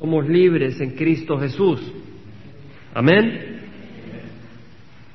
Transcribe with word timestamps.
Somos 0.00 0.26
libres 0.26 0.80
en 0.80 0.92
Cristo 0.92 1.38
Jesús. 1.38 1.78
Amén. 2.94 3.60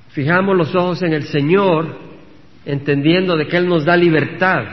Fijamos 0.10 0.56
los 0.56 0.76
ojos 0.76 1.02
en 1.02 1.12
el 1.14 1.24
Señor, 1.24 1.98
entendiendo 2.66 3.36
de 3.36 3.48
que 3.48 3.58
Él 3.58 3.68
nos 3.68 3.84
da 3.84 3.98
libertad. 3.98 4.64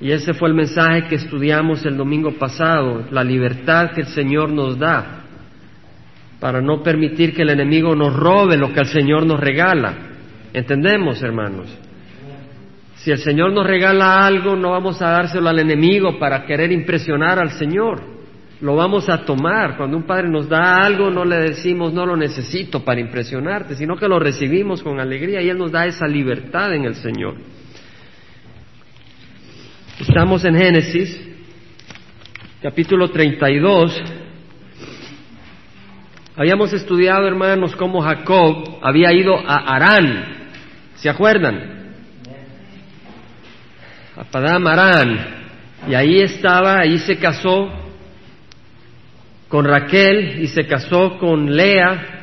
Y 0.00 0.10
ese 0.12 0.32
fue 0.32 0.48
el 0.48 0.54
mensaje 0.54 1.08
que 1.08 1.16
estudiamos 1.16 1.84
el 1.84 1.98
domingo 1.98 2.32
pasado, 2.38 3.04
la 3.10 3.22
libertad 3.22 3.90
que 3.90 4.00
el 4.00 4.06
Señor 4.06 4.50
nos 4.50 4.78
da 4.78 5.24
para 6.40 6.62
no 6.62 6.82
permitir 6.82 7.34
que 7.34 7.42
el 7.42 7.50
enemigo 7.50 7.94
nos 7.94 8.16
robe 8.16 8.56
lo 8.56 8.72
que 8.72 8.80
el 8.80 8.86
Señor 8.86 9.26
nos 9.26 9.38
regala. 9.38 9.94
¿Entendemos, 10.54 11.22
hermanos? 11.22 11.68
Si 12.94 13.10
el 13.10 13.18
Señor 13.18 13.52
nos 13.52 13.66
regala 13.66 14.26
algo, 14.26 14.56
no 14.56 14.70
vamos 14.70 15.02
a 15.02 15.10
dárselo 15.10 15.50
al 15.50 15.58
enemigo 15.58 16.18
para 16.18 16.46
querer 16.46 16.72
impresionar 16.72 17.38
al 17.38 17.50
Señor. 17.50 18.09
Lo 18.60 18.76
vamos 18.76 19.08
a 19.08 19.24
tomar. 19.24 19.76
Cuando 19.76 19.96
un 19.96 20.02
padre 20.02 20.28
nos 20.28 20.48
da 20.48 20.76
algo, 20.76 21.10
no 21.10 21.24
le 21.24 21.36
decimos 21.36 21.94
no 21.94 22.04
lo 22.04 22.16
necesito 22.16 22.84
para 22.84 23.00
impresionarte, 23.00 23.74
sino 23.74 23.96
que 23.96 24.06
lo 24.06 24.18
recibimos 24.18 24.82
con 24.82 25.00
alegría 25.00 25.40
y 25.40 25.48
Él 25.48 25.56
nos 25.56 25.72
da 25.72 25.86
esa 25.86 26.06
libertad 26.06 26.74
en 26.74 26.84
el 26.84 26.94
Señor. 26.96 27.36
Estamos 29.98 30.44
en 30.44 30.56
Génesis, 30.56 31.28
capítulo 32.62 33.10
32. 33.10 34.02
Habíamos 36.36 36.72
estudiado, 36.72 37.26
hermanos, 37.26 37.74
cómo 37.76 38.02
Jacob 38.02 38.78
había 38.82 39.12
ido 39.12 39.36
a 39.38 39.74
Arán. 39.74 40.50
¿Se 40.96 41.08
acuerdan? 41.08 41.94
A 44.16 44.24
Padam 44.24 44.66
Arán. 44.66 45.18
Y 45.88 45.94
ahí 45.94 46.20
estaba, 46.20 46.80
ahí 46.80 46.98
se 46.98 47.16
casó 47.16 47.89
con 49.50 49.64
Raquel 49.64 50.42
y 50.42 50.46
se 50.46 50.64
casó 50.64 51.18
con 51.18 51.54
Lea 51.54 52.20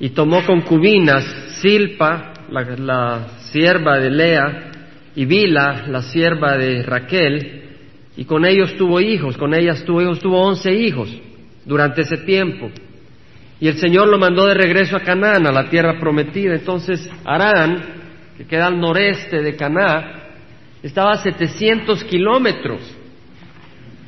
y 0.00 0.08
tomó 0.08 0.44
concubinas 0.46 1.24
Silpa, 1.60 2.32
la, 2.50 3.28
sierva 3.52 3.98
de 3.98 4.10
Lea, 4.10 4.70
y 5.14 5.26
Bila, 5.26 5.84
la 5.88 6.00
sierva 6.00 6.56
de 6.56 6.82
Raquel, 6.82 7.64
y 8.16 8.24
con 8.24 8.46
ellos 8.46 8.76
tuvo 8.76 8.98
hijos, 8.98 9.36
con 9.36 9.52
ellas 9.52 9.84
tuvo 9.84 10.00
hijos, 10.00 10.20
tuvo 10.20 10.40
once 10.40 10.72
hijos 10.72 11.14
durante 11.66 12.00
ese 12.00 12.16
tiempo. 12.16 12.70
Y 13.60 13.68
el 13.68 13.76
Señor 13.76 14.08
lo 14.08 14.18
mandó 14.18 14.46
de 14.46 14.54
regreso 14.54 14.96
a 14.96 15.00
Canaán, 15.00 15.46
a 15.46 15.52
la 15.52 15.68
tierra 15.68 16.00
prometida. 16.00 16.54
Entonces 16.54 17.10
Arán, 17.26 17.82
que 18.38 18.46
queda 18.46 18.68
al 18.68 18.80
noreste 18.80 19.42
de 19.42 19.54
Canaán, 19.54 20.12
estaba 20.82 21.12
a 21.12 21.22
700 21.22 22.04
kilómetros 22.04 22.80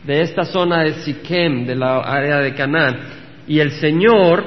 de 0.04 0.22
esta 0.22 0.44
zona 0.44 0.82
de 0.82 0.94
Siquem, 0.94 1.66
de 1.66 1.76
la 1.76 2.00
área 2.00 2.38
de 2.38 2.54
Canaán. 2.54 3.00
Y 3.46 3.60
el 3.60 3.72
Señor 3.72 4.44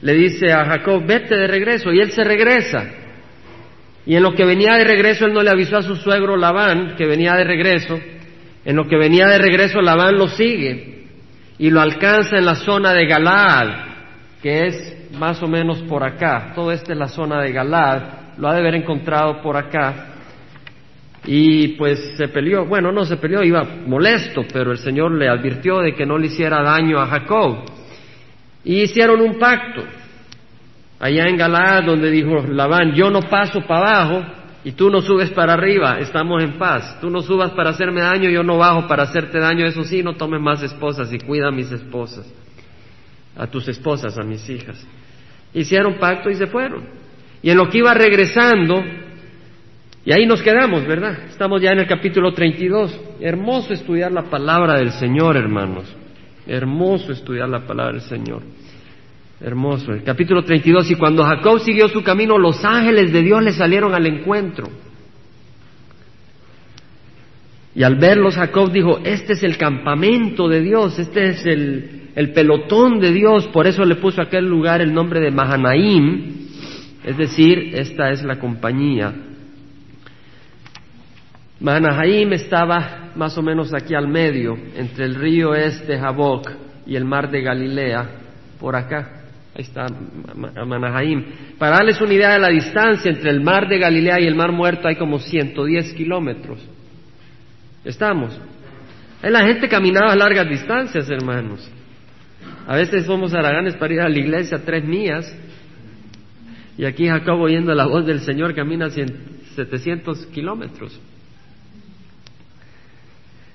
le 0.00 0.14
dice 0.14 0.52
a 0.52 0.64
Jacob, 0.64 1.04
vete 1.06 1.36
de 1.36 1.46
regreso, 1.46 1.92
y 1.92 2.00
él 2.00 2.10
se 2.12 2.24
regresa. 2.24 2.84
Y 4.06 4.16
en 4.16 4.22
lo 4.22 4.34
que 4.34 4.44
venía 4.44 4.74
de 4.74 4.84
regreso, 4.84 5.26
él 5.26 5.32
no 5.32 5.42
le 5.42 5.50
avisó 5.50 5.76
a 5.76 5.82
su 5.82 5.96
suegro 5.96 6.36
Labán 6.36 6.94
que 6.96 7.06
venía 7.06 7.34
de 7.34 7.44
regreso. 7.44 8.00
En 8.64 8.76
lo 8.76 8.86
que 8.88 8.96
venía 8.96 9.26
de 9.26 9.38
regreso, 9.38 9.80
Labán 9.80 10.16
lo 10.16 10.28
sigue 10.28 11.06
y 11.58 11.70
lo 11.70 11.80
alcanza 11.80 12.38
en 12.38 12.46
la 12.46 12.54
zona 12.54 12.94
de 12.94 13.06
Galaad, 13.06 13.68
que 14.42 14.66
es 14.66 14.96
más 15.18 15.42
o 15.42 15.48
menos 15.48 15.82
por 15.82 16.02
acá. 16.02 16.52
Todo 16.54 16.72
esto 16.72 16.92
es 16.92 16.98
la 16.98 17.08
zona 17.08 17.42
de 17.42 17.52
Galaad. 17.52 18.38
Lo 18.38 18.48
ha 18.48 18.54
de 18.54 18.60
haber 18.60 18.76
encontrado 18.76 19.42
por 19.42 19.56
acá. 19.56 20.09
Y 21.26 21.68
pues 21.76 22.14
se 22.16 22.28
peleó, 22.28 22.64
bueno, 22.64 22.92
no 22.92 23.04
se 23.04 23.16
peleó, 23.16 23.42
iba 23.42 23.62
molesto, 23.62 24.42
pero 24.52 24.72
el 24.72 24.78
Señor 24.78 25.12
le 25.12 25.28
advirtió 25.28 25.80
de 25.80 25.94
que 25.94 26.06
no 26.06 26.16
le 26.16 26.28
hiciera 26.28 26.62
daño 26.62 26.98
a 26.98 27.06
Jacob. 27.06 27.64
Y 28.64 28.82
hicieron 28.82 29.20
un 29.20 29.38
pacto 29.38 29.82
allá 30.98 31.28
en 31.28 31.36
Galaad 31.36 31.84
donde 31.84 32.10
dijo 32.10 32.46
Labán, 32.46 32.94
yo 32.94 33.10
no 33.10 33.20
paso 33.22 33.60
para 33.62 34.02
abajo 34.02 34.26
y 34.62 34.72
tú 34.72 34.90
no 34.90 35.00
subes 35.00 35.30
para 35.30 35.54
arriba, 35.54 35.98
estamos 35.98 36.42
en 36.42 36.58
paz. 36.58 36.98
Tú 37.00 37.08
no 37.10 37.22
subas 37.22 37.50
para 37.52 37.70
hacerme 37.70 38.00
daño, 38.02 38.28
yo 38.28 38.42
no 38.42 38.58
bajo 38.58 38.86
para 38.86 39.04
hacerte 39.04 39.38
daño, 39.38 39.66
eso 39.66 39.84
sí, 39.84 40.02
no 40.02 40.14
tomes 40.14 40.40
más 40.40 40.62
esposas 40.62 41.12
y 41.12 41.18
cuida 41.18 41.48
a 41.48 41.50
mis 41.50 41.70
esposas, 41.72 42.30
a 43.36 43.46
tus 43.46 43.68
esposas, 43.68 44.18
a 44.18 44.22
mis 44.22 44.48
hijas. 44.50 44.86
Hicieron 45.54 45.94
pacto 45.94 46.30
y 46.30 46.34
se 46.34 46.46
fueron. 46.46 46.84
Y 47.42 47.50
en 47.50 47.56
lo 47.56 47.68
que 47.70 47.78
iba 47.78 47.94
regresando, 47.94 48.84
y 50.04 50.12
ahí 50.12 50.24
nos 50.24 50.40
quedamos, 50.40 50.86
¿verdad? 50.86 51.26
Estamos 51.28 51.60
ya 51.60 51.72
en 51.72 51.80
el 51.80 51.86
capítulo 51.86 52.32
32. 52.32 52.98
Hermoso 53.20 53.74
estudiar 53.74 54.10
la 54.10 54.30
palabra 54.30 54.78
del 54.78 54.92
Señor, 54.92 55.36
hermanos. 55.36 55.94
Hermoso 56.46 57.12
estudiar 57.12 57.50
la 57.50 57.66
palabra 57.66 57.92
del 57.92 58.02
Señor. 58.02 58.42
Hermoso. 59.40 59.92
El 59.92 60.02
capítulo 60.02 60.42
32. 60.42 60.90
Y 60.92 60.94
cuando 60.94 61.22
Jacob 61.22 61.60
siguió 61.60 61.86
su 61.88 62.02
camino, 62.02 62.38
los 62.38 62.64
ángeles 62.64 63.12
de 63.12 63.20
Dios 63.20 63.42
le 63.42 63.52
salieron 63.52 63.94
al 63.94 64.06
encuentro. 64.06 64.68
Y 67.74 67.82
al 67.82 67.96
verlos, 67.96 68.36
Jacob 68.36 68.72
dijo, 68.72 69.00
este 69.04 69.34
es 69.34 69.42
el 69.42 69.58
campamento 69.58 70.48
de 70.48 70.62
Dios, 70.62 70.98
este 70.98 71.28
es 71.28 71.46
el, 71.46 72.10
el 72.16 72.32
pelotón 72.32 73.00
de 73.00 73.12
Dios. 73.12 73.48
Por 73.48 73.66
eso 73.66 73.84
le 73.84 73.96
puso 73.96 74.22
a 74.22 74.24
aquel 74.24 74.46
lugar 74.46 74.80
el 74.80 74.94
nombre 74.94 75.20
de 75.20 75.30
Mahanaim. 75.30 76.48
Es 77.04 77.18
decir, 77.18 77.72
esta 77.74 78.10
es 78.10 78.22
la 78.22 78.38
compañía 78.38 79.26
Mahanaim 81.60 82.32
estaba 82.32 83.10
más 83.14 83.36
o 83.36 83.42
menos 83.42 83.74
aquí 83.74 83.94
al 83.94 84.08
medio, 84.08 84.56
entre 84.76 85.04
el 85.04 85.14
río 85.14 85.54
este 85.54 85.98
Jaboc 85.98 86.50
y 86.86 86.96
el 86.96 87.04
mar 87.04 87.30
de 87.30 87.42
Galilea, 87.42 88.08
por 88.58 88.74
acá. 88.74 89.24
Ahí 89.54 89.62
está 89.62 89.86
Mahanaim. 90.34 91.24
Para 91.58 91.76
darles 91.76 92.00
una 92.00 92.14
idea 92.14 92.32
de 92.32 92.38
la 92.38 92.48
distancia 92.48 93.10
entre 93.10 93.30
el 93.30 93.42
mar 93.42 93.68
de 93.68 93.78
Galilea 93.78 94.20
y 94.20 94.26
el 94.26 94.34
mar 94.34 94.52
muerto 94.52 94.88
hay 94.88 94.96
como 94.96 95.18
110 95.18 95.92
kilómetros. 95.94 96.58
¿Estamos? 97.84 98.38
La 99.22 99.42
gente 99.42 99.68
caminaba 99.68 100.12
a 100.12 100.16
largas 100.16 100.48
distancias, 100.48 101.10
hermanos. 101.10 101.70
A 102.66 102.76
veces 102.76 103.04
somos 103.04 103.34
araganes 103.34 103.74
para 103.76 103.92
ir 103.92 104.00
a 104.00 104.08
la 104.08 104.18
iglesia 104.18 104.62
tres 104.64 104.84
millas. 104.84 105.36
Y 106.78 106.86
aquí 106.86 107.06
Jacob 107.06 107.38
oyendo 107.40 107.74
la 107.74 107.86
voz 107.86 108.06
del 108.06 108.20
Señor 108.20 108.54
camina 108.54 108.88
700 108.88 110.26
kilómetros. 110.26 110.98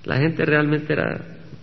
La 0.05 0.17
gente 0.17 0.45
realmente 0.45 0.93
era, 0.93 1.19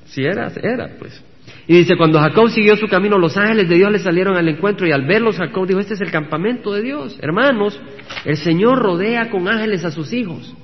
si 0.07 0.25
era, 0.25 0.53
era 0.63 0.91
pues. 0.99 1.23
Y 1.67 1.79
dice, 1.79 1.97
cuando 1.97 2.19
Jacob 2.19 2.51
siguió 2.51 2.77
su 2.77 2.89
camino, 2.89 3.19
los 3.19 3.37
ángeles 3.37 3.69
de 3.69 3.77
Dios 3.77 3.91
le 3.91 3.99
salieron 4.01 4.37
al 4.37 4.49
encuentro 4.49 4.87
y 4.87 4.93
al 4.93 5.07
verlos 5.07 5.37
Jacob 5.37 5.67
dijo, 5.67 5.81
este 5.81 5.95
es 5.95 6.01
el 6.01 6.11
campamento 6.11 6.73
de 6.73 6.83
Dios. 6.83 7.17
Hermanos, 7.21 7.81
el 8.25 8.37
Señor 8.37 8.81
rodea 8.81 9.31
con 9.31 9.49
ángeles 9.49 9.85
a 9.85 9.91
sus 9.91 10.13
hijos. 10.13 10.55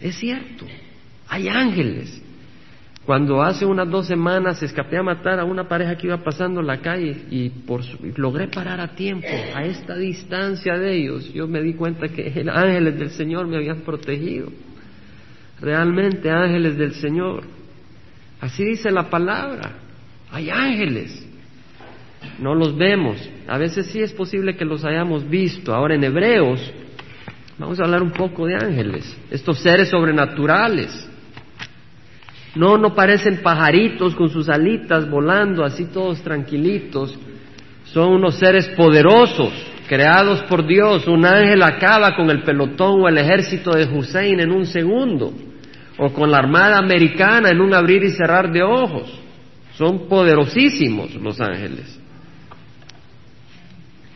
Es 0.00 0.16
cierto, 0.16 0.64
hay 1.28 1.48
ángeles. 1.48 2.22
Cuando 3.04 3.42
hace 3.42 3.64
unas 3.64 3.88
dos 3.88 4.06
semanas 4.06 4.62
escapé 4.62 4.98
a 4.98 5.02
matar 5.02 5.40
a 5.40 5.44
una 5.44 5.66
pareja 5.66 5.96
que 5.96 6.06
iba 6.06 6.18
pasando 6.18 6.60
la 6.60 6.78
calle 6.78 7.16
y 7.30 7.48
por 7.48 7.82
logré 8.18 8.48
parar 8.48 8.80
a 8.80 8.94
tiempo, 8.94 9.28
a 9.54 9.64
esta 9.64 9.96
distancia 9.96 10.76
de 10.78 10.94
ellos, 10.94 11.32
yo 11.32 11.48
me 11.48 11.62
di 11.62 11.74
cuenta 11.74 12.08
que 12.08 12.44
ángeles 12.52 12.98
del 12.98 13.10
Señor 13.10 13.46
me 13.46 13.56
habían 13.56 13.80
protegido 13.80 14.50
realmente 15.60 16.30
ángeles 16.30 16.76
del 16.76 16.94
Señor. 16.94 17.42
Así 18.40 18.64
dice 18.64 18.90
la 18.90 19.10
palabra. 19.10 19.72
Hay 20.30 20.50
ángeles. 20.50 21.26
No 22.38 22.54
los 22.54 22.76
vemos. 22.76 23.16
A 23.48 23.58
veces 23.58 23.86
sí 23.86 24.00
es 24.00 24.12
posible 24.12 24.56
que 24.56 24.64
los 24.64 24.84
hayamos 24.84 25.28
visto. 25.28 25.74
Ahora 25.74 25.94
en 25.94 26.04
Hebreos 26.04 26.72
vamos 27.58 27.80
a 27.80 27.84
hablar 27.84 28.02
un 28.02 28.12
poco 28.12 28.46
de 28.46 28.54
ángeles. 28.54 29.16
Estos 29.30 29.58
seres 29.58 29.88
sobrenaturales. 29.88 31.08
No, 32.54 32.78
no 32.78 32.94
parecen 32.94 33.42
pajaritos 33.42 34.14
con 34.14 34.28
sus 34.30 34.48
alitas 34.48 35.08
volando 35.08 35.64
así 35.64 35.86
todos 35.86 36.22
tranquilitos. 36.22 37.18
Son 37.84 38.12
unos 38.12 38.36
seres 38.36 38.68
poderosos, 38.68 39.52
creados 39.88 40.42
por 40.42 40.66
Dios. 40.66 41.06
Un 41.06 41.24
ángel 41.24 41.62
acaba 41.62 42.14
con 42.14 42.30
el 42.30 42.42
pelotón 42.42 43.02
o 43.02 43.08
el 43.08 43.18
ejército 43.18 43.72
de 43.72 43.84
Hussein 43.84 44.40
en 44.40 44.50
un 44.50 44.66
segundo 44.66 45.32
o 45.98 46.12
con 46.12 46.30
la 46.30 46.38
Armada 46.38 46.78
Americana 46.78 47.50
en 47.50 47.60
un 47.60 47.74
abrir 47.74 48.02
y 48.04 48.10
cerrar 48.10 48.50
de 48.52 48.62
ojos. 48.62 49.12
Son 49.76 50.08
poderosísimos 50.08 51.14
los 51.16 51.40
ángeles. 51.40 52.00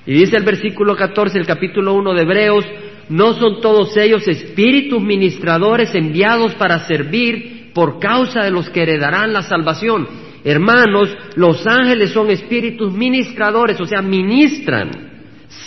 Y 0.07 0.15
dice 0.15 0.37
el 0.37 0.45
versículo 0.45 0.97
14, 0.97 1.39
el 1.39 1.47
capítulo 1.47 1.95
1 1.95 2.15
de 2.15 2.23
Hebreos, 2.23 2.65
no 3.09 3.35
son 3.35 3.61
todos 3.61 3.97
ellos 3.97 4.27
espíritus 4.27 5.01
ministradores 5.03 5.95
enviados 5.95 6.55
para 6.55 6.81
servir 6.87 7.71
por 7.75 7.99
causa 7.99 8.41
de 8.41 8.51
los 8.51 8.69
que 8.71 8.83
heredarán 8.83 9.33
la 9.33 9.43
salvación. 9.43 10.09
Hermanos, 10.45 11.17
los 11.37 11.67
ángeles 11.67 12.11
son 12.11 12.31
espíritus 12.31 12.93
ministradores, 12.93 13.81
o 13.81 13.87
sea, 13.87 14.03
ministran, 14.03 14.91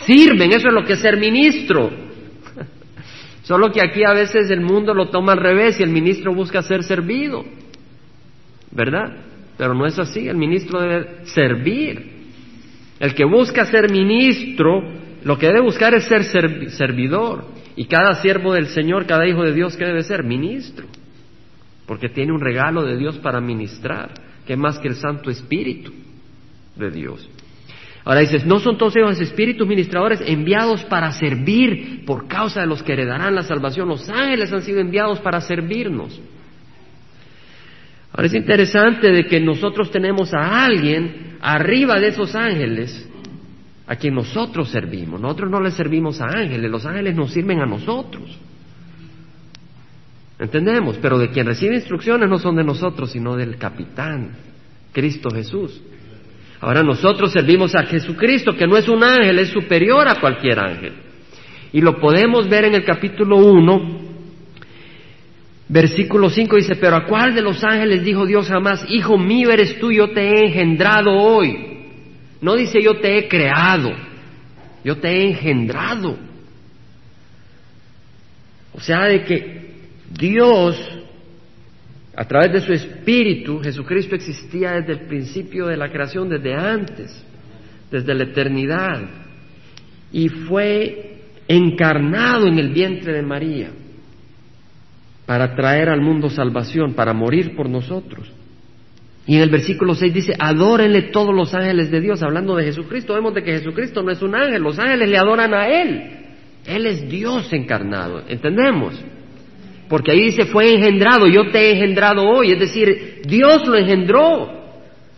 sirven, 0.06 0.52
eso 0.52 0.68
es 0.68 0.74
lo 0.74 0.84
que 0.84 0.94
es 0.94 1.00
ser 1.00 1.18
ministro. 1.18 2.05
Solo 3.46 3.72
que 3.72 3.82
aquí 3.82 4.04
a 4.04 4.14
veces 4.14 4.52
el 4.52 4.62
mundo 4.62 4.94
lo 4.94 5.10
toma 5.10 5.32
al 5.32 5.40
revés 5.40 5.80
y 5.80 5.84
el 5.84 5.90
ministro 5.90 6.36
busca 6.36 6.62
ser 6.62 6.84
servido. 6.84 7.44
¿Verdad? 8.72 9.26
pero 9.58 9.74
no 9.74 9.86
es 9.86 9.98
así, 9.98 10.28
el 10.28 10.38
ministro 10.38 10.82
debe 10.82 11.26
servir. 11.26 12.14
El 13.00 13.14
que 13.14 13.26
busca 13.26 13.66
ser 13.66 13.90
ministro, 13.90 14.82
lo 15.24 15.38
que 15.38 15.48
debe 15.48 15.62
buscar 15.62 15.94
es 15.94 16.06
ser 16.06 16.24
servidor. 16.72 17.46
Y 17.76 17.86
cada 17.86 18.16
siervo 18.22 18.54
del 18.54 18.68
Señor, 18.68 19.06
cada 19.06 19.28
hijo 19.28 19.44
de 19.44 19.54
Dios, 19.54 19.76
¿qué 19.76 19.86
debe 19.86 20.04
ser? 20.04 20.24
Ministro. 20.24 20.86
Porque 21.86 22.10
tiene 22.10 22.32
un 22.32 22.42
regalo 22.42 22.84
de 22.84 22.98
Dios 22.98 23.18
para 23.18 23.42
ministrar, 23.42 24.12
que 24.46 24.54
es 24.54 24.60
más 24.60 24.80
que 24.80 24.88
el 24.88 24.96
Santo 24.96 25.30
Espíritu 25.30 25.92
de 26.76 26.92
Dios. 26.92 27.30
Ahora 28.06 28.20
dices, 28.20 28.46
¿no 28.46 28.60
son 28.60 28.78
todos 28.78 28.96
ellos 28.96 29.20
espíritus 29.20 29.68
ministradores 29.68 30.22
enviados 30.24 30.84
para 30.84 31.12
servir 31.12 32.06
por 32.06 32.28
causa 32.28 32.62
de 32.62 32.68
los 32.68 32.84
que 32.84 32.94
heredarán 32.94 33.34
la 33.34 33.42
salvación? 33.42 33.90
Los 33.90 34.08
ángeles 34.08 34.54
han 34.54 34.62
sido 34.62 34.80
enviados 34.80 35.20
para 35.20 35.42
servirnos. 35.42 36.22
Ahora 38.14 38.28
es 38.28 38.34
interesante 38.36 39.12
de 39.12 39.26
que 39.26 39.40
nosotros 39.40 39.90
tenemos 39.90 40.36
a 40.36 40.66
alguien 40.66 41.38
arriba 41.42 42.00
de 42.00 42.10
esos 42.10 42.36
ángeles 42.36 43.10
a 43.88 43.96
quien 43.96 44.14
nosotros 44.14 44.70
servimos. 44.70 45.20
Nosotros 45.20 45.50
no 45.50 45.60
le 45.60 45.72
servimos 45.72 46.22
a 46.22 46.26
ángeles, 46.26 46.70
los 46.70 46.86
ángeles 46.86 47.16
nos 47.16 47.32
sirven 47.32 47.60
a 47.60 47.66
nosotros. 47.66 48.38
¿Entendemos? 50.38 50.98
Pero 51.02 51.18
de 51.18 51.32
quien 51.32 51.48
recibe 51.48 51.74
instrucciones 51.74 52.30
no 52.30 52.38
son 52.38 52.56
de 52.56 52.64
nosotros, 52.64 53.12
sino 53.12 53.36
del 53.36 53.58
capitán, 53.58 54.32
Cristo 54.94 55.30
Jesús. 55.32 55.82
Ahora 56.62 56.84
nosotros 56.84 57.32
servimos 57.32 57.76
a 57.76 57.84
Jesucristo, 57.84 58.56
que 58.56 58.68
no 58.68 58.78
es 58.78 58.88
un 58.88 59.04
ángel, 59.04 59.40
es 59.40 59.50
superior 59.50 60.08
a 60.08 60.20
cualquier 60.20 60.60
ángel. 60.60 60.94
Y 61.74 61.82
lo 61.82 62.00
podemos 62.00 62.48
ver 62.48 62.66
en 62.66 62.76
el 62.76 62.84
capítulo 62.84 63.38
1, 63.38 64.06
Versículo 65.68 66.30
5 66.30 66.58
dice, 66.58 66.76
pero 66.76 66.96
a 66.96 67.06
cuál 67.06 67.34
de 67.34 67.42
los 67.42 67.64
ángeles 67.64 68.04
dijo 68.04 68.26
Dios 68.26 68.48
jamás, 68.48 68.86
Hijo 68.88 69.18
mío 69.18 69.50
eres 69.52 69.80
tú, 69.80 69.92
yo 69.92 70.12
te 70.12 70.22
he 70.22 70.46
engendrado 70.48 71.12
hoy. 71.12 71.76
No 72.42 72.56
dice 72.56 72.82
yo 72.82 73.00
te 73.00 73.18
he 73.18 73.28
creado, 73.28 73.90
yo 74.84 74.98
te 74.98 75.08
he 75.10 75.30
engendrado. 75.30 76.18
O 78.74 78.80
sea, 78.80 79.06
de 79.06 79.24
que 79.24 79.72
Dios, 80.12 80.78
a 82.16 82.26
través 82.26 82.54
de 82.54 82.62
su 82.62 82.72
Espíritu, 82.72 83.60
Jesucristo 83.60 84.16
existía 84.16 84.72
desde 84.74 84.94
el 84.94 85.08
principio 85.08 85.68
de 85.68 85.76
la 85.76 85.92
creación, 85.92 86.30
desde 86.30 86.54
antes, 86.54 87.26
desde 87.92 88.14
la 88.14 88.24
eternidad, 88.24 89.02
y 90.12 90.30
fue 90.30 91.18
encarnado 91.48 92.48
en 92.48 92.58
el 92.58 92.70
vientre 92.70 93.14
de 93.14 93.22
María 93.22 93.70
para 95.26 95.56
traer 95.56 95.90
al 95.90 96.02
mundo 96.02 96.30
salvación, 96.30 96.94
para 96.94 97.14
morir 97.14 97.56
por 97.56 97.70
nosotros. 97.70 98.32
Y 99.28 99.36
en 99.36 99.42
el 99.42 99.50
versículo 99.50 99.96
6 99.96 100.14
dice, 100.14 100.36
adórenle 100.38 101.04
todos 101.04 101.34
los 101.34 101.54
ángeles 101.54 101.90
de 101.90 102.00
Dios, 102.00 102.22
hablando 102.22 102.56
de 102.56 102.66
Jesucristo. 102.66 103.16
Vemos 103.16 103.34
de 103.34 103.44
que 103.44 103.54
Jesucristo 103.54 104.04
no 104.04 104.12
es 104.12 104.22
un 104.22 104.36
ángel, 104.36 104.62
los 104.62 104.78
ángeles 104.78 105.10
le 105.10 105.18
adoran 105.18 105.54
a 105.54 105.68
Él. 105.68 106.04
Él 106.66 106.86
es 106.86 107.10
Dios 107.10 107.52
encarnado, 107.52 108.24
¿entendemos? 108.28 109.04
Porque 109.88 110.12
ahí 110.12 110.24
dice, 110.24 110.46
fue 110.46 110.74
engendrado, 110.74 111.28
yo 111.28 111.52
te 111.52 111.60
he 111.60 111.72
engendrado 111.74 112.28
hoy, 112.28 112.52
es 112.52 112.60
decir, 112.60 113.22
Dios 113.28 113.68
lo 113.68 113.78
engendró. 113.78 114.52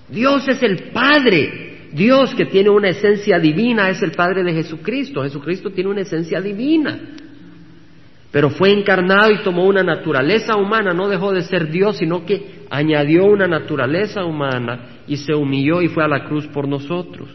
Dios 0.10 0.48
es 0.48 0.62
el 0.64 0.90
Padre. 0.92 1.90
Dios 1.94 2.36
que 2.36 2.46
tiene 2.46 2.70
una 2.70 2.90
esencia 2.90 3.40
divina 3.40 3.90
es 3.90 4.02
el 4.02 4.12
Padre 4.12 4.44
de 4.44 4.54
Jesucristo. 4.54 5.24
Jesucristo 5.24 5.72
tiene 5.72 5.90
una 5.90 6.02
esencia 6.02 6.42
divina 6.42 7.00
pero 8.32 8.50
fue 8.50 8.72
encarnado 8.72 9.32
y 9.32 9.40
tomó 9.40 9.66
una 9.66 9.84
naturaleza 9.84 10.56
humana, 10.58 10.94
no 10.94 11.08
dejó 11.08 11.32
de 11.32 11.44
ser 11.44 11.72
Dios, 11.72 11.98
sino 11.98 12.26
que 12.26 12.66
añadió 12.70 13.26
una 13.26 13.48
naturaleza 13.48 14.26
humana 14.26 15.02
y 15.08 15.18
se 15.18 15.34
humilló 15.34 15.82
y 15.82 15.88
fue 15.88 16.04
a 16.04 16.08
la 16.08 16.26
cruz 16.26 16.46
por 16.48 16.68
nosotros. 16.68 17.30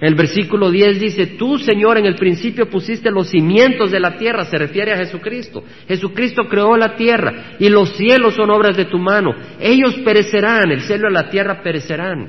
El 0.00 0.14
versículo 0.14 0.70
10 0.70 1.00
dice, 1.00 1.26
tú 1.26 1.58
Señor 1.58 1.98
en 1.98 2.06
el 2.06 2.14
principio 2.14 2.70
pusiste 2.70 3.10
los 3.10 3.30
cimientos 3.30 3.90
de 3.90 3.98
la 3.98 4.16
tierra, 4.16 4.44
se 4.44 4.56
refiere 4.56 4.92
a 4.92 4.98
Jesucristo. 4.98 5.64
Jesucristo 5.88 6.44
creó 6.48 6.76
la 6.76 6.94
tierra 6.94 7.56
y 7.58 7.68
los 7.68 7.96
cielos 7.96 8.34
son 8.34 8.50
obras 8.50 8.76
de 8.76 8.84
tu 8.84 8.98
mano. 8.98 9.34
Ellos 9.60 9.94
perecerán, 10.04 10.70
el 10.70 10.82
cielo 10.82 11.08
y 11.10 11.14
la 11.14 11.28
tierra 11.28 11.62
perecerán, 11.62 12.28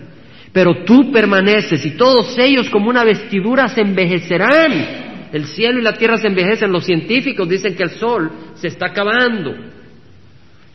pero 0.52 0.84
tú 0.84 1.12
permaneces 1.12 1.86
y 1.86 1.92
todos 1.92 2.36
ellos 2.40 2.70
como 2.70 2.90
una 2.90 3.04
vestidura 3.04 3.68
se 3.68 3.82
envejecerán 3.82 5.10
el 5.32 5.46
cielo 5.46 5.80
y 5.80 5.84
la 5.84 5.94
tierra 5.94 6.18
se 6.18 6.28
envejecen. 6.28 6.72
Los 6.72 6.86
científicos 6.86 7.48
dicen 7.48 7.76
que 7.76 7.84
el 7.84 7.92
Sol 7.92 8.32
se 8.56 8.68
está 8.68 8.88
acabando, 8.88 9.56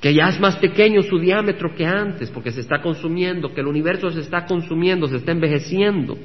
que 0.00 0.14
ya 0.14 0.28
es 0.28 0.38
más 0.38 0.56
pequeño 0.56 1.02
su 1.02 1.18
diámetro 1.18 1.74
que 1.74 1.86
antes, 1.86 2.30
porque 2.30 2.50
se 2.50 2.60
está 2.60 2.80
consumiendo, 2.80 3.52
que 3.52 3.60
el 3.60 3.66
universo 3.66 4.10
se 4.10 4.20
está 4.20 4.46
consumiendo, 4.46 5.08
se 5.08 5.16
está 5.16 5.32
envejeciendo. 5.32 6.16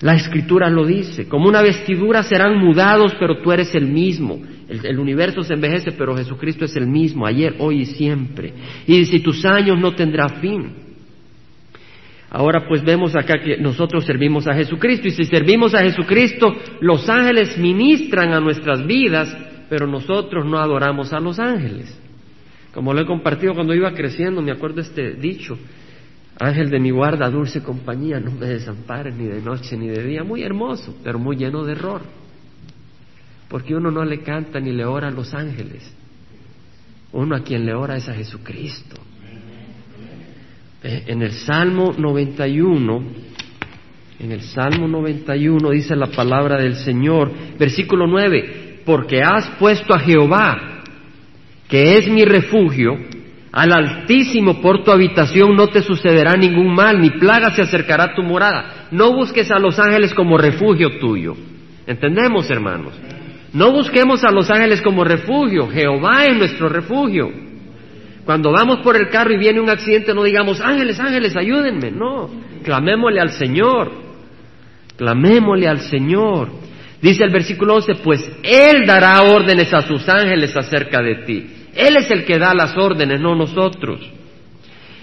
La 0.00 0.14
escritura 0.14 0.68
lo 0.68 0.84
dice, 0.84 1.28
como 1.28 1.48
una 1.48 1.62
vestidura 1.62 2.22
serán 2.22 2.58
mudados, 2.58 3.14
pero 3.18 3.38
tú 3.42 3.52
eres 3.52 3.74
el 3.74 3.86
mismo. 3.86 4.42
El, 4.68 4.84
el, 4.84 4.98
universo 4.98 5.42
se 5.42 5.54
envejece, 5.54 5.92
pero 5.92 6.16
Jesucristo 6.16 6.64
es 6.64 6.74
el 6.76 6.86
mismo, 6.86 7.26
ayer, 7.26 7.54
hoy 7.58 7.82
y 7.82 7.86
siempre. 7.86 8.52
Y 8.86 9.04
si 9.04 9.20
tus 9.20 9.44
años 9.44 9.78
no 9.78 9.94
tendrá 9.94 10.28
fin. 10.40 10.84
Ahora 12.34 12.66
pues 12.66 12.82
vemos 12.82 13.14
acá 13.14 13.34
que 13.38 13.58
nosotros 13.58 14.04
servimos 14.04 14.48
a 14.48 14.54
Jesucristo 14.54 15.06
y 15.06 15.12
si 15.12 15.24
servimos 15.24 15.72
a 15.72 15.82
Jesucristo, 15.82 16.52
los 16.80 17.08
ángeles 17.08 17.56
ministran 17.56 18.32
a 18.32 18.40
nuestras 18.40 18.84
vidas, 18.84 19.32
pero 19.70 19.86
nosotros 19.86 20.44
no 20.44 20.58
adoramos 20.58 21.12
a 21.12 21.20
los 21.20 21.38
ángeles. 21.38 21.96
Como 22.72 22.92
lo 22.92 23.02
he 23.02 23.06
compartido 23.06 23.54
cuando 23.54 23.72
iba 23.72 23.94
creciendo, 23.94 24.42
me 24.42 24.50
acuerdo 24.50 24.80
este 24.80 25.12
dicho, 25.12 25.56
ángel 26.38 26.70
de 26.70 26.80
mi 26.80 26.90
guarda, 26.90 27.30
dulce 27.30 27.62
compañía, 27.62 28.18
no 28.18 28.32
me 28.32 28.46
desampares 28.46 29.14
ni 29.14 29.26
de 29.26 29.40
noche 29.40 29.76
ni 29.76 29.88
de 29.88 30.02
día, 30.02 30.24
muy 30.24 30.42
hermoso, 30.42 30.96
pero 31.04 31.18
muy 31.18 31.36
lleno 31.36 31.64
de 31.64 31.72
error. 31.72 32.02
Porque 33.48 33.74
uno 33.74 33.90
no 33.90 34.04
le 34.04 34.20
canta 34.20 34.58
ni 34.58 34.72
le 34.72 34.84
ora 34.84 35.08
a 35.08 35.12
los 35.12 35.32
ángeles, 35.32 35.94
uno 37.12 37.36
a 37.36 37.40
quien 37.40 37.64
le 37.64 37.74
ora 37.74 37.96
es 37.96 38.08
a 38.08 38.14
Jesucristo. 38.14 38.96
Eh, 40.82 41.04
en 41.06 41.22
el 41.22 41.32
Salmo 41.32 41.94
91, 41.96 43.04
en 44.18 44.32
el 44.32 44.42
Salmo 44.42 44.88
91 44.88 45.70
dice 45.70 45.94
la 45.94 46.08
palabra 46.08 46.60
del 46.60 46.74
Señor, 46.76 47.30
versículo 47.58 48.06
9, 48.06 48.80
porque 48.84 49.22
has 49.22 49.48
puesto 49.58 49.94
a 49.94 50.00
Jehová, 50.00 50.82
que 51.68 51.96
es 51.96 52.08
mi 52.08 52.24
refugio, 52.24 52.98
al 53.54 53.72
Altísimo 53.72 54.60
por 54.60 54.82
tu 54.82 54.90
habitación 54.90 55.54
no 55.54 55.68
te 55.68 55.80
sucederá 55.80 56.34
ningún 56.34 56.74
mal, 56.74 57.00
ni 57.00 57.10
plaga 57.10 57.52
se 57.52 57.62
acercará 57.62 58.04
a 58.04 58.14
tu 58.14 58.22
morada. 58.24 58.88
No 58.90 59.12
busques 59.12 59.48
a 59.52 59.60
los 59.60 59.78
ángeles 59.78 60.12
como 60.12 60.36
refugio 60.36 60.98
tuyo. 60.98 61.36
¿Entendemos, 61.86 62.50
hermanos? 62.50 62.94
No 63.52 63.70
busquemos 63.70 64.24
a 64.24 64.32
los 64.32 64.50
ángeles 64.50 64.82
como 64.82 65.04
refugio. 65.04 65.68
Jehová 65.68 66.24
es 66.24 66.36
nuestro 66.36 66.68
refugio. 66.68 67.30
Cuando 68.24 68.50
vamos 68.50 68.78
por 68.78 68.96
el 68.96 69.08
carro 69.08 69.32
y 69.32 69.38
viene 69.38 69.60
un 69.60 69.70
accidente, 69.70 70.12
no 70.14 70.24
digamos, 70.24 70.60
ángeles, 70.60 70.98
ángeles, 70.98 71.36
ayúdenme. 71.36 71.92
No, 71.92 72.28
clamémosle 72.64 73.20
al 73.20 73.30
Señor. 73.30 73.92
Clamémosle 74.96 75.68
al 75.68 75.78
Señor. 75.78 76.48
Dice 77.00 77.22
el 77.22 77.30
versículo 77.30 77.76
11, 77.76 77.94
pues 78.02 78.28
Él 78.42 78.84
dará 78.84 79.22
órdenes 79.22 79.72
a 79.72 79.82
sus 79.82 80.08
ángeles 80.08 80.56
acerca 80.56 81.00
de 81.00 81.14
ti. 81.24 81.53
Él 81.76 81.96
es 81.96 82.10
el 82.10 82.24
que 82.24 82.38
da 82.38 82.54
las 82.54 82.76
órdenes, 82.76 83.20
no 83.20 83.34
nosotros. 83.34 84.00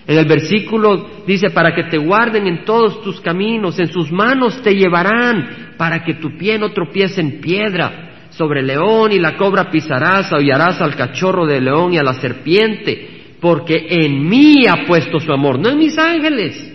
En 0.07 0.17
el 0.17 0.25
versículo 0.25 1.23
dice, 1.27 1.51
para 1.51 1.75
que 1.75 1.83
te 1.83 1.97
guarden 1.97 2.47
en 2.47 2.65
todos 2.65 3.01
tus 3.01 3.21
caminos, 3.21 3.79
en 3.79 3.87
sus 3.87 4.11
manos 4.11 4.61
te 4.61 4.75
llevarán, 4.75 5.73
para 5.77 6.03
que 6.03 6.15
tu 6.15 6.37
pie 6.37 6.57
no 6.57 6.71
tropiece 6.71 7.21
en 7.21 7.39
piedra 7.39 8.27
sobre 8.31 8.61
el 8.61 8.67
león 8.67 9.11
y 9.11 9.19
la 9.19 9.37
cobra 9.37 9.69
pisarás, 9.69 10.31
aullarás 10.31 10.81
al 10.81 10.95
cachorro 10.95 11.45
del 11.45 11.65
león 11.65 11.93
y 11.93 11.97
a 11.97 12.03
la 12.03 12.13
serpiente, 12.13 13.35
porque 13.39 13.87
en 13.89 14.27
mí 14.27 14.65
ha 14.67 14.85
puesto 14.87 15.19
su 15.19 15.31
amor, 15.31 15.59
no 15.59 15.69
en 15.69 15.77
mis 15.77 15.97
ángeles, 15.97 16.71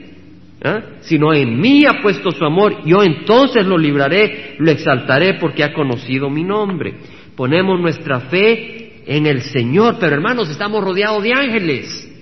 ¿eh? 0.62 0.80
sino 1.00 1.32
en 1.32 1.58
mí 1.58 1.84
ha 1.84 2.00
puesto 2.02 2.30
su 2.30 2.44
amor, 2.44 2.84
yo 2.84 3.02
entonces 3.02 3.66
lo 3.66 3.76
libraré, 3.76 4.56
lo 4.58 4.70
exaltaré 4.70 5.34
porque 5.34 5.64
ha 5.64 5.72
conocido 5.72 6.30
mi 6.30 6.44
nombre. 6.44 6.94
Ponemos 7.36 7.80
nuestra 7.80 8.20
fe 8.20 8.85
en 9.06 9.26
el 9.26 9.42
Señor, 9.42 9.98
pero 10.00 10.14
hermanos, 10.14 10.50
estamos 10.50 10.82
rodeados 10.82 11.22
de 11.22 11.32
ángeles. 11.32 12.12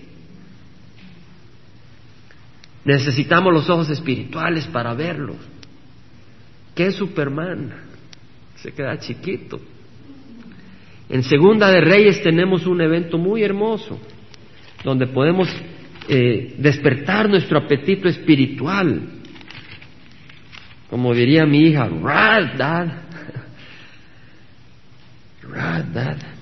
Necesitamos 2.84 3.52
los 3.52 3.70
ojos 3.70 3.88
espirituales 3.88 4.66
para 4.66 4.94
verlos. 4.94 5.36
¿Qué 6.74 6.88
es 6.88 6.96
Superman? 6.96 7.94
se 8.64 8.72
queda 8.72 8.98
chiquito. 8.98 9.60
En 11.10 11.22
Segunda 11.22 11.70
de 11.70 11.82
Reyes 11.82 12.22
tenemos 12.22 12.66
un 12.66 12.80
evento 12.80 13.18
muy 13.18 13.42
hermoso, 13.42 14.00
donde 14.82 15.06
podemos 15.06 15.54
eh, 16.08 16.54
despertar 16.56 17.28
nuestro 17.28 17.58
apetito 17.58 18.08
espiritual. 18.08 19.02
Como 20.88 21.12
diría 21.12 21.44
mi 21.44 21.68
hija, 21.68 21.88
Rad, 21.88 22.56
Dad. 22.56 22.88
Rad, 25.42 25.84
Dad. 25.92 26.33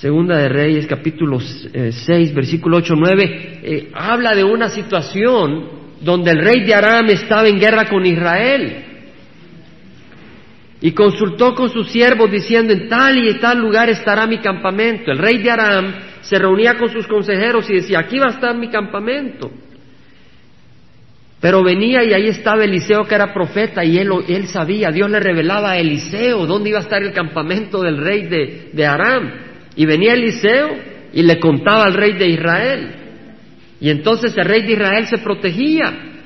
Segunda 0.00 0.36
de 0.36 0.48
Reyes, 0.48 0.86
capítulo 0.86 1.40
6, 1.40 2.32
versículo 2.32 2.76
8, 2.76 2.94
9, 2.96 3.90
habla 3.94 4.32
de 4.32 4.44
una 4.44 4.68
situación 4.68 5.70
donde 6.00 6.30
el 6.30 6.38
rey 6.38 6.62
de 6.64 6.72
Aram 6.72 7.08
estaba 7.08 7.48
en 7.48 7.58
guerra 7.58 7.88
con 7.88 8.06
Israel. 8.06 8.84
Y 10.80 10.92
consultó 10.92 11.52
con 11.56 11.70
sus 11.70 11.90
siervos 11.90 12.30
diciendo, 12.30 12.72
en 12.72 12.88
tal 12.88 13.18
y 13.18 13.28
en 13.28 13.40
tal 13.40 13.58
lugar 13.58 13.90
estará 13.90 14.28
mi 14.28 14.38
campamento. 14.38 15.10
El 15.10 15.18
rey 15.18 15.38
de 15.38 15.50
Aram 15.50 15.92
se 16.20 16.38
reunía 16.38 16.76
con 16.76 16.90
sus 16.90 17.08
consejeros 17.08 17.68
y 17.68 17.74
decía, 17.74 17.98
aquí 17.98 18.20
va 18.20 18.26
a 18.26 18.34
estar 18.34 18.56
mi 18.56 18.70
campamento. 18.70 19.50
Pero 21.40 21.64
venía 21.64 22.04
y 22.04 22.12
ahí 22.12 22.28
estaba 22.28 22.62
Eliseo 22.62 23.02
que 23.04 23.16
era 23.16 23.34
profeta 23.34 23.84
y 23.84 23.98
él, 23.98 24.10
él 24.28 24.46
sabía, 24.46 24.92
Dios 24.92 25.10
le 25.10 25.18
revelaba 25.18 25.72
a 25.72 25.78
Eliseo 25.78 26.46
dónde 26.46 26.70
iba 26.70 26.78
a 26.78 26.82
estar 26.82 27.02
el 27.02 27.12
campamento 27.12 27.82
del 27.82 27.96
rey 27.96 28.28
de, 28.28 28.70
de 28.72 28.86
Aram. 28.86 29.47
Y 29.78 29.86
venía 29.86 30.14
Eliseo 30.14 30.76
y 31.12 31.22
le 31.22 31.38
contaba 31.38 31.84
al 31.84 31.94
rey 31.94 32.14
de 32.14 32.26
Israel. 32.26 32.94
Y 33.80 33.90
entonces 33.90 34.36
el 34.36 34.44
rey 34.44 34.62
de 34.62 34.72
Israel 34.72 35.06
se 35.06 35.18
protegía. 35.18 36.16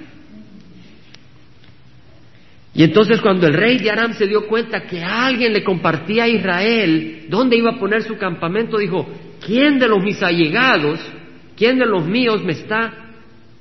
Y 2.73 2.83
entonces 2.83 3.21
cuando 3.21 3.47
el 3.47 3.53
rey 3.53 3.77
de 3.77 3.91
Aram 3.91 4.15
se 4.15 4.27
dio 4.27 4.47
cuenta 4.47 4.87
que 4.87 5.05
alguien 5.05 5.53
le 5.53 5.63
compartía 5.63 6.25
a 6.25 6.29
Israel 6.29 7.27
dónde 7.29 7.59
iba 7.59 7.73
a 7.73 7.79
poner 7.79 8.05
su 8.05 8.17
campamento, 8.17 8.79
dijo, 8.79 9.07
¿quién 9.45 9.79
de 9.79 9.87
los 9.87 10.03
mis 10.03 10.23
allegados, 10.23 10.99
quién 11.55 11.79
de 11.79 11.85
los 11.85 12.07
míos 12.07 12.43
me 12.43 12.53
está 12.53 13.11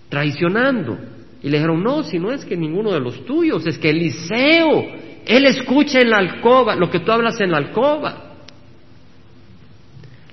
traicionando? 0.08 0.98
Y 1.44 1.50
le 1.50 1.58
dijeron, 1.58 1.84
no, 1.84 2.04
si 2.04 2.18
no 2.18 2.32
es 2.32 2.46
que 2.46 2.56
ninguno 2.56 2.94
de 2.94 3.02
los 3.02 3.26
tuyos, 3.26 3.68
es 3.68 3.78
que 3.78 3.90
Eliseo, 3.90 4.86
él 5.26 5.46
escucha 5.48 6.00
en 6.00 6.12
la 6.12 6.20
alcoba 6.20 6.78
lo 6.78 6.90
que 6.90 7.02
tú 7.02 7.12
hablas 7.12 7.42
en 7.42 7.52
la 7.52 7.58
alcoba. 7.58 8.31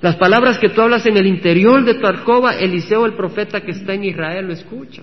Las 0.00 0.17
palabras 0.17 0.59
que 0.59 0.69
tú 0.69 0.81
hablas 0.81 1.05
en 1.07 1.17
el 1.17 1.26
interior 1.26 1.85
de 1.85 1.95
tu 1.95 2.07
alcoba, 2.07 2.57
Eliseo, 2.57 3.05
el 3.05 3.14
profeta 3.14 3.61
que 3.61 3.73
está 3.73 3.95
en 3.95 4.05
Israel, 4.05 4.47
lo 4.47 4.52
escucha. 4.52 5.02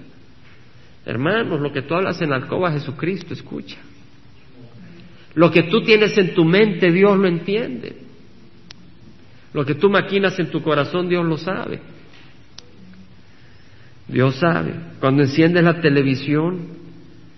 Hermanos, 1.06 1.60
lo 1.60 1.72
que 1.72 1.82
tú 1.82 1.94
hablas 1.94 2.22
en 2.22 2.30
la 2.30 2.38
alcoba, 2.38 2.72
Jesucristo 2.72 3.34
escucha. 3.34 3.78
Lo 5.36 5.52
que 5.52 5.64
tú 5.64 5.84
tienes 5.84 6.18
en 6.18 6.34
tu 6.34 6.46
mente, 6.46 6.92
Dios 6.92 7.18
lo 7.18 7.28
entiende. 7.28 7.98
Lo 9.54 9.66
que 9.66 9.76
tú 9.76 9.90
maquinas 9.90 10.40
en 10.40 10.50
tu 10.50 10.62
corazón, 10.62 11.10
Dios 11.10 11.26
lo 11.26 11.38
sabe. 11.38 11.82
Dios 14.08 14.36
sabe. 14.38 14.74
Cuando 15.00 15.24
enciendes 15.24 15.64
la 15.64 15.82
televisión, 15.82 16.68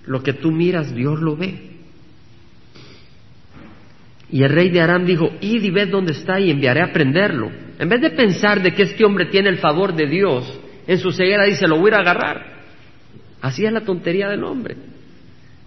lo 0.05 0.21
que 0.21 0.33
tú 0.33 0.51
miras, 0.51 0.93
Dios 0.93 1.19
lo 1.19 1.35
ve. 1.35 1.66
Y 4.31 4.43
el 4.43 4.49
rey 4.49 4.69
de 4.69 4.81
Aram 4.81 5.05
dijo, 5.05 5.31
id 5.39 5.63
y 5.63 5.71
ved 5.71 5.89
dónde 5.89 6.11
está 6.11 6.39
y 6.39 6.51
enviaré 6.51 6.81
a 6.81 6.91
prenderlo. 6.91 7.49
En 7.79 7.87
vez 7.87 8.01
de 8.01 8.09
pensar 8.09 8.61
de 8.61 8.73
que 8.73 8.83
este 8.83 9.05
hombre 9.05 9.25
tiene 9.27 9.49
el 9.49 9.57
favor 9.57 9.93
de 9.93 10.07
Dios, 10.07 10.59
en 10.85 10.97
su 10.99 11.11
ceguera 11.11 11.45
dice, 11.45 11.67
lo 11.67 11.77
voy 11.79 11.91
a 11.91 11.99
agarrar. 11.99 12.57
Así 13.41 13.65
es 13.65 13.71
la 13.71 13.81
tontería 13.81 14.27
del 14.27 14.43
hombre. 14.43 14.75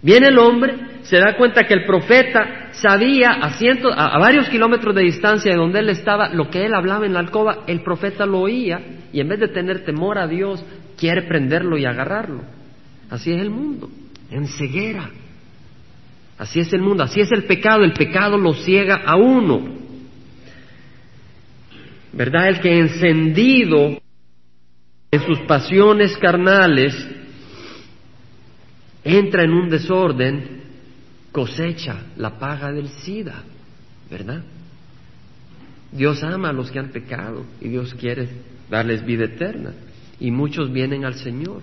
Viene 0.03 0.27
el 0.27 0.39
hombre, 0.39 0.75
se 1.03 1.17
da 1.17 1.37
cuenta 1.37 1.63
que 1.63 1.75
el 1.75 1.85
profeta 1.85 2.69
sabía 2.71 3.31
a, 3.33 4.15
a, 4.15 4.19
varios 4.19 4.49
kilómetros 4.49 4.95
de 4.95 5.03
distancia 5.03 5.51
de 5.51 5.57
donde 5.57 5.79
él 5.79 5.89
estaba 5.89 6.29
lo 6.29 6.49
que 6.49 6.65
él 6.65 6.73
hablaba 6.73 7.05
en 7.05 7.13
la 7.13 7.19
alcoba, 7.19 7.59
el 7.67 7.81
profeta 7.81 8.25
lo 8.25 8.39
oía 8.39 8.81
y 9.13 9.19
en 9.19 9.29
vez 9.29 9.39
de 9.39 9.49
tener 9.49 9.85
temor 9.85 10.17
a 10.17 10.27
Dios, 10.27 10.65
quiere 10.97 11.23
prenderlo 11.23 11.77
y 11.77 11.85
agarrarlo. 11.85 12.41
Así 13.11 13.31
es 13.31 13.41
el 13.41 13.51
mundo, 13.51 13.89
en 14.31 14.47
ceguera. 14.47 15.09
Así 16.41 16.59
es 16.59 16.73
el 16.73 16.81
mundo, 16.81 17.03
así 17.03 17.21
es 17.21 17.31
el 17.31 17.43
pecado, 17.43 17.83
el 17.83 17.93
pecado 17.93 18.35
lo 18.35 18.55
ciega 18.55 19.03
a 19.05 19.15
uno. 19.15 19.61
¿Verdad? 22.13 22.47
El 22.47 22.59
que 22.59 22.79
encendido 22.79 24.01
en 25.11 25.21
sus 25.23 25.37
pasiones 25.41 26.17
carnales 26.17 26.95
entra 29.03 29.43
en 29.43 29.51
un 29.51 29.69
desorden, 29.69 30.63
cosecha 31.31 32.05
la 32.17 32.39
paga 32.39 32.71
del 32.71 32.87
SIDA, 32.87 33.43
¿verdad? 34.09 34.41
Dios 35.91 36.23
ama 36.23 36.49
a 36.49 36.53
los 36.53 36.71
que 36.71 36.79
han 36.79 36.89
pecado 36.89 37.45
y 37.61 37.67
Dios 37.67 37.93
quiere 37.93 38.27
darles 38.67 39.05
vida 39.05 39.25
eterna. 39.25 39.73
Y 40.19 40.31
muchos 40.31 40.73
vienen 40.73 41.05
al 41.05 41.19
Señor, 41.19 41.61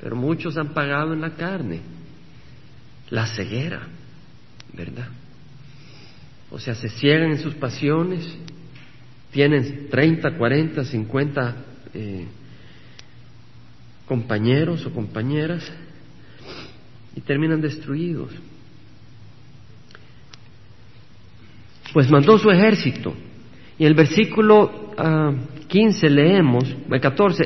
pero 0.00 0.16
muchos 0.16 0.56
han 0.56 0.72
pagado 0.72 1.12
en 1.12 1.20
la 1.20 1.34
carne 1.34 1.82
la 3.10 3.26
ceguera. 3.26 3.88
¿Verdad? 4.76 5.08
O 6.50 6.58
sea, 6.58 6.74
se 6.74 6.88
ciegan 6.88 7.30
en 7.30 7.38
sus 7.38 7.54
pasiones, 7.54 8.26
tienen 9.32 9.88
30, 9.90 10.36
40, 10.36 10.84
50 10.84 11.56
compañeros 14.06 14.86
o 14.86 14.92
compañeras 14.92 15.70
y 17.14 17.20
terminan 17.20 17.60
destruidos. 17.60 18.30
Pues 21.92 22.10
mandó 22.10 22.38
su 22.38 22.50
ejército. 22.50 23.14
Y 23.78 23.84
en 23.84 23.88
el 23.88 23.94
versículo 23.94 24.92
15 25.68 26.06
ah, 26.06 26.10
leemos, 26.10 26.64
el 26.90 27.00
14, 27.00 27.44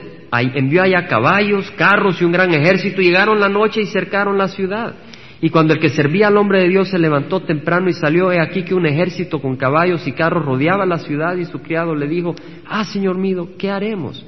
envió 0.55 0.83
allá 0.83 1.07
caballos, 1.07 1.71
carros 1.73 2.21
y 2.21 2.25
un 2.25 2.33
gran 2.33 2.53
ejército, 2.53 3.01
llegaron 3.01 3.41
la 3.41 3.49
noche 3.49 3.81
y 3.83 3.87
cercaron 3.87 4.39
la 4.39 4.49
ciudad. 4.49 4.95
Y 5.43 5.49
cuando 5.51 5.73
el 5.73 5.81
que 5.81 5.89
servía 5.89 6.29
al 6.29 6.37
hombre 6.37 6.61
de 6.63 6.69
Dios 6.69 6.91
se 6.91 6.99
levantó 6.99 7.41
temprano 7.41 7.89
y 7.89 7.95
salió, 7.95 8.31
he 8.31 8.41
aquí 8.41 8.63
que 8.63 8.75
un 8.75 8.85
ejército 8.85 9.41
con 9.41 9.57
caballos 9.57 10.07
y 10.07 10.13
carros 10.13 10.45
rodeaba 10.45 10.85
la 10.85 10.99
ciudad 10.99 11.37
y 11.37 11.47
su 11.47 11.61
criado 11.61 11.95
le 11.95 12.09
dijo, 12.09 12.35
ah, 12.69 12.85
Señor 12.85 13.17
mío, 13.17 13.49
¿qué 13.59 13.71
haremos? 13.71 14.25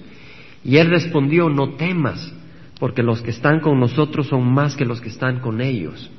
Y 0.64 0.78
él 0.78 0.88
respondió, 0.88 1.50
no 1.50 1.70
temas, 1.74 2.32
porque 2.78 3.02
los 3.02 3.20
que 3.20 3.30
están 3.30 3.60
con 3.60 3.78
nosotros 3.78 4.28
son 4.28 4.52
más 4.52 4.74
que 4.74 4.86
los 4.86 5.00
que 5.00 5.10
están 5.10 5.40
con 5.40 5.60
ellos. 5.60 6.10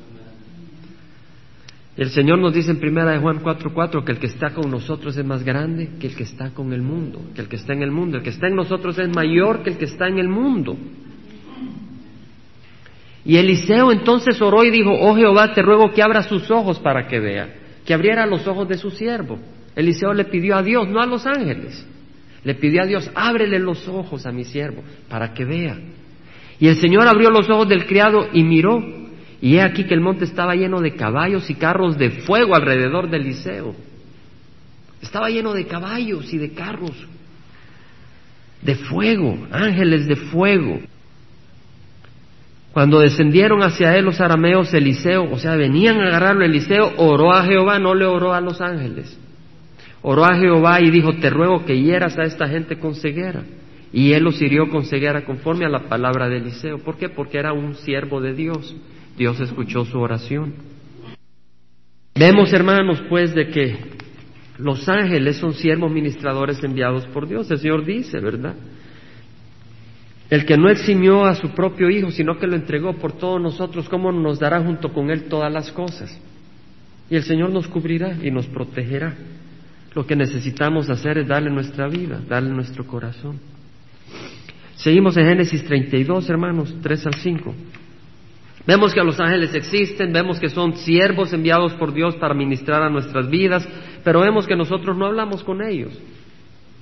El 1.95 2.09
Señor 2.09 2.39
nos 2.39 2.53
dice 2.53 2.71
en 2.71 2.79
primera 2.79 3.11
de 3.11 3.19
Juan 3.19 3.41
4:4 3.43 4.03
que 4.03 4.11
el 4.13 4.19
que 4.19 4.27
está 4.27 4.51
con 4.51 4.71
nosotros 4.71 5.15
es 5.15 5.25
más 5.25 5.43
grande 5.43 5.91
que 5.99 6.07
el 6.07 6.15
que 6.15 6.23
está 6.23 6.49
con 6.51 6.73
el 6.73 6.81
mundo, 6.81 7.21
que 7.35 7.41
el 7.41 7.47
que 7.47 7.55
está 7.55 7.73
en 7.73 7.83
el 7.83 7.91
mundo, 7.91 8.17
el 8.17 8.23
que 8.23 8.31
está 8.31 8.47
en 8.47 8.55
nosotros 8.55 8.97
es 8.97 9.09
mayor 9.09 9.61
que 9.61 9.71
el 9.71 9.77
que 9.77 9.85
está 9.85 10.07
en 10.07 10.17
el 10.17 10.27
mundo. 10.27 10.75
Y 13.25 13.37
Eliseo 13.37 13.91
entonces 13.91 14.41
oró 14.41 14.63
y 14.63 14.71
dijo, 14.71 14.91
oh 14.91 15.15
Jehová, 15.15 15.53
te 15.53 15.61
ruego 15.61 15.91
que 15.91 16.01
abra 16.01 16.23
sus 16.23 16.49
ojos 16.51 16.79
para 16.79 17.07
que 17.07 17.19
vea, 17.19 17.49
que 17.85 17.93
abriera 17.93 18.25
los 18.25 18.45
ojos 18.47 18.67
de 18.67 18.77
su 18.77 18.91
siervo. 18.91 19.39
Eliseo 19.75 20.13
le 20.13 20.25
pidió 20.25 20.57
a 20.57 20.63
Dios, 20.63 20.87
no 20.87 21.01
a 21.01 21.05
los 21.05 21.25
ángeles. 21.25 21.85
Le 22.43 22.55
pidió 22.55 22.83
a 22.83 22.85
Dios, 22.85 23.09
ábrele 23.15 23.59
los 23.59 23.87
ojos 23.87 24.25
a 24.25 24.31
mi 24.31 24.43
siervo 24.43 24.83
para 25.09 25.33
que 25.33 25.45
vea. 25.45 25.79
Y 26.59 26.67
el 26.67 26.75
Señor 26.75 27.07
abrió 27.07 27.29
los 27.29 27.49
ojos 27.49 27.67
del 27.69 27.85
criado 27.85 28.27
y 28.33 28.43
miró. 28.43 28.83
Y 29.41 29.55
he 29.57 29.61
aquí 29.61 29.85
que 29.85 29.93
el 29.93 30.01
monte 30.01 30.25
estaba 30.25 30.55
lleno 30.55 30.79
de 30.79 30.95
caballos 30.95 31.49
y 31.49 31.55
carros 31.55 31.97
de 31.97 32.11
fuego 32.11 32.55
alrededor 32.55 33.09
de 33.09 33.17
Eliseo. 33.17 33.75
Estaba 35.01 35.29
lleno 35.29 35.53
de 35.53 35.65
caballos 35.65 36.33
y 36.33 36.37
de 36.37 36.51
carros 36.51 36.93
de 38.61 38.75
fuego, 38.75 39.37
ángeles 39.51 40.07
de 40.07 40.15
fuego. 40.15 40.79
Cuando 42.73 42.99
descendieron 42.99 43.61
hacia 43.61 43.95
él 43.95 44.05
los 44.05 44.19
arameos, 44.19 44.73
Eliseo, 44.73 45.31
o 45.31 45.37
sea, 45.37 45.55
venían 45.55 45.99
a 45.99 46.07
agarrarlo, 46.07 46.43
Eliseo 46.43 46.93
oró 46.97 47.31
a 47.31 47.45
Jehová, 47.45 47.77
no 47.77 47.93
le 47.93 48.05
oró 48.05 48.33
a 48.33 48.41
los 48.41 48.61
ángeles. 48.61 49.15
Oró 50.01 50.25
a 50.25 50.35
Jehová 50.35 50.81
y 50.81 50.89
dijo, 50.89 51.13
te 51.21 51.29
ruego 51.29 51.65
que 51.65 51.79
hieras 51.79 52.17
a 52.17 52.23
esta 52.23 52.47
gente 52.47 52.79
con 52.79 52.95
ceguera. 52.95 53.43
Y 53.93 54.13
él 54.13 54.23
los 54.23 54.41
hirió 54.41 54.69
con 54.69 54.85
ceguera 54.85 55.23
conforme 55.23 55.65
a 55.65 55.69
la 55.69 55.87
palabra 55.87 56.27
de 56.27 56.37
Eliseo. 56.37 56.79
¿Por 56.79 56.97
qué? 56.97 57.09
Porque 57.09 57.37
era 57.37 57.53
un 57.53 57.75
siervo 57.75 58.19
de 58.19 58.33
Dios. 58.33 58.75
Dios 59.15 59.39
escuchó 59.39 59.85
su 59.85 59.99
oración. 59.99 60.55
Vemos, 62.15 62.51
hermanos, 62.53 63.03
pues, 63.07 63.35
de 63.35 63.49
que 63.49 63.77
los 64.57 64.89
ángeles 64.89 65.37
son 65.37 65.53
siervos 65.53 65.91
ministradores 65.91 66.63
enviados 66.63 67.05
por 67.07 67.27
Dios. 67.27 67.51
El 67.51 67.59
Señor 67.59 67.85
dice, 67.85 68.19
¿verdad? 68.19 68.55
El 70.33 70.47
que 70.47 70.57
no 70.57 70.67
eximió 70.67 71.25
a 71.25 71.35
su 71.35 71.49
propio 71.49 71.91
Hijo, 71.91 72.09
sino 72.09 72.39
que 72.39 72.47
lo 72.47 72.55
entregó 72.55 72.93
por 72.93 73.11
todos 73.11 73.39
nosotros, 73.39 73.87
¿cómo 73.87 74.11
nos 74.11 74.39
dará 74.39 74.63
junto 74.63 74.91
con 74.91 75.11
Él 75.11 75.25
todas 75.25 75.53
las 75.53 75.71
cosas? 75.71 76.19
Y 77.07 77.15
el 77.15 77.21
Señor 77.21 77.51
nos 77.51 77.67
cubrirá 77.67 78.17
y 78.19 78.31
nos 78.31 78.47
protegerá. 78.47 79.13
Lo 79.93 80.07
que 80.07 80.15
necesitamos 80.15 80.89
hacer 80.89 81.19
es 81.19 81.27
darle 81.27 81.51
nuestra 81.51 81.87
vida, 81.87 82.19
darle 82.27 82.49
nuestro 82.49 82.87
corazón. 82.87 83.39
Seguimos 84.73 85.15
en 85.17 85.27
Génesis 85.27 85.63
32, 85.65 86.27
hermanos, 86.27 86.73
3 86.81 87.05
al 87.05 87.13
5. 87.13 87.55
Vemos 88.65 88.91
que 88.91 89.03
los 89.03 89.19
ángeles 89.19 89.53
existen, 89.53 90.11
vemos 90.11 90.39
que 90.39 90.49
son 90.49 90.77
siervos 90.77 91.31
enviados 91.31 91.73
por 91.73 91.93
Dios 91.93 92.15
para 92.15 92.33
ministrar 92.33 92.81
a 92.81 92.89
nuestras 92.89 93.29
vidas, 93.29 93.69
pero 94.03 94.21
vemos 94.21 94.47
que 94.47 94.55
nosotros 94.55 94.97
no 94.97 95.05
hablamos 95.05 95.43
con 95.43 95.61
ellos. 95.61 95.93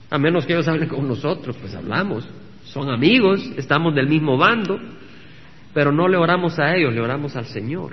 A 0.09 0.17
menos 0.17 0.45
que 0.45 0.53
ellos 0.53 0.69
hablen 0.69 0.87
con 0.87 1.05
nosotros, 1.05 1.57
pues 1.59 1.75
hablamos 1.75 2.25
son 2.71 2.89
amigos, 2.89 3.41
estamos 3.57 3.93
del 3.93 4.07
mismo 4.07 4.37
bando, 4.37 4.79
pero 5.73 5.91
no 5.91 6.07
le 6.07 6.15
oramos 6.15 6.57
a 6.57 6.73
ellos, 6.75 6.93
le 6.93 7.01
oramos 7.01 7.35
al 7.35 7.45
Señor, 7.45 7.91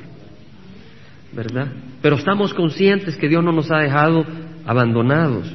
¿verdad? 1.33 1.73
Pero 2.01 2.17
estamos 2.17 2.55
conscientes 2.55 3.17
que 3.17 3.29
Dios 3.29 3.43
no 3.43 3.51
nos 3.51 3.71
ha 3.73 3.79
dejado 3.79 4.25
abandonados. 4.65 5.53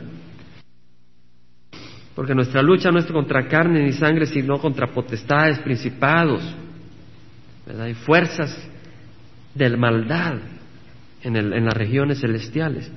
Porque 2.16 2.36
nuestra 2.36 2.62
lucha 2.62 2.92
no 2.92 3.00
es 3.00 3.06
contra 3.06 3.48
carne 3.48 3.82
ni 3.84 3.94
sangre, 3.94 4.26
sino 4.26 4.60
contra 4.60 4.88
potestades, 4.88 5.60
principados, 5.60 6.44
¿verdad? 7.66 7.88
y 7.88 7.94
fuerzas 7.94 8.70
de 9.56 9.78
maldad 9.78 10.36
en, 11.22 11.36
en 11.38 11.66
las 11.66 11.74
regiones 11.74 12.20
celestiales. 12.20 12.92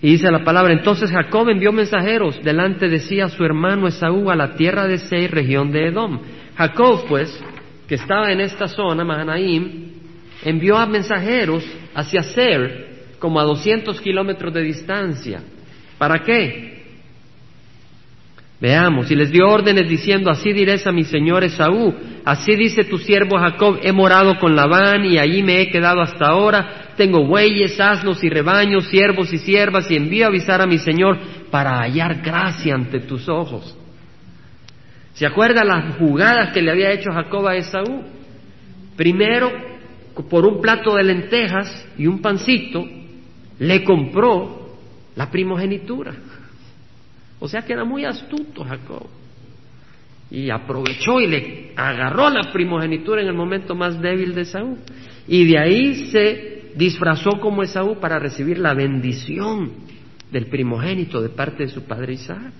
Y 0.00 0.12
dice 0.12 0.30
la 0.30 0.44
palabra, 0.44 0.72
entonces 0.72 1.10
Jacob 1.10 1.48
envió 1.48 1.72
mensajeros 1.72 2.40
delante 2.42 2.88
de 2.88 3.00
sí 3.00 3.20
a 3.20 3.28
su 3.28 3.44
hermano 3.44 3.88
Esaú 3.88 4.30
a 4.30 4.36
la 4.36 4.54
tierra 4.54 4.86
de 4.86 4.98
Seir, 4.98 5.32
región 5.32 5.72
de 5.72 5.88
Edom. 5.88 6.20
Jacob, 6.56 7.04
pues, 7.08 7.42
que 7.88 7.96
estaba 7.96 8.30
en 8.30 8.40
esta 8.40 8.68
zona, 8.68 9.04
Mahanaim, 9.04 9.92
envió 10.44 10.76
a 10.76 10.86
mensajeros 10.86 11.64
hacia 11.94 12.22
Seir, 12.22 12.86
como 13.18 13.40
a 13.40 13.44
200 13.44 14.00
kilómetros 14.00 14.54
de 14.54 14.62
distancia. 14.62 15.40
¿Para 15.98 16.22
qué? 16.22 16.77
Veamos, 18.60 19.08
y 19.08 19.14
les 19.14 19.30
dio 19.30 19.46
órdenes 19.46 19.88
diciendo, 19.88 20.30
así 20.30 20.52
dirás 20.52 20.84
a 20.86 20.90
mi 20.90 21.04
señor 21.04 21.44
Esaú, 21.44 21.94
así 22.24 22.56
dice 22.56 22.82
tu 22.82 22.98
siervo 22.98 23.38
Jacob, 23.38 23.78
he 23.82 23.92
morado 23.92 24.36
con 24.40 24.56
Labán 24.56 25.04
y 25.04 25.16
allí 25.16 25.44
me 25.44 25.60
he 25.60 25.70
quedado 25.70 26.00
hasta 26.00 26.26
ahora, 26.26 26.92
tengo 26.96 27.24
bueyes, 27.24 27.78
asnos 27.78 28.24
y 28.24 28.28
rebaños, 28.28 28.88
siervos 28.88 29.32
y 29.32 29.38
siervas, 29.38 29.88
y 29.90 29.96
envío 29.96 30.24
a 30.24 30.28
avisar 30.28 30.60
a 30.60 30.66
mi 30.66 30.78
señor 30.78 31.18
para 31.52 31.78
hallar 31.78 32.20
gracia 32.20 32.74
ante 32.74 32.98
tus 33.00 33.28
ojos. 33.28 33.76
¿Se 35.14 35.24
acuerda 35.24 35.62
las 35.62 35.96
jugadas 35.96 36.52
que 36.52 36.60
le 36.60 36.72
había 36.72 36.90
hecho 36.90 37.12
Jacob 37.12 37.46
a 37.46 37.54
Esaú? 37.54 38.02
Primero, 38.96 39.52
por 40.28 40.44
un 40.44 40.60
plato 40.60 40.96
de 40.96 41.04
lentejas 41.04 41.86
y 41.96 42.08
un 42.08 42.20
pancito, 42.20 42.84
le 43.60 43.84
compró 43.84 44.76
la 45.14 45.30
primogenitura. 45.30 46.12
O 47.40 47.48
sea 47.48 47.62
que 47.62 47.72
era 47.72 47.84
muy 47.84 48.04
astuto 48.04 48.64
Jacob. 48.64 49.06
Y 50.30 50.50
aprovechó 50.50 51.20
y 51.20 51.26
le 51.26 51.72
agarró 51.76 52.28
la 52.28 52.52
primogenitura 52.52 53.22
en 53.22 53.28
el 53.28 53.34
momento 53.34 53.74
más 53.74 54.00
débil 54.00 54.34
de 54.34 54.42
Esaú. 54.42 54.76
Y 55.26 55.46
de 55.46 55.58
ahí 55.58 56.10
se 56.10 56.72
disfrazó 56.74 57.30
como 57.40 57.62
Esaú 57.62 57.98
para 57.98 58.18
recibir 58.18 58.58
la 58.58 58.74
bendición 58.74 59.72
del 60.30 60.46
primogénito 60.46 61.22
de 61.22 61.30
parte 61.30 61.64
de 61.64 61.70
su 61.70 61.84
padre 61.84 62.14
Isaac. 62.14 62.52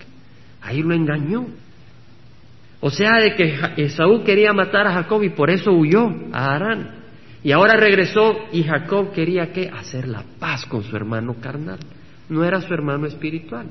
Ahí 0.63 0.83
lo 0.83 0.95
engañó. 0.95 1.47
O 2.81 2.91
sea, 2.91 3.17
de 3.17 3.35
que 3.35 3.85
Esaú 3.85 4.23
quería 4.25 4.53
matar 4.53 4.87
a 4.87 4.93
Jacob 4.93 5.23
y 5.23 5.31
por 5.31 5.51
eso 5.51 5.73
huyó 5.73 6.09
a 6.33 6.55
Harán. 6.55 6.99
Y 7.43 7.53
ahora 7.53 7.77
regresó 7.77 8.37
y 8.53 8.63
Jacob 8.63 9.13
quería 9.13 9.53
que 9.53 9.69
hacer 9.69 10.09
la 10.09 10.25
paz 10.39 10.65
con 10.67 10.83
su 10.83 10.97
hermano 10.97 11.37
carnal. 11.41 11.79
No 12.29 12.45
era 12.45 12.61
su 12.61 12.73
hermano 12.73 13.07
espiritual. 13.07 13.67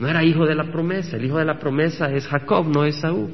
No 0.00 0.08
era 0.08 0.24
hijo 0.24 0.46
de 0.46 0.54
la 0.54 0.64
promesa, 0.64 1.18
el 1.18 1.26
hijo 1.26 1.36
de 1.36 1.44
la 1.44 1.58
promesa 1.58 2.10
es 2.10 2.26
Jacob, 2.26 2.66
no 2.66 2.86
Esaú. 2.86 3.30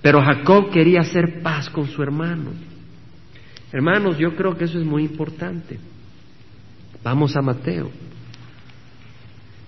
Pero 0.00 0.22
Jacob 0.22 0.70
quería 0.70 1.00
hacer 1.00 1.42
paz 1.42 1.68
con 1.68 1.86
su 1.86 2.02
hermano. 2.02 2.52
Hermanos, 3.70 4.16
yo 4.16 4.34
creo 4.34 4.56
que 4.56 4.64
eso 4.64 4.78
es 4.78 4.84
muy 4.86 5.02
importante. 5.02 5.78
Vamos 7.04 7.36
a 7.36 7.42
Mateo. 7.42 7.90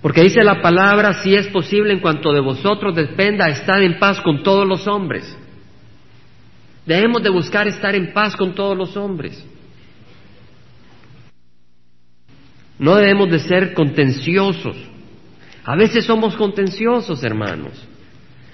Porque 0.01 0.23
dice 0.23 0.43
la 0.43 0.63
palabra, 0.63 1.23
si 1.23 1.35
es 1.35 1.49
posible 1.49 1.93
en 1.93 2.01
cuanto 2.01 2.33
de 2.33 2.41
vosotros 2.41 2.97
dependa, 2.97 3.49
estar 3.49 3.83
en 3.83 3.99
paz 3.99 4.23
con 4.23 4.43
todos 4.43 4.67
los 4.67 4.87
hombres. 4.87 5.37
Debemos 6.87 7.23
de 7.23 7.29
buscar 7.29 7.69
estar 7.69 7.95
en 7.95 8.15
paz 8.15 8.35
con 8.37 8.55
todos 8.55 8.75
los 8.75 8.97
hombres. 8.97 9.47
No 12.79 12.97
debemos 12.97 13.31
de 13.31 13.41
ser 13.41 13.75
contenciosos. 13.75 14.90
A 15.65 15.77
veces 15.77 16.05
somos 16.05 16.37
contenciosos, 16.37 17.23
hermanos. 17.23 17.87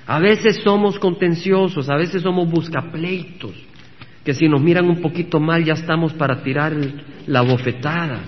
A 0.06 0.20
veces 0.20 0.60
somos 0.62 0.98
contenciosos, 0.98 1.88
a 1.88 1.96
veces 1.96 2.22
somos 2.22 2.48
buscapleitos, 2.48 3.54
que 4.24 4.34
si 4.34 4.48
nos 4.48 4.62
miran 4.62 4.88
un 4.88 5.00
poquito 5.00 5.40
mal 5.40 5.64
ya 5.64 5.74
estamos 5.74 6.12
para 6.12 6.42
tirar 6.42 6.76
la 7.26 7.42
bofetada. 7.42 8.20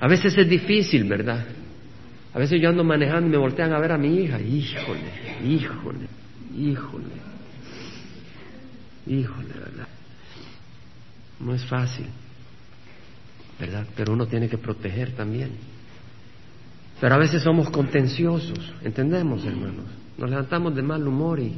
A 0.00 0.08
veces 0.08 0.36
es 0.38 0.48
difícil, 0.48 1.04
¿verdad? 1.04 1.46
A 2.32 2.38
veces 2.38 2.60
yo 2.60 2.70
ando 2.70 2.84
manejando 2.84 3.28
y 3.28 3.30
me 3.32 3.36
voltean 3.36 3.72
a 3.72 3.78
ver 3.78 3.92
a 3.92 3.98
mi 3.98 4.22
hija, 4.22 4.40
híjole, 4.40 5.12
híjole, 5.44 6.06
híjole, 6.56 7.04
híjole, 9.06 9.48
¿verdad? 9.48 9.88
No 11.38 11.54
es 11.54 11.64
fácil, 11.66 12.06
¿verdad? 13.58 13.86
Pero 13.94 14.14
uno 14.14 14.26
tiene 14.26 14.48
que 14.48 14.56
proteger 14.56 15.12
también. 15.12 15.50
Pero 17.00 17.14
a 17.14 17.18
veces 17.18 17.42
somos 17.42 17.70
contenciosos, 17.70 18.74
¿entendemos, 18.82 19.44
hermanos? 19.44 19.86
Nos 20.18 20.28
levantamos 20.28 20.74
de 20.74 20.82
mal 20.82 21.06
humor 21.06 21.40
y 21.40 21.54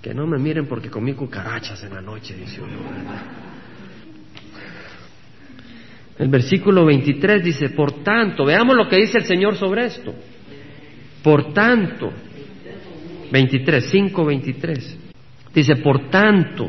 que 0.00 0.14
no 0.14 0.26
me 0.26 0.38
miren 0.38 0.66
porque 0.66 0.88
comí 0.88 1.14
cucarachas 1.14 1.82
en 1.82 1.94
la 1.94 2.00
noche, 2.00 2.36
dice 2.36 2.60
uno. 2.60 2.72
El 6.18 6.28
versículo 6.28 6.84
23 6.84 7.42
dice, 7.42 7.70
por 7.70 8.04
tanto, 8.04 8.44
veamos 8.44 8.76
lo 8.76 8.88
que 8.88 8.96
dice 8.96 9.18
el 9.18 9.24
Señor 9.24 9.56
sobre 9.56 9.86
esto. 9.86 10.14
Por 11.22 11.52
tanto, 11.52 12.12
23, 13.32 13.90
5, 13.90 14.24
23. 14.24 14.98
Dice, 15.52 15.76
por 15.76 16.10
tanto, 16.10 16.68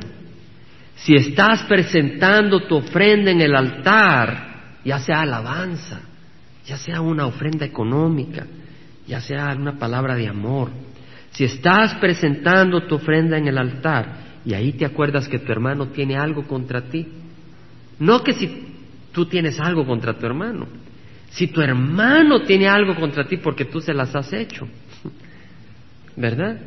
si 0.96 1.14
estás 1.14 1.64
presentando 1.64 2.62
tu 2.62 2.78
ofrenda 2.78 3.32
en 3.32 3.42
el 3.42 3.56
altar, 3.56 4.80
ya 4.84 5.00
sea 5.00 5.22
alabanza, 5.22 6.12
ya 6.65 6.78
sea 6.78 7.02
una 7.02 7.26
ofrenda 7.26 7.65
económica, 7.65 8.45
ya 9.08 9.19
sea 9.19 9.56
una 9.56 9.78
palabra 9.78 10.15
de 10.15 10.28
amor, 10.28 10.69
si 11.32 11.43
estás 11.43 11.95
presentando 11.95 12.84
tu 12.84 12.95
ofrenda 12.95 13.38
en 13.38 13.47
el 13.47 13.58
altar 13.58 14.23
y 14.45 14.54
ahí 14.54 14.73
te 14.73 14.86
acuerdas 14.86 15.28
que 15.28 15.39
tu 15.39 15.52
hermano 15.52 15.88
tiene 15.88 16.15
algo 16.15 16.43
contra 16.43 16.82
ti, 16.82 17.08
no 17.99 18.23
que 18.23 18.34
si 18.34 18.67
tú 19.12 19.26
tienes 19.26 19.60
algo 19.60 19.86
contra 19.86 20.13
tu 20.13 20.26
hermano, 20.26 20.67
si 21.32 21.47
tu 21.47 21.62
hermano 21.62 22.43
tiene 22.43 22.67
algo 22.67 22.95
contra 22.95 23.28
ti 23.28 23.38
porque 23.38 23.65
tú 23.65 23.82
se 23.82 23.93
las 23.93 24.15
has 24.15 24.32
hecho, 24.32 24.67
¿verdad? 26.15 26.60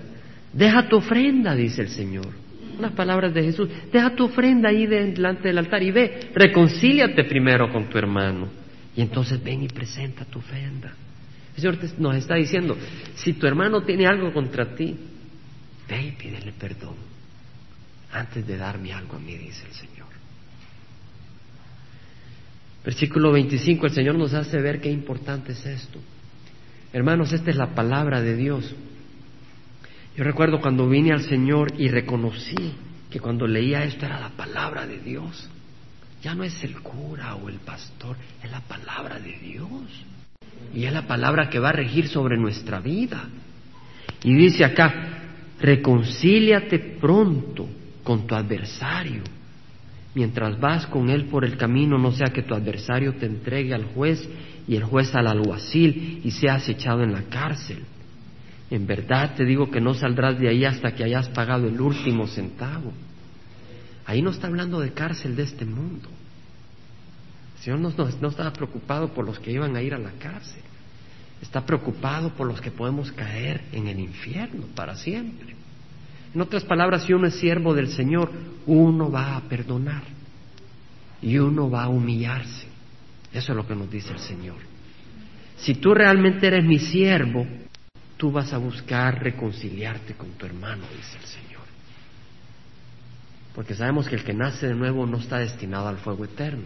Deja 0.52 0.88
tu 0.88 0.96
ofrenda, 0.96 1.54
dice 1.54 1.82
el 1.82 1.88
Señor. 1.88 2.28
Unas 2.78 2.92
palabras 2.92 3.32
de 3.32 3.42
Jesús. 3.42 3.68
Deja 3.92 4.14
tu 4.14 4.24
ofrenda 4.24 4.68
ahí 4.68 4.86
delante 4.86 5.48
del 5.48 5.58
altar 5.58 5.82
y 5.82 5.90
ve, 5.90 6.30
reconcíliate 6.34 7.24
primero 7.24 7.70
con 7.72 7.88
tu 7.88 7.96
hermano. 7.96 8.48
Y 8.96 9.02
entonces 9.02 9.42
ven 9.42 9.62
y 9.62 9.68
presenta 9.68 10.24
tu 10.24 10.38
ofrenda. 10.38 10.94
El 11.54 11.62
Señor 11.62 11.78
nos 11.98 12.16
está 12.16 12.34
diciendo, 12.34 12.76
si 13.14 13.34
tu 13.34 13.46
hermano 13.46 13.82
tiene 13.82 14.06
algo 14.06 14.32
contra 14.32 14.74
ti, 14.74 14.96
ve 15.88 16.02
y 16.02 16.12
pídele 16.12 16.52
perdón 16.52 16.94
antes 18.12 18.46
de 18.46 18.56
darme 18.56 18.92
algo 18.92 19.16
a 19.16 19.20
mí, 19.20 19.36
dice 19.36 19.66
el 19.66 19.72
Señor. 19.72 20.06
Versículo 22.84 23.32
25, 23.32 23.86
el 23.86 23.92
Señor 23.92 24.14
nos 24.14 24.32
hace 24.32 24.60
ver 24.60 24.80
qué 24.80 24.90
importante 24.90 25.52
es 25.52 25.66
esto. 25.66 25.98
Hermanos, 26.92 27.32
esta 27.32 27.50
es 27.50 27.56
la 27.56 27.74
palabra 27.74 28.22
de 28.22 28.36
Dios. 28.36 28.74
Yo 30.16 30.24
recuerdo 30.24 30.60
cuando 30.60 30.88
vine 30.88 31.12
al 31.12 31.22
Señor 31.22 31.72
y 31.76 31.88
reconocí 31.88 32.74
que 33.10 33.20
cuando 33.20 33.46
leía 33.46 33.84
esto 33.84 34.06
era 34.06 34.20
la 34.20 34.30
palabra 34.30 34.86
de 34.86 34.98
Dios. 34.98 35.48
Ya 36.26 36.34
no 36.34 36.42
es 36.42 36.60
el 36.64 36.80
cura 36.80 37.36
o 37.36 37.48
el 37.48 37.60
pastor, 37.60 38.16
es 38.42 38.50
la 38.50 38.58
palabra 38.58 39.20
de 39.20 39.38
Dios. 39.38 40.04
Y 40.74 40.82
es 40.82 40.92
la 40.92 41.06
palabra 41.06 41.48
que 41.48 41.60
va 41.60 41.68
a 41.68 41.72
regir 41.72 42.08
sobre 42.08 42.36
nuestra 42.36 42.80
vida. 42.80 43.28
Y 44.24 44.34
dice 44.34 44.64
acá, 44.64 44.92
reconcíliate 45.60 46.80
pronto 47.00 47.68
con 48.02 48.26
tu 48.26 48.34
adversario. 48.34 49.22
Mientras 50.16 50.58
vas 50.58 50.88
con 50.88 51.10
él 51.10 51.26
por 51.26 51.44
el 51.44 51.56
camino, 51.56 51.96
no 51.96 52.10
sea 52.10 52.32
que 52.32 52.42
tu 52.42 52.56
adversario 52.56 53.14
te 53.14 53.26
entregue 53.26 53.72
al 53.72 53.84
juez 53.84 54.28
y 54.66 54.74
el 54.74 54.82
juez 54.82 55.14
al 55.14 55.28
alguacil 55.28 56.22
y 56.24 56.32
seas 56.32 56.68
echado 56.68 57.04
en 57.04 57.12
la 57.12 57.22
cárcel. 57.30 57.84
En 58.68 58.84
verdad 58.84 59.36
te 59.36 59.44
digo 59.44 59.70
que 59.70 59.80
no 59.80 59.94
saldrás 59.94 60.40
de 60.40 60.48
ahí 60.48 60.64
hasta 60.64 60.92
que 60.92 61.04
hayas 61.04 61.28
pagado 61.28 61.68
el 61.68 61.80
último 61.80 62.26
centavo. 62.26 62.92
Ahí 64.06 64.22
no 64.22 64.30
está 64.30 64.46
hablando 64.46 64.80
de 64.80 64.92
cárcel 64.92 65.34
de 65.34 65.42
este 65.42 65.64
mundo. 65.64 66.08
El 67.56 67.62
Señor 67.62 67.80
no, 67.80 67.92
no, 68.20 68.28
estaba 68.28 68.52
preocupado 68.52 69.12
por 69.12 69.24
los 69.24 69.38
que 69.40 69.50
iban 69.50 69.74
a 69.76 69.82
ir 69.82 69.94
a 69.94 69.98
la 69.98 70.12
cárcel. 70.12 70.62
Está 71.42 71.66
preocupado 71.66 72.30
por 72.30 72.46
los 72.46 72.60
que 72.60 72.70
podemos 72.70 73.10
caer 73.12 73.64
en 73.72 73.88
el 73.88 73.98
infierno 73.98 74.66
para 74.74 74.94
siempre. 74.94 75.54
En 76.34 76.40
otras 76.40 76.64
palabras, 76.64 77.04
si 77.04 77.12
uno 77.12 77.26
es 77.26 77.34
siervo 77.34 77.74
del 77.74 77.88
Señor, 77.88 78.30
uno 78.66 79.10
va 79.10 79.36
a 79.36 79.40
perdonar 79.42 80.02
y 81.20 81.38
uno 81.38 81.68
va 81.68 81.84
a 81.84 81.88
humillarse. 81.88 82.66
Eso 83.32 83.52
es 83.52 83.56
lo 83.56 83.66
que 83.66 83.74
nos 83.74 83.90
dice 83.90 84.12
el 84.12 84.20
Señor. 84.20 84.56
Si 85.56 85.74
tú 85.74 85.94
realmente 85.94 86.46
eres 86.46 86.64
mi 86.64 86.78
siervo, 86.78 87.46
tú 88.16 88.30
vas 88.30 88.52
a 88.52 88.58
buscar 88.58 89.22
reconciliarte 89.22 90.14
con 90.14 90.30
tu 90.32 90.46
hermano, 90.46 90.84
dice 90.94 91.18
el 91.18 91.24
Señor. 91.24 91.55
Porque 93.56 93.74
sabemos 93.74 94.06
que 94.06 94.16
el 94.16 94.22
que 94.22 94.34
nace 94.34 94.68
de 94.68 94.74
nuevo 94.74 95.06
no 95.06 95.16
está 95.16 95.38
destinado 95.38 95.88
al 95.88 95.96
fuego 95.96 96.26
eterno. 96.26 96.64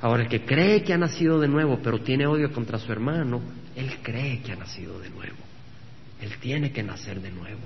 Ahora, 0.00 0.22
el 0.22 0.28
que 0.30 0.42
cree 0.42 0.82
que 0.82 0.94
ha 0.94 0.98
nacido 0.98 1.38
de 1.38 1.48
nuevo, 1.48 1.80
pero 1.82 2.00
tiene 2.00 2.26
odio 2.26 2.50
contra 2.50 2.78
su 2.78 2.90
hermano, 2.90 3.42
él 3.76 3.92
cree 4.02 4.40
que 4.40 4.52
ha 4.52 4.56
nacido 4.56 4.98
de 5.00 5.10
nuevo. 5.10 5.36
Él 6.22 6.32
tiene 6.40 6.72
que 6.72 6.82
nacer 6.82 7.20
de 7.20 7.30
nuevo. 7.30 7.60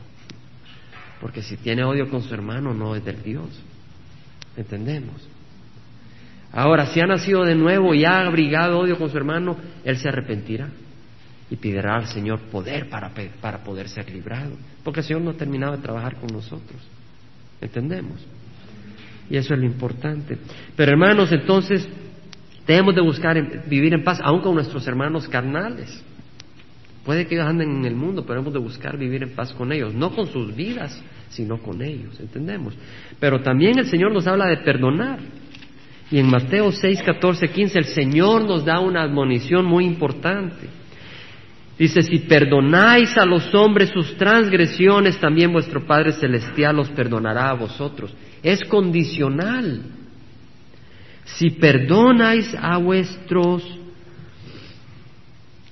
Porque 1.20 1.40
si 1.40 1.56
tiene 1.56 1.84
odio 1.84 2.10
con 2.10 2.20
su 2.20 2.34
hermano, 2.34 2.74
no 2.74 2.96
es 2.96 3.04
del 3.04 3.22
Dios. 3.22 3.48
¿Entendemos? 4.56 5.22
Ahora, 6.50 6.86
si 6.86 7.00
ha 7.00 7.06
nacido 7.06 7.44
de 7.44 7.54
nuevo 7.54 7.94
y 7.94 8.04
ha 8.04 8.26
abrigado 8.26 8.80
odio 8.80 8.98
con 8.98 9.08
su 9.08 9.16
hermano, 9.16 9.56
él 9.84 9.98
se 9.98 10.08
arrepentirá 10.08 10.68
y 11.48 11.54
pedirá 11.54 11.94
al 11.94 12.08
Señor 12.08 12.40
poder 12.40 12.88
para, 12.88 13.12
para 13.40 13.62
poder 13.62 13.88
ser 13.88 14.10
librado. 14.10 14.56
Porque 14.82 14.98
el 14.98 15.06
Señor 15.06 15.22
no 15.22 15.30
ha 15.30 15.34
terminado 15.34 15.76
de 15.76 15.82
trabajar 15.82 16.16
con 16.16 16.32
nosotros. 16.32 16.80
¿Entendemos? 17.62 18.20
Y 19.30 19.36
eso 19.36 19.54
es 19.54 19.60
lo 19.60 19.64
importante. 19.64 20.36
Pero 20.76 20.92
hermanos, 20.92 21.32
entonces 21.32 21.88
Debemos 22.66 22.94
de 22.94 23.00
buscar 23.00 23.68
vivir 23.68 23.92
en 23.92 24.04
paz, 24.04 24.20
aún 24.22 24.40
con 24.40 24.54
nuestros 24.54 24.86
hermanos 24.86 25.26
carnales. 25.28 26.04
Puede 27.04 27.26
que 27.26 27.34
ellos 27.34 27.48
anden 27.48 27.78
en 27.78 27.84
el 27.84 27.96
mundo, 27.96 28.24
pero 28.24 28.40
hemos 28.40 28.52
de 28.52 28.60
buscar 28.60 28.96
vivir 28.96 29.24
en 29.24 29.34
paz 29.34 29.52
con 29.52 29.72
ellos, 29.72 29.92
no 29.92 30.14
con 30.14 30.28
sus 30.28 30.54
vidas, 30.54 31.02
sino 31.30 31.58
con 31.58 31.82
ellos, 31.82 32.20
¿entendemos? 32.20 32.74
Pero 33.18 33.40
también 33.40 33.78
el 33.78 33.86
Señor 33.86 34.12
nos 34.12 34.26
habla 34.28 34.46
de 34.46 34.58
perdonar. 34.58 35.18
Y 36.12 36.18
en 36.18 36.30
Mateo 36.30 36.70
6, 36.70 37.02
14, 37.02 37.48
15 37.48 37.78
el 37.78 37.84
Señor 37.86 38.44
nos 38.44 38.64
da 38.64 38.78
una 38.78 39.02
admonición 39.02 39.64
muy 39.64 39.84
importante. 39.84 40.68
Dice, 41.78 42.02
si 42.02 42.18
perdonáis 42.20 43.16
a 43.16 43.24
los 43.24 43.54
hombres 43.54 43.90
sus 43.90 44.16
transgresiones, 44.16 45.18
también 45.18 45.52
vuestro 45.52 45.86
Padre 45.86 46.12
Celestial 46.12 46.76
los 46.76 46.90
perdonará 46.90 47.50
a 47.50 47.54
vosotros. 47.54 48.14
Es 48.42 48.62
condicional. 48.64 49.82
Si 51.24 51.50
perdonáis 51.50 52.54
a 52.54 52.76
vuestros, 52.76 53.62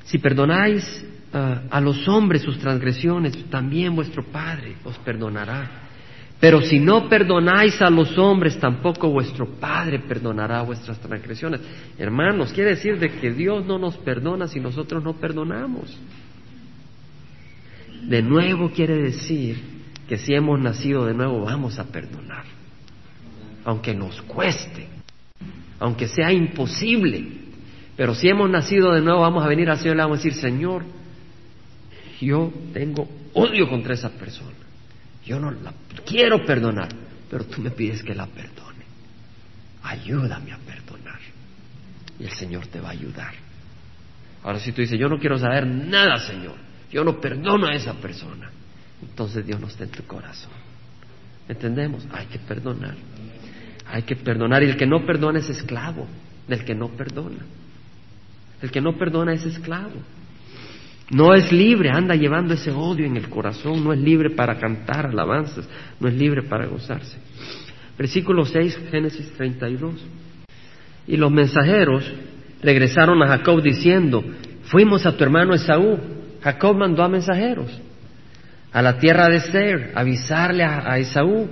si 0.04 0.18
perdonáis 0.18 1.06
ah, 1.32 1.62
a 1.70 1.80
los 1.80 2.08
hombres 2.08 2.42
sus 2.42 2.58
transgresiones, 2.58 3.50
también 3.50 3.94
vuestro 3.94 4.24
Padre 4.24 4.76
os 4.84 4.96
perdonará. 4.98 5.89
Pero 6.40 6.62
si 6.62 6.78
no 6.78 7.08
perdonáis 7.08 7.80
a 7.82 7.90
los 7.90 8.16
hombres, 8.16 8.58
tampoco 8.58 9.10
vuestro 9.10 9.46
Padre 9.46 9.98
perdonará 9.98 10.62
vuestras 10.62 10.98
transgresiones. 10.98 11.60
Hermanos, 11.98 12.52
quiere 12.52 12.70
decir 12.70 12.98
de 12.98 13.10
que 13.10 13.30
Dios 13.30 13.64
no 13.66 13.78
nos 13.78 13.96
perdona 13.98 14.48
si 14.48 14.58
nosotros 14.58 15.04
no 15.04 15.14
perdonamos. 15.14 15.98
De 18.04 18.22
nuevo 18.22 18.70
quiere 18.70 18.96
decir 18.96 19.60
que 20.08 20.16
si 20.16 20.32
hemos 20.32 20.58
nacido 20.58 21.04
de 21.04 21.12
nuevo 21.12 21.44
vamos 21.44 21.78
a 21.78 21.84
perdonar, 21.84 22.44
aunque 23.64 23.94
nos 23.94 24.22
cueste 24.22 24.88
aunque 25.80 26.06
sea 26.06 26.30
imposible. 26.30 27.26
Pero 27.96 28.14
si 28.14 28.28
hemos 28.28 28.48
nacido 28.48 28.92
de 28.92 29.00
nuevo, 29.00 29.20
vamos 29.20 29.44
a 29.44 29.48
venir 29.48 29.68
al 29.68 29.78
Señor 29.78 29.94
y 29.94 29.96
le 29.96 30.02
vamos 30.02 30.20
a 30.20 30.22
decir, 30.22 30.40
Señor, 30.40 30.84
yo 32.20 32.52
tengo 32.72 33.08
odio 33.32 33.68
contra 33.68 33.94
esa 33.94 34.10
persona. 34.10 34.59
Yo 35.24 35.38
no 35.38 35.50
la 35.50 35.72
quiero 36.06 36.44
perdonar, 36.44 36.88
pero 37.30 37.44
tú 37.44 37.60
me 37.60 37.70
pides 37.70 38.02
que 38.02 38.14
la 38.14 38.26
perdone. 38.26 38.84
Ayúdame 39.82 40.52
a 40.52 40.58
perdonar. 40.58 41.20
Y 42.18 42.24
el 42.24 42.32
Señor 42.32 42.66
te 42.66 42.80
va 42.80 42.88
a 42.88 42.92
ayudar. 42.92 43.34
Ahora 44.42 44.58
si 44.58 44.72
tú 44.72 44.80
dices, 44.80 44.98
yo 44.98 45.08
no 45.08 45.18
quiero 45.18 45.38
saber 45.38 45.66
nada, 45.66 46.18
Señor, 46.18 46.56
yo 46.90 47.04
no 47.04 47.20
perdono 47.20 47.66
a 47.66 47.74
esa 47.74 47.94
persona, 47.94 48.50
entonces 49.02 49.46
Dios 49.46 49.60
no 49.60 49.68
está 49.68 49.84
en 49.84 49.90
tu 49.90 50.02
corazón. 50.04 50.52
¿Entendemos? 51.48 52.06
Hay 52.12 52.26
que 52.26 52.38
perdonar. 52.38 52.94
Hay 53.86 54.02
que 54.02 54.16
perdonar 54.16 54.62
y 54.62 54.66
el 54.66 54.76
que 54.76 54.86
no 54.86 55.04
perdona 55.04 55.40
es 55.40 55.50
esclavo 55.50 56.06
del 56.46 56.64
que 56.64 56.74
no 56.74 56.88
perdona. 56.88 57.44
El 58.62 58.70
que 58.70 58.80
no 58.80 58.96
perdona 58.96 59.32
es 59.32 59.44
esclavo. 59.44 60.00
No 61.10 61.34
es 61.34 61.50
libre, 61.50 61.90
anda 61.90 62.14
llevando 62.14 62.54
ese 62.54 62.70
odio 62.70 63.04
en 63.04 63.16
el 63.16 63.28
corazón, 63.28 63.82
no 63.82 63.92
es 63.92 63.98
libre 63.98 64.30
para 64.30 64.58
cantar 64.58 65.06
alabanzas, 65.06 65.68
no 65.98 66.08
es 66.08 66.14
libre 66.14 66.42
para 66.42 66.66
gozarse. 66.66 67.18
Versículo 67.98 68.44
6, 68.44 68.78
Génesis 68.90 69.32
32. 69.32 69.94
Y 71.08 71.16
los 71.16 71.30
mensajeros 71.32 72.10
regresaron 72.62 73.22
a 73.22 73.26
Jacob 73.26 73.60
diciendo, 73.60 74.24
fuimos 74.64 75.04
a 75.04 75.16
tu 75.16 75.24
hermano 75.24 75.54
Esaú. 75.54 75.98
Jacob 76.42 76.76
mandó 76.76 77.02
a 77.02 77.08
mensajeros 77.08 77.80
a 78.72 78.82
la 78.82 78.98
tierra 78.98 79.28
de 79.28 79.40
Ser, 79.40 79.92
avisarle 79.94 80.62
a, 80.62 80.92
a 80.92 80.98
Esaú 80.98 81.48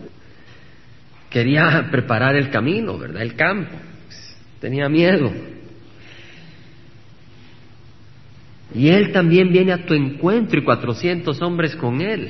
quería 1.30 1.88
preparar 1.90 2.36
el 2.36 2.50
camino, 2.50 2.98
¿verdad? 2.98 3.22
El 3.22 3.34
campo. 3.34 3.76
Tenía 4.60 4.88
miedo. 4.88 5.30
Y 8.74 8.88
él 8.88 9.12
también 9.12 9.50
viene 9.50 9.72
a 9.72 9.86
tu 9.86 9.94
encuentro 9.94 10.58
y 10.58 10.64
cuatrocientos 10.64 11.40
hombres 11.40 11.74
con 11.76 12.00
él. 12.00 12.28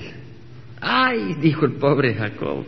Ay, 0.81 1.35
dijo 1.41 1.67
el 1.67 1.73
pobre 1.73 2.15
Jacob. 2.15 2.65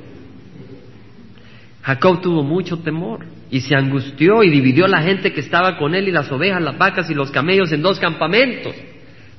Jacob 1.83 2.21
tuvo 2.21 2.43
mucho 2.43 2.79
temor 2.79 3.25
y 3.51 3.61
se 3.61 3.75
angustió 3.75 4.43
y 4.43 4.51
dividió 4.51 4.87
la 4.87 5.03
gente 5.03 5.33
que 5.33 5.41
estaba 5.41 5.79
con 5.79 5.95
él 5.95 6.09
y 6.09 6.13
las 6.13 6.31
ovejas, 6.31 6.63
las 6.63 6.77
vacas 6.77 7.09
y 7.11 7.15
los 7.15 7.31
camellos 7.31 7.73
en 7.73 7.83
dos 7.83 7.99
campamentos. 7.99 8.75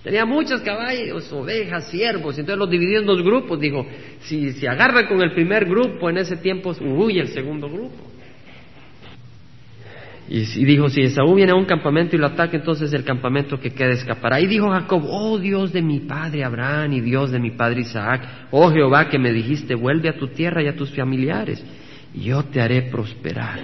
Tenía 0.03 0.25
muchos 0.25 0.61
caballos, 0.61 1.31
ovejas, 1.31 1.89
siervos, 1.89 2.37
entonces 2.39 2.57
los 2.57 2.69
dividió 2.69 2.99
en 2.99 3.05
dos 3.05 3.21
grupos. 3.21 3.59
Dijo, 3.59 3.85
si 4.21 4.51
se 4.53 4.67
agarra 4.67 5.07
con 5.07 5.21
el 5.21 5.33
primer 5.33 5.65
grupo, 5.65 6.09
en 6.09 6.17
ese 6.17 6.37
tiempo 6.37 6.75
huye 6.81 7.21
el 7.21 7.27
segundo 7.27 7.69
grupo. 7.69 8.10
Y, 10.33 10.63
dijo, 10.63 10.87
si 10.87 11.01
Esaú 11.01 11.35
viene 11.35 11.51
a 11.51 11.55
un 11.55 11.65
campamento 11.65 12.15
y 12.15 12.19
lo 12.19 12.27
ataca, 12.27 12.55
entonces 12.55 12.93
el 12.93 13.03
campamento 13.03 13.59
que 13.59 13.71
queda 13.71 13.89
escapará. 13.89 14.39
Y 14.39 14.47
dijo 14.47 14.69
Jacob, 14.69 15.03
oh 15.05 15.37
Dios 15.37 15.73
de 15.73 15.81
mi 15.81 15.99
padre 15.99 16.45
Abraham 16.45 16.93
y 16.93 17.01
Dios 17.01 17.31
de 17.31 17.39
mi 17.39 17.51
padre 17.51 17.81
Isaac, 17.81 18.47
oh 18.49 18.71
Jehová 18.71 19.09
que 19.09 19.19
me 19.19 19.33
dijiste, 19.33 19.75
vuelve 19.75 20.07
a 20.07 20.17
tu 20.17 20.29
tierra 20.29 20.63
y 20.63 20.67
a 20.67 20.75
tus 20.77 20.95
familiares, 20.95 21.61
y 22.13 22.21
yo 22.21 22.43
te 22.43 22.61
haré 22.61 22.83
prosperar. 22.83 23.59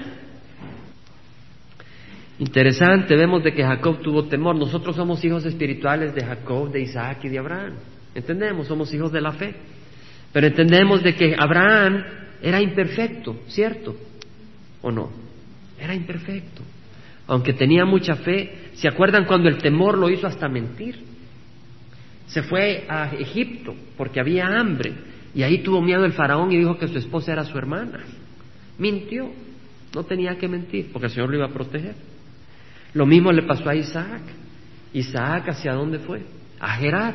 Interesante, 2.40 3.16
vemos 3.16 3.46
de 3.46 3.54
que 3.54 3.64
Jacob 3.64 4.02
tuvo 4.02 4.26
temor. 4.26 4.58
Nosotros 4.58 4.94
somos 4.94 5.24
hijos 5.24 5.46
espirituales 5.46 6.14
de 6.14 6.26
Jacob, 6.26 6.70
de 6.70 6.82
Isaac 6.82 7.20
y 7.24 7.30
de 7.30 7.40
Abraham. 7.40 7.76
Entendemos, 8.14 8.68
somos 8.68 8.94
hijos 8.94 9.14
de 9.14 9.22
la 9.22 9.32
fe. 9.32 9.56
Pero 10.34 10.48
entendemos 10.48 11.02
de 11.02 11.16
que 11.16 11.34
Abraham 11.40 12.04
era 12.42 12.62
imperfecto, 12.62 13.38
¿cierto? 13.48 13.96
¿O 14.82 14.92
no? 14.92 15.27
Era 15.80 15.94
imperfecto. 15.94 16.64
Aunque 17.28 17.54
tenía 17.54 17.86
mucha 17.86 18.16
fe, 18.16 18.70
¿se 18.74 18.88
acuerdan 18.88 19.26
cuando 19.26 19.50
el 19.50 19.58
temor 19.58 19.98
lo 19.98 20.10
hizo 20.10 20.28
hasta 20.28 20.48
mentir? 20.48 20.98
Se 22.28 22.44
fue 22.44 22.86
a 22.90 23.14
Egipto 23.14 23.76
porque 23.96 24.20
había 24.20 24.48
hambre 24.48 24.94
y 25.34 25.44
ahí 25.44 25.60
tuvo 25.60 25.82
miedo 25.82 26.06
el 26.06 26.14
faraón 26.14 26.52
y 26.52 26.58
dijo 26.58 26.78
que 26.78 26.88
su 26.88 26.98
esposa 26.98 27.34
era 27.34 27.44
su 27.44 27.58
hermana. 27.58 28.00
Mintió, 28.78 29.32
no 29.94 30.04
tenía 30.04 30.38
que 30.38 30.48
mentir 30.48 30.90
porque 30.92 31.08
el 31.08 31.12
Señor 31.12 31.30
lo 31.30 31.38
iba 31.38 31.46
a 31.46 31.54
proteger. 31.54 31.96
Lo 32.94 33.06
mismo 33.06 33.32
le 33.32 33.44
pasó 33.44 33.70
a 33.70 33.76
Isaac. 33.76 34.22
Isaac 34.94 35.50
hacia 35.50 35.74
dónde 35.74 36.00
fue? 36.00 36.24
A 36.60 36.76
Gerar. 36.78 37.14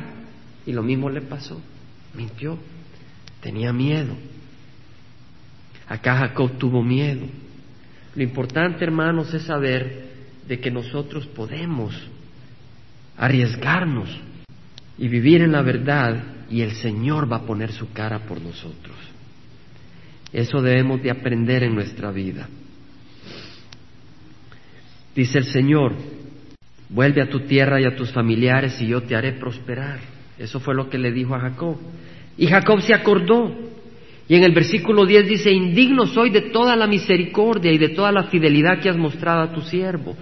Y 0.65 0.71
lo 0.71 0.83
mismo 0.83 1.09
le 1.09 1.21
pasó. 1.21 1.61
Mintió. 2.13 2.57
Tenía 3.41 3.73
miedo. 3.73 4.15
Acá 5.87 6.15
Jacob 6.15 6.57
tuvo 6.57 6.81
miedo. 6.81 7.25
Lo 8.15 8.23
importante, 8.23 8.83
hermanos, 8.83 9.33
es 9.33 9.43
saber 9.43 10.13
de 10.47 10.59
que 10.59 10.69
nosotros 10.69 11.25
podemos 11.27 11.95
arriesgarnos 13.17 14.09
y 14.97 15.07
vivir 15.07 15.41
en 15.41 15.51
la 15.51 15.61
verdad 15.61 16.23
y 16.49 16.61
el 16.61 16.73
Señor 16.73 17.31
va 17.31 17.37
a 17.37 17.45
poner 17.45 17.71
su 17.71 17.91
cara 17.91 18.19
por 18.19 18.41
nosotros. 18.41 18.95
Eso 20.31 20.61
debemos 20.61 21.01
de 21.01 21.11
aprender 21.11 21.63
en 21.63 21.75
nuestra 21.75 22.11
vida. 22.11 22.47
Dice 25.15 25.37
el 25.39 25.45
Señor, 25.45 25.93
vuelve 26.89 27.21
a 27.21 27.29
tu 27.29 27.41
tierra 27.41 27.79
y 27.79 27.85
a 27.85 27.95
tus 27.95 28.11
familiares 28.11 28.79
y 28.81 28.87
yo 28.87 29.01
te 29.03 29.15
haré 29.15 29.33
prosperar. 29.33 29.99
Eso 30.37 30.59
fue 30.59 30.73
lo 30.73 30.89
que 30.89 30.97
le 30.97 31.11
dijo 31.11 31.35
a 31.35 31.39
Jacob. 31.39 31.77
Y 32.37 32.47
Jacob 32.47 32.81
se 32.81 32.93
acordó. 32.93 33.62
Y 34.27 34.35
en 34.35 34.43
el 34.43 34.53
versículo 34.53 35.05
10 35.05 35.27
dice, 35.27 35.51
indigno 35.51 36.07
soy 36.07 36.29
de 36.29 36.41
toda 36.41 36.75
la 36.75 36.87
misericordia 36.87 37.71
y 37.71 37.77
de 37.77 37.89
toda 37.89 38.11
la 38.11 38.23
fidelidad 38.23 38.79
que 38.79 38.89
has 38.89 38.97
mostrado 38.97 39.41
a 39.41 39.53
tu 39.53 39.61
siervo, 39.61 40.15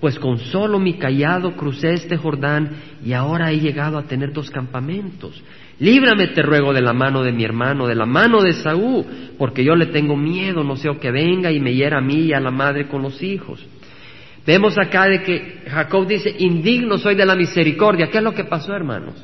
pues 0.00 0.18
con 0.18 0.38
solo 0.38 0.78
mi 0.78 0.94
callado 0.94 1.56
crucé 1.56 1.94
este 1.94 2.16
Jordán 2.16 2.70
y 3.04 3.12
ahora 3.12 3.50
he 3.50 3.58
llegado 3.58 3.98
a 3.98 4.04
tener 4.04 4.32
dos 4.32 4.50
campamentos. 4.50 5.42
Líbrame, 5.80 6.28
te 6.28 6.42
ruego, 6.42 6.72
de 6.72 6.80
la 6.80 6.92
mano 6.92 7.22
de 7.22 7.32
mi 7.32 7.44
hermano, 7.44 7.86
de 7.86 7.96
la 7.96 8.06
mano 8.06 8.42
de 8.42 8.52
Saúl, 8.52 9.04
porque 9.36 9.64
yo 9.64 9.74
le 9.74 9.86
tengo 9.86 10.16
miedo, 10.16 10.62
no 10.62 10.76
sea 10.76 10.98
que 11.00 11.10
venga 11.10 11.50
y 11.50 11.60
me 11.60 11.74
hiera 11.74 11.98
a 11.98 12.00
mí 12.00 12.26
y 12.26 12.32
a 12.32 12.40
la 12.40 12.50
madre 12.50 12.86
con 12.86 13.02
los 13.02 13.22
hijos. 13.22 13.64
Vemos 14.46 14.78
acá 14.78 15.06
de 15.06 15.22
que 15.22 15.60
Jacob 15.68 16.06
dice, 16.06 16.34
indigno 16.38 16.96
soy 16.96 17.14
de 17.14 17.26
la 17.26 17.34
misericordia. 17.34 18.08
¿Qué 18.08 18.18
es 18.18 18.24
lo 18.24 18.34
que 18.34 18.44
pasó, 18.44 18.72
hermanos? 18.72 19.14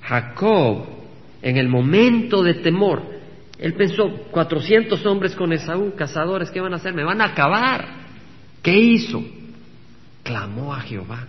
Jacob, 0.00 0.86
en 1.42 1.56
el 1.56 1.68
momento 1.68 2.42
de 2.42 2.54
temor, 2.54 3.13
él 3.58 3.74
pensó, 3.74 4.10
400 4.30 5.04
hombres 5.06 5.34
con 5.34 5.52
Esaú, 5.52 5.94
cazadores, 5.94 6.50
¿qué 6.50 6.60
van 6.60 6.72
a 6.72 6.76
hacer? 6.76 6.92
Me 6.92 7.04
van 7.04 7.20
a 7.20 7.26
acabar. 7.26 7.86
¿Qué 8.62 8.76
hizo? 8.76 9.24
Clamó 10.22 10.74
a 10.74 10.80
Jehová. 10.80 11.26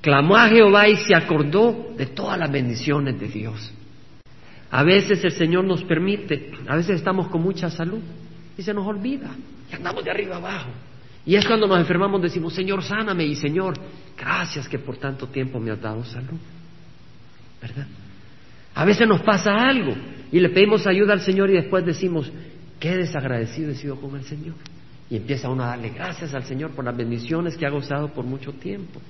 Clamó 0.00 0.36
a 0.36 0.48
Jehová 0.48 0.88
y 0.88 0.96
se 0.96 1.14
acordó 1.14 1.92
de 1.96 2.06
todas 2.06 2.38
las 2.38 2.50
bendiciones 2.50 3.18
de 3.18 3.28
Dios. 3.28 3.72
A 4.70 4.84
veces 4.84 5.22
el 5.24 5.32
Señor 5.32 5.64
nos 5.64 5.82
permite, 5.82 6.52
a 6.68 6.76
veces 6.76 6.96
estamos 6.96 7.28
con 7.28 7.42
mucha 7.42 7.68
salud 7.70 8.00
y 8.56 8.62
se 8.62 8.72
nos 8.72 8.86
olvida 8.86 9.30
y 9.70 9.74
andamos 9.74 10.04
de 10.04 10.10
arriba 10.12 10.36
abajo. 10.36 10.70
Y 11.26 11.34
es 11.34 11.44
cuando 11.46 11.66
nos 11.66 11.78
enfermamos 11.78 12.22
decimos, 12.22 12.54
Señor, 12.54 12.82
sáname 12.82 13.24
y 13.24 13.34
Señor, 13.34 13.74
gracias 14.16 14.68
que 14.68 14.78
por 14.78 14.96
tanto 14.96 15.26
tiempo 15.26 15.58
me 15.58 15.72
has 15.72 15.80
dado 15.80 16.04
salud. 16.04 16.38
¿Verdad? 17.60 17.86
A 18.74 18.84
veces 18.84 19.06
nos 19.06 19.20
pasa 19.22 19.52
algo 19.54 19.94
y 20.32 20.40
le 20.40 20.48
pedimos 20.50 20.86
ayuda 20.86 21.12
al 21.12 21.20
Señor 21.20 21.50
y 21.50 21.54
después 21.54 21.84
decimos, 21.84 22.30
qué 22.78 22.96
desagradecido 22.96 23.70
he 23.70 23.74
sido 23.74 23.96
con 24.00 24.16
el 24.16 24.24
Señor. 24.24 24.54
Y 25.08 25.16
empieza 25.16 25.48
uno 25.48 25.64
a 25.64 25.68
darle 25.68 25.90
gracias 25.90 26.34
al 26.34 26.44
Señor 26.44 26.70
por 26.70 26.84
las 26.84 26.96
bendiciones 26.96 27.56
que 27.56 27.66
ha 27.66 27.70
gozado 27.70 28.08
por 28.12 28.24
mucho 28.24 28.52
tiempo. 28.52 29.00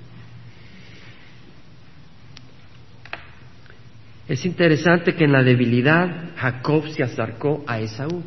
Es 4.26 4.46
interesante 4.46 5.14
que 5.14 5.24
en 5.24 5.32
la 5.32 5.42
debilidad 5.42 6.30
Jacob 6.36 6.88
se 6.88 7.02
acercó 7.02 7.64
a 7.66 7.80
Esaú, 7.80 8.22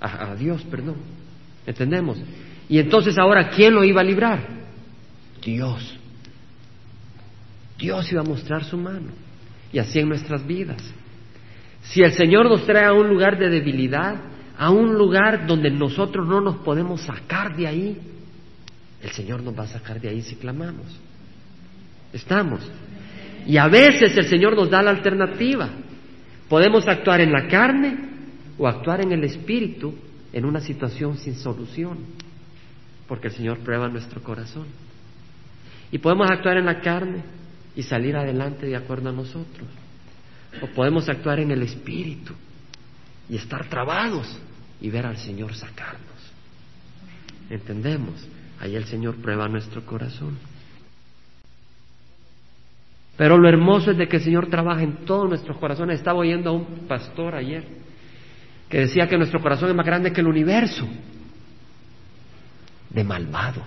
a, 0.00 0.34
Dios, 0.36 0.62
perdón. 0.64 0.96
¿Entendemos? 1.66 2.16
Y 2.68 2.78
entonces 2.78 3.18
ahora, 3.18 3.50
¿quién 3.50 3.74
lo 3.74 3.84
iba 3.84 4.00
a 4.00 4.04
librar? 4.04 4.40
Dios. 5.44 5.98
Dios 7.76 8.10
iba 8.10 8.20
a 8.20 8.24
mostrar 8.24 8.64
su 8.64 8.78
mano. 8.78 9.10
Y 9.72 9.78
así 9.80 9.98
en 9.98 10.08
nuestras 10.08 10.46
vidas. 10.46 10.80
Si 11.82 12.02
el 12.02 12.12
Señor 12.12 12.48
nos 12.48 12.64
trae 12.64 12.84
a 12.84 12.92
un 12.92 13.08
lugar 13.08 13.38
de 13.38 13.50
debilidad, 13.50 14.16
a 14.56 14.70
un 14.70 14.94
lugar 14.94 15.46
donde 15.46 15.70
nosotros 15.70 16.26
no 16.26 16.40
nos 16.40 16.56
podemos 16.58 17.00
sacar 17.02 17.56
de 17.56 17.66
ahí, 17.66 17.98
el 19.02 19.10
Señor 19.10 19.42
nos 19.42 19.58
va 19.58 19.64
a 19.64 19.68
sacar 19.68 20.00
de 20.00 20.08
ahí 20.08 20.22
si 20.22 20.36
clamamos. 20.36 20.86
Estamos. 22.12 22.60
Y 23.46 23.56
a 23.56 23.66
veces 23.66 24.16
el 24.16 24.26
Señor 24.26 24.54
nos 24.54 24.70
da 24.70 24.82
la 24.82 24.90
alternativa. 24.90 25.68
Podemos 26.48 26.86
actuar 26.86 27.20
en 27.20 27.32
la 27.32 27.48
carne 27.48 27.96
o 28.58 28.68
actuar 28.68 29.00
en 29.00 29.12
el 29.12 29.24
espíritu 29.24 29.94
en 30.32 30.44
una 30.44 30.60
situación 30.60 31.16
sin 31.18 31.34
solución, 31.34 31.98
porque 33.08 33.28
el 33.28 33.34
Señor 33.34 33.58
prueba 33.58 33.88
nuestro 33.88 34.22
corazón. 34.22 34.66
Y 35.90 35.98
podemos 35.98 36.30
actuar 36.30 36.56
en 36.58 36.66
la 36.66 36.80
carne 36.80 37.22
y 37.74 37.82
salir 37.82 38.16
adelante 38.16 38.66
de 38.66 38.76
acuerdo 38.76 39.10
a 39.10 39.12
nosotros. 39.12 39.68
O 40.60 40.66
podemos 40.68 41.08
actuar 41.08 41.40
en 41.40 41.50
el 41.50 41.62
espíritu 41.62 42.34
y 43.28 43.36
estar 43.36 43.68
trabados 43.68 44.38
y 44.80 44.90
ver 44.90 45.06
al 45.06 45.16
Señor 45.16 45.54
sacarnos. 45.54 46.00
¿Entendemos? 47.48 48.14
Ahí 48.60 48.76
el 48.76 48.84
Señor 48.84 49.16
prueba 49.16 49.48
nuestro 49.48 49.84
corazón. 49.84 50.38
Pero 53.16 53.38
lo 53.38 53.48
hermoso 53.48 53.90
es 53.90 53.98
de 53.98 54.08
que 54.08 54.16
el 54.16 54.22
Señor 54.22 54.48
trabaja 54.48 54.82
en 54.82 55.04
todos 55.04 55.28
nuestros 55.28 55.56
corazones. 55.58 55.98
Estaba 55.98 56.18
oyendo 56.18 56.50
a 56.50 56.52
un 56.54 56.86
pastor 56.88 57.34
ayer 57.34 57.64
que 58.68 58.80
decía 58.80 59.06
que 59.06 59.18
nuestro 59.18 59.40
corazón 59.40 59.68
es 59.70 59.76
más 59.76 59.86
grande 59.86 60.12
que 60.12 60.20
el 60.20 60.26
universo. 60.26 60.88
De 62.90 63.04
malvado. 63.04 63.62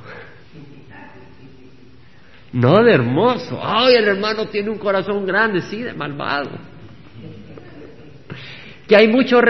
No 2.53 2.83
de 2.83 2.93
hermoso. 2.93 3.59
Ay, 3.61 3.95
el 3.95 4.07
hermano 4.07 4.47
tiene 4.47 4.69
un 4.69 4.77
corazón 4.77 5.25
grande, 5.25 5.61
sí, 5.61 5.81
de 5.81 5.93
malvado. 5.93 6.74
Que 8.87 8.95
hay 8.95 9.07
muchas 9.07 9.41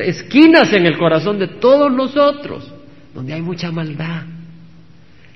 esquinas 0.00 0.72
en 0.72 0.86
el 0.86 0.96
corazón 0.96 1.38
de 1.38 1.48
todos 1.48 1.92
nosotros, 1.92 2.72
donde 3.14 3.34
hay 3.34 3.42
mucha 3.42 3.70
maldad. 3.70 4.22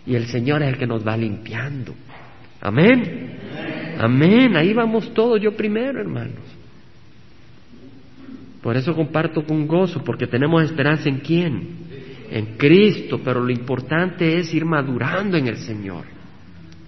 Y 0.07 0.14
el 0.14 0.27
Señor 0.27 0.62
es 0.62 0.70
el 0.70 0.79
que 0.79 0.87
nos 0.87 1.07
va 1.07 1.16
limpiando. 1.16 1.94
Amén. 2.61 3.38
Amén. 3.98 4.57
Ahí 4.57 4.72
vamos 4.72 5.12
todos, 5.12 5.40
yo 5.40 5.55
primero, 5.57 6.01
hermanos. 6.01 6.40
Por 8.62 8.77
eso 8.77 8.94
comparto 8.94 9.44
con 9.44 9.66
gozo, 9.66 10.03
porque 10.05 10.27
tenemos 10.27 10.62
esperanza 10.62 11.09
en 11.09 11.18
quién? 11.18 11.68
En 12.31 12.57
Cristo, 12.57 13.20
pero 13.22 13.40
lo 13.40 13.51
importante 13.51 14.38
es 14.38 14.55
ir 14.55 14.64
madurando 14.64 15.37
en 15.37 15.48
el 15.48 15.57
Señor, 15.57 16.05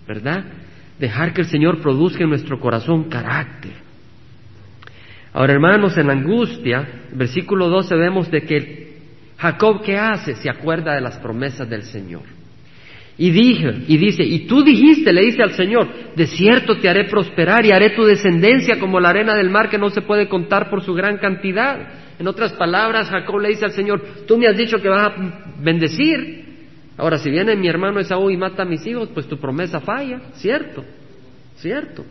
¿verdad? 0.07 0.45
Dejar 0.99 1.35
que 1.35 1.43
el 1.43 1.49
Señor 1.49 1.83
produzca 1.83 2.23
en 2.23 2.31
nuestro 2.31 2.61
corazón 2.61 3.05
carácter. 3.05 3.84
Ahora, 5.35 5.53
hermanos, 5.53 5.99
en 5.99 6.07
la 6.07 6.13
angustia, 6.13 7.07
versículo 7.13 7.69
12 7.69 7.97
vemos 7.97 8.31
de 8.31 8.43
que 8.43 8.95
Jacob, 9.37 9.83
¿qué 9.83 9.99
hace? 9.99 10.37
Se 10.37 10.49
acuerda 10.49 10.95
de 10.95 11.01
las 11.01 11.19
promesas 11.19 11.69
del 11.69 11.83
Señor. 11.83 12.23
Y 13.19 13.31
dije, 13.31 13.83
y 13.89 13.97
dice, 13.97 14.23
y 14.23 14.47
tú 14.47 14.63
dijiste, 14.63 15.13
le 15.13 15.23
dice 15.23 15.43
al 15.43 15.53
Señor, 15.53 15.89
de 16.15 16.27
cierto 16.29 16.77
te 16.77 16.89
haré 16.89 17.05
prosperar 17.05 17.67
y 17.67 17.73
haré 17.73 17.91
tu 17.91 18.05
descendencia 18.05 18.79
como 18.79 19.01
la 19.01 19.11
arena 19.11 19.35
del 19.35 19.51
mar 19.51 19.69
que 19.69 19.79
no 19.79 19.91
se 19.91 20.03
puede 20.03 20.29
contar 20.29 20.71
por 20.71 20.85
su 20.85 20.95
gran 20.95 21.19
cantidad. 21.19 21.81
En 22.19 22.29
otras 22.29 22.53
palabras, 22.53 23.11
Jacob 23.11 23.41
le 23.41 23.49
dice 23.49 23.65
al 23.65 23.73
Señor, 23.73 24.03
tú 24.29 24.39
me 24.39 24.47
has 24.47 24.57
dicho 24.57 24.81
que 24.81 24.89
vas 24.89 25.13
a 25.13 25.53
bendecir. 25.61 26.45
Ahora, 26.97 27.19
si 27.19 27.29
viene 27.29 27.57
mi 27.57 27.67
hermano 27.67 27.99
Esaú 27.99 28.31
y 28.31 28.37
mata 28.37 28.63
a 28.63 28.67
mis 28.67 28.87
hijos, 28.87 29.09
pues 29.13 29.27
tu 29.27 29.37
promesa 29.37 29.81
falla, 29.81 30.21
¿cierto? 30.35 30.85
¿Cierto? 31.57 32.05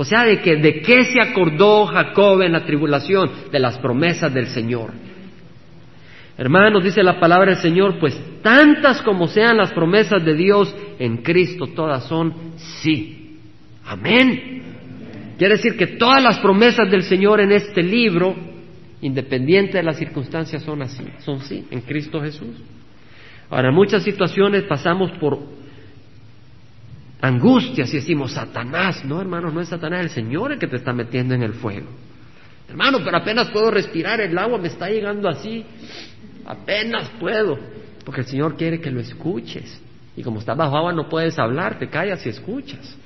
O 0.00 0.04
sea, 0.04 0.22
de 0.22 0.40
que 0.40 0.54
de 0.54 0.80
qué 0.80 1.06
se 1.06 1.20
acordó 1.20 1.86
Jacob 1.86 2.42
en 2.42 2.52
la 2.52 2.64
tribulación, 2.64 3.32
de 3.50 3.58
las 3.58 3.78
promesas 3.78 4.32
del 4.32 4.46
Señor. 4.46 4.92
Hermanos, 6.36 6.84
dice 6.84 7.02
la 7.02 7.18
palabra 7.18 7.50
del 7.50 7.60
Señor, 7.60 7.98
pues 7.98 8.16
tantas 8.40 9.02
como 9.02 9.26
sean 9.26 9.56
las 9.56 9.72
promesas 9.72 10.24
de 10.24 10.34
Dios 10.34 10.72
en 11.00 11.16
Cristo, 11.16 11.66
todas 11.74 12.04
son 12.04 12.32
sí. 12.80 13.40
Amén. 13.86 14.62
Quiere 15.36 15.56
decir 15.56 15.76
que 15.76 15.88
todas 15.88 16.22
las 16.22 16.38
promesas 16.38 16.88
del 16.88 17.02
Señor 17.02 17.40
en 17.40 17.50
este 17.50 17.82
libro, 17.82 18.36
independiente 19.00 19.78
de 19.78 19.82
las 19.82 19.96
circunstancias, 19.96 20.62
son 20.62 20.80
así, 20.80 21.02
son 21.24 21.40
sí, 21.40 21.66
en 21.72 21.80
Cristo 21.80 22.20
Jesús. 22.20 22.54
Ahora, 23.50 23.70
en 23.70 23.74
muchas 23.74 24.04
situaciones 24.04 24.62
pasamos 24.62 25.10
por 25.18 25.40
angustias 27.20 27.92
y 27.92 27.96
decimos, 27.96 28.32
Satanás, 28.32 29.04
no 29.04 29.20
hermanos, 29.20 29.52
no 29.52 29.60
es 29.60 29.68
Satanás, 29.68 30.02
el 30.02 30.10
Señor 30.10 30.52
el 30.52 30.58
que 30.58 30.66
te 30.66 30.76
está 30.76 30.92
metiendo 30.92 31.34
en 31.34 31.42
el 31.42 31.54
fuego. 31.54 31.88
Hermano, 32.68 32.98
pero 33.02 33.16
apenas 33.16 33.50
puedo 33.50 33.70
respirar, 33.70 34.20
el 34.20 34.36
agua 34.36 34.58
me 34.58 34.68
está 34.68 34.88
llegando 34.88 35.28
así, 35.28 35.64
apenas 36.44 37.08
puedo, 37.18 37.58
porque 38.04 38.20
el 38.20 38.26
Señor 38.26 38.56
quiere 38.56 38.80
que 38.80 38.90
lo 38.90 39.00
escuches. 39.00 39.80
Y 40.16 40.22
como 40.22 40.40
estás 40.40 40.56
bajo 40.56 40.76
agua 40.76 40.92
no 40.92 41.08
puedes 41.08 41.38
hablar, 41.38 41.78
te 41.78 41.88
callas 41.88 42.24
y 42.26 42.28
escuchas. 42.28 42.96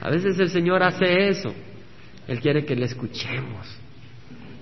A 0.00 0.10
veces 0.10 0.38
el 0.38 0.50
Señor 0.50 0.82
hace 0.82 1.28
eso. 1.28 1.54
Él 2.26 2.40
quiere 2.40 2.64
que 2.64 2.76
le 2.76 2.86
escuchemos 2.86 3.66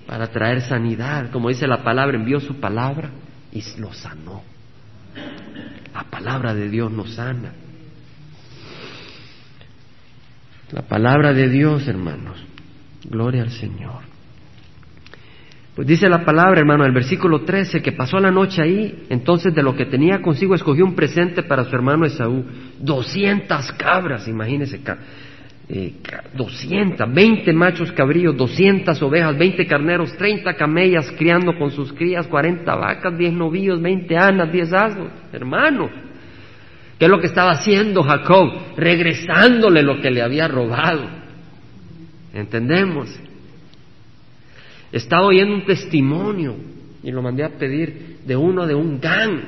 para 0.05 0.27
traer 0.27 0.61
sanidad. 0.61 1.31
Como 1.31 1.49
dice 1.49 1.67
la 1.67 1.83
palabra, 1.83 2.17
envió 2.17 2.39
su 2.39 2.55
palabra 2.59 3.11
y 3.51 3.61
lo 3.79 3.93
sanó. 3.93 4.43
La 5.97 6.03
palabra 6.03 6.53
de 6.53 6.69
Dios 6.69 6.91
nos 6.91 7.15
sana. 7.15 7.53
La 10.71 10.83
palabra 10.83 11.33
de 11.33 11.49
Dios, 11.49 11.87
hermanos. 11.87 12.37
Gloria 13.03 13.41
al 13.41 13.49
Señor. 13.49 14.03
Pues 15.75 15.87
dice 15.87 16.07
la 16.07 16.23
palabra, 16.23 16.59
hermano, 16.59 16.85
el 16.85 16.91
versículo 16.91 17.41
13, 17.41 17.81
que 17.81 17.93
pasó 17.93 18.19
la 18.19 18.29
noche 18.29 18.61
ahí, 18.61 19.07
entonces 19.09 19.55
de 19.55 19.63
lo 19.63 19.75
que 19.75 19.87
tenía 19.87 20.21
consigo 20.21 20.53
escogió 20.53 20.85
un 20.85 20.93
presente 20.93 21.41
para 21.41 21.63
su 21.63 21.75
hermano 21.75 22.05
Esaú, 22.05 22.45
doscientas 22.79 23.71
cabras, 23.71 24.27
imagínese, 24.27 24.83
eh, 25.69 25.95
doscientas, 26.33 27.13
veinte 27.13 27.51
machos 27.51 27.91
cabríos, 27.91 28.37
doscientas 28.37 29.01
ovejas, 29.01 29.37
veinte 29.37 29.67
carneros, 29.67 30.15
treinta 30.15 30.53
camellas 30.53 31.11
criando 31.17 31.57
con 31.57 31.71
sus 31.71 31.91
crías, 31.91 32.25
cuarenta 32.27 32.75
vacas, 32.75 33.17
diez 33.17 33.33
novillos, 33.33 33.81
veinte 33.81 34.15
anas, 34.15 34.51
diez 34.51 34.71
asnos, 34.71 35.09
hermano. 35.33 35.89
¿Qué 36.97 37.05
es 37.05 37.11
lo 37.11 37.19
que 37.19 37.27
estaba 37.27 37.51
haciendo 37.51 38.01
Jacob? 38.01 38.75
Regresándole 38.77 39.83
lo 39.83 40.01
que 40.01 40.09
le 40.09 40.21
había 40.21 40.47
robado. 40.47 41.07
¿Entendemos? 42.33 43.09
Estaba 44.91 45.25
oyendo 45.25 45.53
un 45.53 45.65
testimonio 45.65 46.55
y 47.03 47.11
lo 47.11 47.21
mandé 47.21 47.43
a 47.43 47.49
pedir 47.49 48.19
de 48.25 48.35
uno 48.35 48.65
de 48.65 48.73
un 48.73 48.99
gang, 48.99 49.39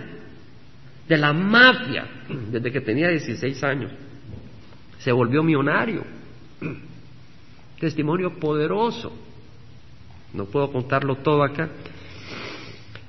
de 1.07 1.17
la 1.17 1.33
mafia, 1.33 2.05
desde 2.51 2.71
que 2.71 2.81
tenía 2.81 3.07
16 3.07 3.63
años. 3.63 3.91
Se 4.99 5.11
volvió 5.11 5.43
millonario. 5.43 6.03
Testimonio 7.79 8.39
poderoso. 8.39 9.11
No 10.33 10.45
puedo 10.45 10.71
contarlo 10.71 11.15
todo 11.15 11.43
acá. 11.43 11.69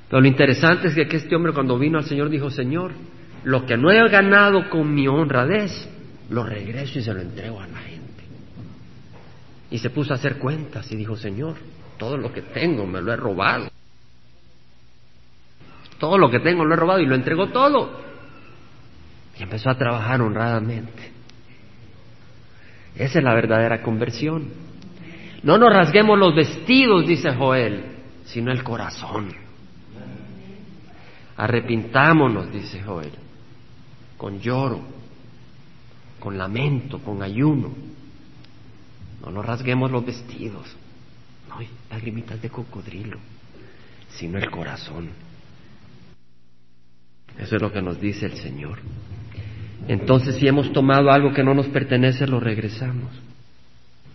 Pero 0.08 0.22
lo 0.22 0.26
interesante 0.26 0.88
es 0.88 0.94
que 0.94 1.16
este 1.16 1.36
hombre 1.36 1.52
cuando 1.52 1.78
vino 1.78 1.98
al 1.98 2.04
Señor 2.04 2.30
dijo, 2.30 2.50
Señor, 2.50 2.92
lo 3.44 3.66
que 3.66 3.76
no 3.76 3.90
he 3.90 4.08
ganado 4.08 4.68
con 4.68 4.92
mi 4.92 5.06
honradez, 5.06 5.88
lo 6.30 6.44
regreso 6.44 6.98
y 6.98 7.02
se 7.02 7.12
lo 7.12 7.20
entrego 7.20 7.60
a 7.60 7.66
la 7.66 7.78
gente. 7.78 8.24
Y 9.70 9.78
se 9.78 9.90
puso 9.90 10.12
a 10.12 10.16
hacer 10.16 10.38
cuentas 10.38 10.90
y 10.90 10.96
dijo, 10.96 11.16
Señor, 11.16 11.56
todo 11.96 12.16
lo 12.16 12.32
que 12.32 12.42
tengo 12.42 12.86
me 12.86 13.00
lo 13.00 13.12
he 13.12 13.16
robado. 13.16 13.70
todo 15.98 16.16
lo 16.16 16.30
que 16.30 16.40
tengo 16.40 16.64
lo 16.64 16.72
he 16.74 16.76
robado 16.78 17.00
y 17.00 17.06
lo 17.06 17.14
entregó 17.14 17.48
todo. 17.48 18.00
Y 19.38 19.42
empezó 19.42 19.70
a 19.70 19.76
trabajar 19.76 20.22
honradamente. 20.22 21.19
Esa 23.00 23.18
es 23.18 23.24
la 23.24 23.32
verdadera 23.32 23.80
conversión. 23.80 24.50
No 25.42 25.56
nos 25.56 25.72
rasguemos 25.72 26.18
los 26.18 26.34
vestidos, 26.34 27.06
dice 27.06 27.34
Joel, 27.34 27.82
sino 28.26 28.52
el 28.52 28.62
corazón. 28.62 29.34
Arrepintámonos, 31.34 32.52
dice 32.52 32.82
Joel, 32.82 33.12
con 34.18 34.38
lloro, 34.40 34.82
con 36.18 36.36
lamento, 36.36 36.98
con 36.98 37.22
ayuno. 37.22 37.72
No 39.24 39.30
nos 39.30 39.46
rasguemos 39.46 39.90
los 39.90 40.04
vestidos, 40.04 40.66
no 41.48 41.56
lagrimitas 41.90 42.42
de 42.42 42.50
cocodrilo, 42.50 43.16
sino 44.10 44.36
el 44.36 44.50
corazón. 44.50 45.08
Eso 47.38 47.56
es 47.56 47.62
lo 47.62 47.72
que 47.72 47.80
nos 47.80 47.98
dice 47.98 48.26
el 48.26 48.36
Señor. 48.36 48.78
Entonces, 49.88 50.36
si 50.36 50.46
hemos 50.46 50.72
tomado 50.72 51.10
algo 51.10 51.32
que 51.32 51.42
no 51.42 51.54
nos 51.54 51.68
pertenece, 51.68 52.26
lo 52.26 52.40
regresamos. 52.40 53.10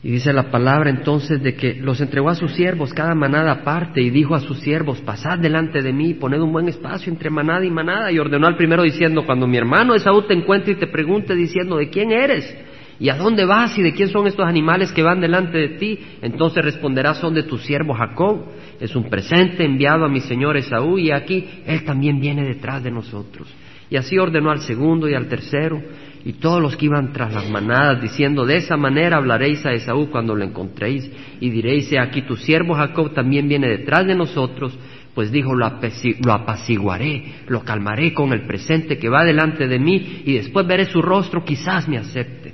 Y 0.05 0.11
dice 0.11 0.31
la 0.33 0.51
palabra 0.51 0.91
entonces 0.91 1.41
de 1.41 1.55
que 1.55 1.73
los 1.73 1.99
entregó 1.99 2.29
a 2.29 2.35
sus 2.35 2.53
siervos 2.53 2.93
cada 2.93 3.15
manada 3.15 3.51
aparte 3.51 4.03
y 4.03 4.11
dijo 4.11 4.35
a 4.35 4.39
sus 4.39 4.59
siervos, 4.59 5.01
pasad 5.01 5.39
delante 5.39 5.81
de 5.81 5.91
mí, 5.91 6.13
poned 6.13 6.39
un 6.39 6.51
buen 6.51 6.67
espacio 6.67 7.11
entre 7.11 7.31
manada 7.31 7.65
y 7.65 7.71
manada. 7.71 8.11
Y 8.11 8.19
ordenó 8.19 8.45
al 8.45 8.55
primero 8.55 8.83
diciendo, 8.83 9.25
cuando 9.25 9.47
mi 9.47 9.57
hermano 9.57 9.95
Esaú 9.95 10.21
te 10.27 10.35
encuentre 10.35 10.73
y 10.73 10.75
te 10.75 10.85
pregunte 10.85 11.33
diciendo, 11.33 11.77
¿de 11.77 11.89
quién 11.89 12.11
eres? 12.11 12.55
¿Y 12.99 13.09
a 13.09 13.15
dónde 13.15 13.45
vas? 13.45 13.77
¿Y 13.79 13.81
de 13.81 13.93
quién 13.93 14.09
son 14.09 14.27
estos 14.27 14.45
animales 14.45 14.91
que 14.91 15.01
van 15.01 15.19
delante 15.19 15.57
de 15.57 15.69
ti? 15.69 15.99
Entonces 16.21 16.63
responderás, 16.63 17.17
son 17.17 17.33
de 17.33 17.41
tu 17.41 17.57
siervo 17.57 17.95
Jacob. 17.95 18.45
Es 18.79 18.95
un 18.95 19.09
presente 19.09 19.65
enviado 19.65 20.05
a 20.05 20.09
mi 20.09 20.21
señor 20.21 20.55
Esaú 20.55 20.99
y 20.99 21.09
aquí 21.09 21.47
él 21.65 21.83
también 21.83 22.19
viene 22.19 22.43
detrás 22.43 22.83
de 22.83 22.91
nosotros. 22.91 23.51
Y 23.95 23.97
así 23.97 24.17
ordenó 24.17 24.51
al 24.51 24.59
segundo 24.59 25.07
y 25.07 25.13
al 25.13 25.29
tercero 25.29 25.81
y 26.25 26.33
todos 26.33 26.61
los 26.61 26.75
que 26.75 26.87
iban 26.87 27.13
tras 27.13 27.33
las 27.33 27.49
manadas, 27.49 28.01
diciendo, 28.01 28.45
de 28.45 28.57
esa 28.57 28.75
manera 28.75 29.15
hablaréis 29.15 29.65
a 29.65 29.71
Esaú 29.71 30.09
cuando 30.09 30.35
lo 30.35 30.43
encontréis, 30.43 31.09
y 31.39 31.49
diréis, 31.49 31.93
aquí 31.97 32.23
tu 32.23 32.35
siervo 32.35 32.73
Jacob 32.73 33.13
también 33.13 33.47
viene 33.47 33.69
detrás 33.69 34.05
de 34.05 34.15
nosotros, 34.15 34.77
pues 35.13 35.31
dijo, 35.31 35.55
lo, 35.55 35.65
apaciguaré, 35.65 37.35
lo 37.47 37.63
calmaré 37.63 38.13
con 38.13 38.33
el 38.33 38.45
presente 38.45 38.97
que 38.97 39.07
va 39.07 39.23
delante 39.23 39.65
de 39.65 39.79
mí, 39.79 40.23
y 40.25 40.33
después 40.33 40.67
veré 40.67 40.87
su 40.87 41.01
rostro, 41.01 41.45
quizás 41.45 41.87
me 41.87 41.97
acepte. 41.97 42.53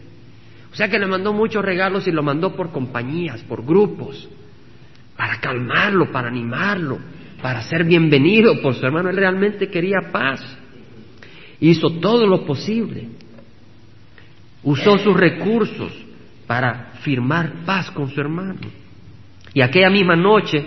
O 0.71 0.75
sea 0.75 0.89
que 0.89 0.99
le 0.99 1.07
mandó 1.07 1.33
muchos 1.33 1.65
regalos 1.65 2.07
y 2.07 2.11
lo 2.11 2.21
mandó 2.21 2.55
por 2.55 2.71
compañías, 2.71 3.41
por 3.41 3.65
grupos, 3.65 4.29
para 5.17 5.39
calmarlo, 5.39 6.11
para 6.11 6.27
animarlo, 6.27 6.99
para 7.41 7.63
ser 7.63 7.83
bienvenido 7.83 8.61
por 8.61 8.75
su 8.75 8.85
hermano. 8.85 9.09
Él 9.09 9.17
realmente 9.17 9.69
quería 9.71 10.11
paz. 10.11 10.59
Hizo 11.61 11.91
todo 11.91 12.27
lo 12.27 12.45
posible 12.45 13.07
usó 14.63 14.97
sus 14.97 15.15
recursos 15.15 15.91
para 16.47 16.91
firmar 17.01 17.65
paz 17.65 17.89
con 17.91 18.09
su 18.09 18.19
hermano. 18.19 18.59
Y 19.53 19.61
aquella 19.61 19.89
misma 19.89 20.15
noche 20.15 20.63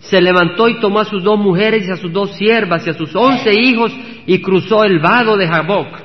se 0.00 0.20
levantó 0.20 0.68
y 0.68 0.80
tomó 0.80 1.00
a 1.00 1.04
sus 1.04 1.22
dos 1.22 1.38
mujeres 1.38 1.86
y 1.86 1.90
a 1.90 1.96
sus 1.96 2.12
dos 2.12 2.36
siervas 2.36 2.86
y 2.86 2.90
a 2.90 2.94
sus 2.94 3.14
once 3.14 3.50
hijos 3.52 3.92
y 4.26 4.40
cruzó 4.40 4.84
el 4.84 4.98
vado 5.00 5.36
de 5.36 5.46
Jaboc. 5.46 6.02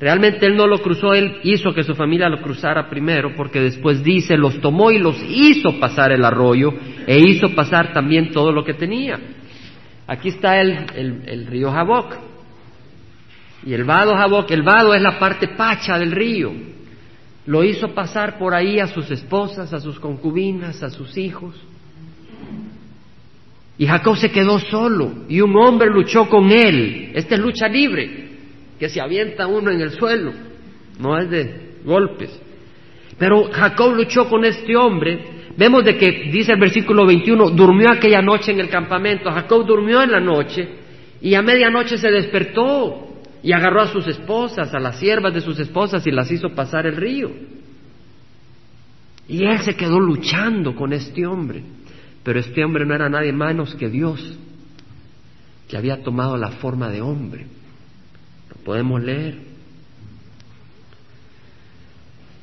Realmente 0.00 0.44
él 0.46 0.56
no 0.56 0.66
lo 0.66 0.78
cruzó, 0.78 1.14
él 1.14 1.38
hizo 1.44 1.72
que 1.72 1.84
su 1.84 1.94
familia 1.94 2.28
lo 2.28 2.42
cruzara 2.42 2.90
primero, 2.90 3.34
porque 3.36 3.60
después 3.60 4.02
dice, 4.02 4.36
los 4.36 4.60
tomó 4.60 4.90
y 4.90 4.98
los 4.98 5.16
hizo 5.22 5.78
pasar 5.78 6.12
el 6.12 6.24
arroyo 6.24 6.74
e 7.06 7.18
hizo 7.20 7.54
pasar 7.54 7.92
también 7.92 8.30
todo 8.32 8.50
lo 8.50 8.64
que 8.64 8.74
tenía. 8.74 9.18
Aquí 10.06 10.28
está 10.28 10.60
el, 10.60 11.22
el 11.26 11.46
río 11.46 11.70
Jaboc. 11.70 12.33
Y 13.66 13.72
el 13.72 13.84
vado 13.84 14.14
Jaboc, 14.14 14.50
el 14.50 14.62
vado 14.62 14.94
es 14.94 15.00
la 15.00 15.18
parte 15.18 15.48
pacha 15.48 15.98
del 15.98 16.12
río. 16.12 16.52
Lo 17.46 17.64
hizo 17.64 17.94
pasar 17.94 18.38
por 18.38 18.54
ahí 18.54 18.78
a 18.78 18.86
sus 18.86 19.10
esposas, 19.10 19.72
a 19.72 19.80
sus 19.80 19.98
concubinas, 19.98 20.82
a 20.82 20.90
sus 20.90 21.16
hijos. 21.16 21.54
Y 23.76 23.86
Jacob 23.86 24.16
se 24.16 24.30
quedó 24.30 24.58
solo 24.58 25.24
y 25.28 25.40
un 25.40 25.56
hombre 25.56 25.88
luchó 25.90 26.28
con 26.28 26.50
él. 26.50 27.12
Esta 27.14 27.34
es 27.34 27.40
lucha 27.40 27.66
libre, 27.66 28.28
que 28.78 28.88
se 28.88 29.00
avienta 29.00 29.46
uno 29.46 29.70
en 29.70 29.80
el 29.80 29.90
suelo, 29.90 30.32
no 30.98 31.18
es 31.18 31.28
de 31.30 31.74
golpes. 31.84 32.30
Pero 33.18 33.50
Jacob 33.50 33.94
luchó 33.94 34.28
con 34.28 34.44
este 34.44 34.76
hombre. 34.76 35.32
Vemos 35.56 35.84
de 35.84 35.96
que, 35.96 36.30
dice 36.32 36.52
el 36.52 36.60
versículo 36.60 37.06
21, 37.06 37.50
durmió 37.50 37.90
aquella 37.90 38.20
noche 38.20 38.52
en 38.52 38.60
el 38.60 38.68
campamento. 38.68 39.30
Jacob 39.30 39.66
durmió 39.66 40.02
en 40.02 40.12
la 40.12 40.20
noche 40.20 40.68
y 41.20 41.34
a 41.34 41.42
medianoche 41.42 41.96
se 41.96 42.10
despertó 42.10 43.03
y 43.44 43.52
agarró 43.52 43.82
a 43.82 43.88
sus 43.88 44.06
esposas, 44.06 44.72
a 44.72 44.80
las 44.80 44.98
siervas 44.98 45.34
de 45.34 45.42
sus 45.42 45.58
esposas 45.60 46.06
y 46.06 46.10
las 46.10 46.30
hizo 46.30 46.48
pasar 46.54 46.86
el 46.86 46.96
río. 46.96 47.30
Y 49.28 49.44
él 49.44 49.58
se 49.58 49.76
quedó 49.76 50.00
luchando 50.00 50.74
con 50.74 50.94
este 50.94 51.26
hombre, 51.26 51.62
pero 52.22 52.40
este 52.40 52.64
hombre 52.64 52.86
no 52.86 52.94
era 52.94 53.10
nadie 53.10 53.34
menos 53.34 53.74
que 53.74 53.90
Dios, 53.90 54.38
que 55.68 55.76
había 55.76 56.02
tomado 56.02 56.38
la 56.38 56.52
forma 56.52 56.88
de 56.88 57.02
hombre. 57.02 57.46
Lo 58.48 58.64
podemos 58.64 59.02
leer. 59.02 59.36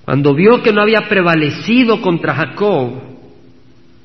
Cuando 0.06 0.36
vio 0.36 0.62
que 0.62 0.72
no 0.72 0.84
había 0.84 1.10
prevalecido 1.10 2.00
contra 2.00 2.36
Jacob, 2.36 3.02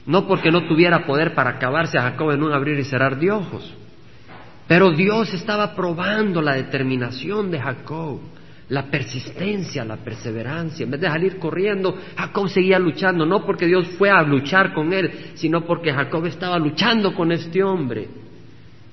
no 0.07 0.27
porque 0.27 0.51
no 0.51 0.67
tuviera 0.67 1.05
poder 1.05 1.35
para 1.35 1.51
acabarse 1.51 1.99
a 1.99 2.05
Jacob 2.11 2.31
en 2.31 2.43
un 2.43 2.55
abrir 2.55 2.79
y 2.79 2.85
cerrar 2.85 3.21
de 3.21 3.31
ojos, 3.31 3.75
pero 4.67 4.91
Dios 4.91 5.33
estaba 5.33 5.75
probando 5.75 6.43
la 6.43 6.55
determinación 6.55 7.51
de 7.51 7.61
Jacob, 7.61 8.21
la 8.69 8.87
persistencia, 8.91 9.85
la 9.85 9.99
perseverancia. 9.99 10.85
En 10.85 10.91
vez 10.91 11.01
de 11.01 11.07
salir 11.07 11.39
corriendo, 11.39 11.97
Jacob 12.17 12.49
seguía 12.49 12.79
luchando, 12.79 13.25
no 13.25 13.45
porque 13.45 13.67
Dios 13.67 13.87
fue 13.97 14.11
a 14.11 14.23
luchar 14.23 14.75
con 14.75 14.93
él, 14.93 15.33
sino 15.35 15.65
porque 15.65 15.93
Jacob 15.93 16.27
estaba 16.27 16.59
luchando 16.59 17.15
con 17.15 17.31
este 17.31 17.63
hombre, 17.63 18.09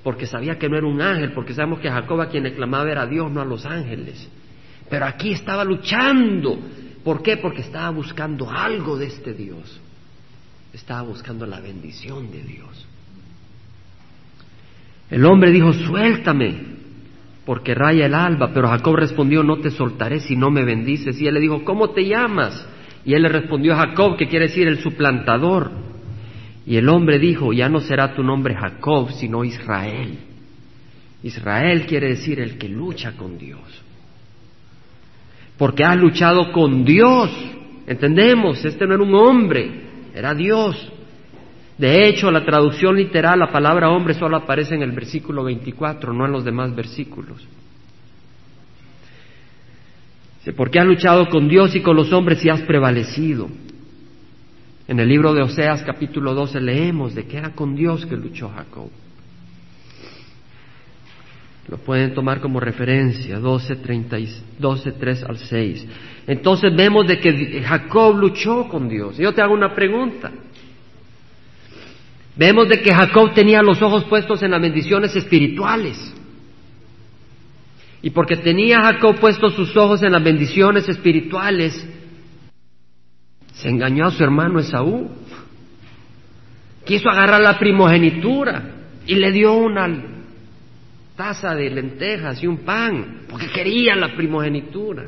porque 0.04 0.28
sabía 0.28 0.60
que 0.60 0.70
no 0.70 0.78
era 0.78 0.86
un 0.86 1.02
ángel, 1.02 1.34
porque 1.34 1.56
sabemos 1.56 1.80
que 1.80 1.90
Jacob 1.90 2.22
a 2.22 2.30
quien 2.30 2.44
le 2.44 2.54
clamaba 2.54 2.92
era 2.92 3.02
a 3.04 3.08
Dios, 3.08 3.32
no 3.32 3.42
a 3.42 3.46
los 3.46 3.66
ángeles. 3.66 4.30
Pero 4.90 5.06
aquí 5.06 5.32
estaba 5.32 5.64
luchando. 5.64 6.60
¿Por 7.04 7.24
qué? 7.24 7.38
Porque 7.38 7.62
estaba 7.62 7.90
buscando 7.90 8.50
algo 8.50 8.96
de 8.96 9.08
este 9.08 9.34
Dios. 9.34 9.82
Estaba 10.72 11.02
buscando 11.02 11.48
la 11.48 11.60
bendición 11.60 12.30
de 12.32 12.44
Dios. 12.44 12.88
El 15.14 15.28
hombre 15.28 15.52
dijo, 15.52 15.72
suéltame, 15.74 16.56
porque 17.46 17.76
raya 17.76 18.08
el 18.08 18.16
alba. 18.16 18.50
Pero 18.52 18.68
Jacob 18.68 18.96
respondió, 18.96 19.44
no 19.44 19.58
te 19.58 19.70
soltaré 19.70 20.20
si 20.20 20.36
no 20.36 20.50
me 20.50 20.66
bendices. 20.66 21.22
Y 21.22 21.28
él 21.28 21.36
le 21.36 21.40
dijo, 21.40 21.64
¿cómo 21.64 21.92
te 21.92 22.04
llamas? 22.04 22.68
Y 23.06 23.14
él 23.14 23.22
le 23.22 23.30
respondió, 23.30 23.76
Jacob, 23.76 24.18
que 24.18 24.28
quiere 24.28 24.48
decir 24.48 24.68
el 24.68 24.80
suplantador. 24.80 25.70
Y 26.66 26.78
el 26.78 26.90
hombre 26.90 27.20
dijo, 27.20 27.54
ya 27.54 27.70
no 27.70 27.80
será 27.80 28.16
tu 28.16 28.24
nombre 28.24 28.56
Jacob, 28.56 29.12
sino 29.12 29.44
Israel. 29.44 30.18
Israel 31.22 31.86
quiere 31.86 32.10
decir 32.10 32.40
el 32.40 32.58
que 32.58 32.68
lucha 32.68 33.12
con 33.12 33.38
Dios. 33.38 33.62
Porque 35.60 35.84
has 35.84 35.96
luchado 35.96 36.52
con 36.52 36.84
Dios. 36.84 37.30
Entendemos, 37.86 38.66
este 38.66 38.88
no 38.88 38.96
era 38.96 39.04
un 39.04 39.14
hombre, 39.14 39.70
era 40.16 40.34
Dios. 40.34 40.92
De 41.78 42.08
hecho, 42.08 42.30
la 42.30 42.46
traducción 42.46 42.96
literal, 42.96 43.40
la 43.40 43.52
palabra 43.52 43.90
hombre 43.90 44.14
solo 44.14 44.38
aparece 44.38 44.76
en 44.76 44.84
el 44.84 44.92
versículo 44.92 45.44
24, 45.44 46.14
no 46.14 46.26
en 46.26 46.32
los 46.32 46.46
demás 46.46 46.76
versículos. 46.76 47.48
Porque 50.56 50.80
has 50.80 50.86
luchado 50.86 51.30
con 51.30 51.48
Dios 51.48 51.74
y 51.76 51.82
con 51.82 51.96
los 51.96 52.12
hombres 52.12 52.44
y 52.44 52.50
has 52.50 52.62
prevalecido. 52.62 53.50
En 54.88 55.00
el 55.00 55.08
libro 55.08 55.34
de 55.34 55.42
Oseas 55.42 55.82
capítulo 55.84 56.34
12 56.34 56.60
leemos 56.60 57.16
de 57.16 57.26
que 57.26 57.38
era 57.38 57.52
con 57.52 57.76
Dios 57.76 58.06
que 58.06 58.18
luchó 58.18 58.50
Jacob. 58.50 58.90
Lo 61.70 61.78
pueden 61.78 62.14
tomar 62.14 62.42
como 62.42 62.60
referencia, 62.60 63.40
12, 63.40 63.78
12, 64.60 64.92
3 64.92 65.24
al 65.24 65.38
6. 65.38 65.88
Entonces 66.28 66.76
vemos 66.76 67.08
de 67.08 67.20
que 67.20 67.62
Jacob 67.64 68.18
luchó 68.18 68.68
con 68.68 68.90
Dios. 68.90 69.18
Yo 69.18 69.34
te 69.34 69.42
hago 69.42 69.54
una 69.54 69.74
pregunta. 69.74 70.30
Vemos 72.36 72.68
de 72.68 72.82
que 72.82 72.94
Jacob 72.94 73.34
tenía 73.34 73.62
los 73.62 73.82
ojos 73.82 74.06
puestos 74.06 74.42
en 74.42 74.52
las 74.52 74.62
bendiciones 74.62 75.16
espirituales. 75.16 75.98
Y 78.02 78.10
porque 78.10 78.38
tenía 78.38 78.82
Jacob 78.82 79.20
puestos 79.20 79.54
sus 79.54 79.76
ojos 79.78 80.02
en 80.04 80.12
las 80.12 80.24
bendiciones 80.24 80.90
espirituales, 80.90 81.88
se 83.54 83.70
engañó 83.70 84.08
a 84.08 84.12
su 84.12 84.24
hermano 84.24 84.60
Esaú. 84.60 85.10
Quiso 86.86 87.10
agarrar 87.10 87.40
la 87.40 87.58
primogenitura 87.58 88.74
y 89.06 89.16
le 89.16 89.32
dio 89.32 89.54
una 89.54 89.88
taza 91.16 91.56
de 91.56 91.70
lentejas 91.70 92.44
y 92.44 92.48
un 92.48 92.58
pan, 92.58 93.22
porque 93.30 93.48
quería 93.48 93.96
la 93.96 94.16
primogenitura. 94.16 95.06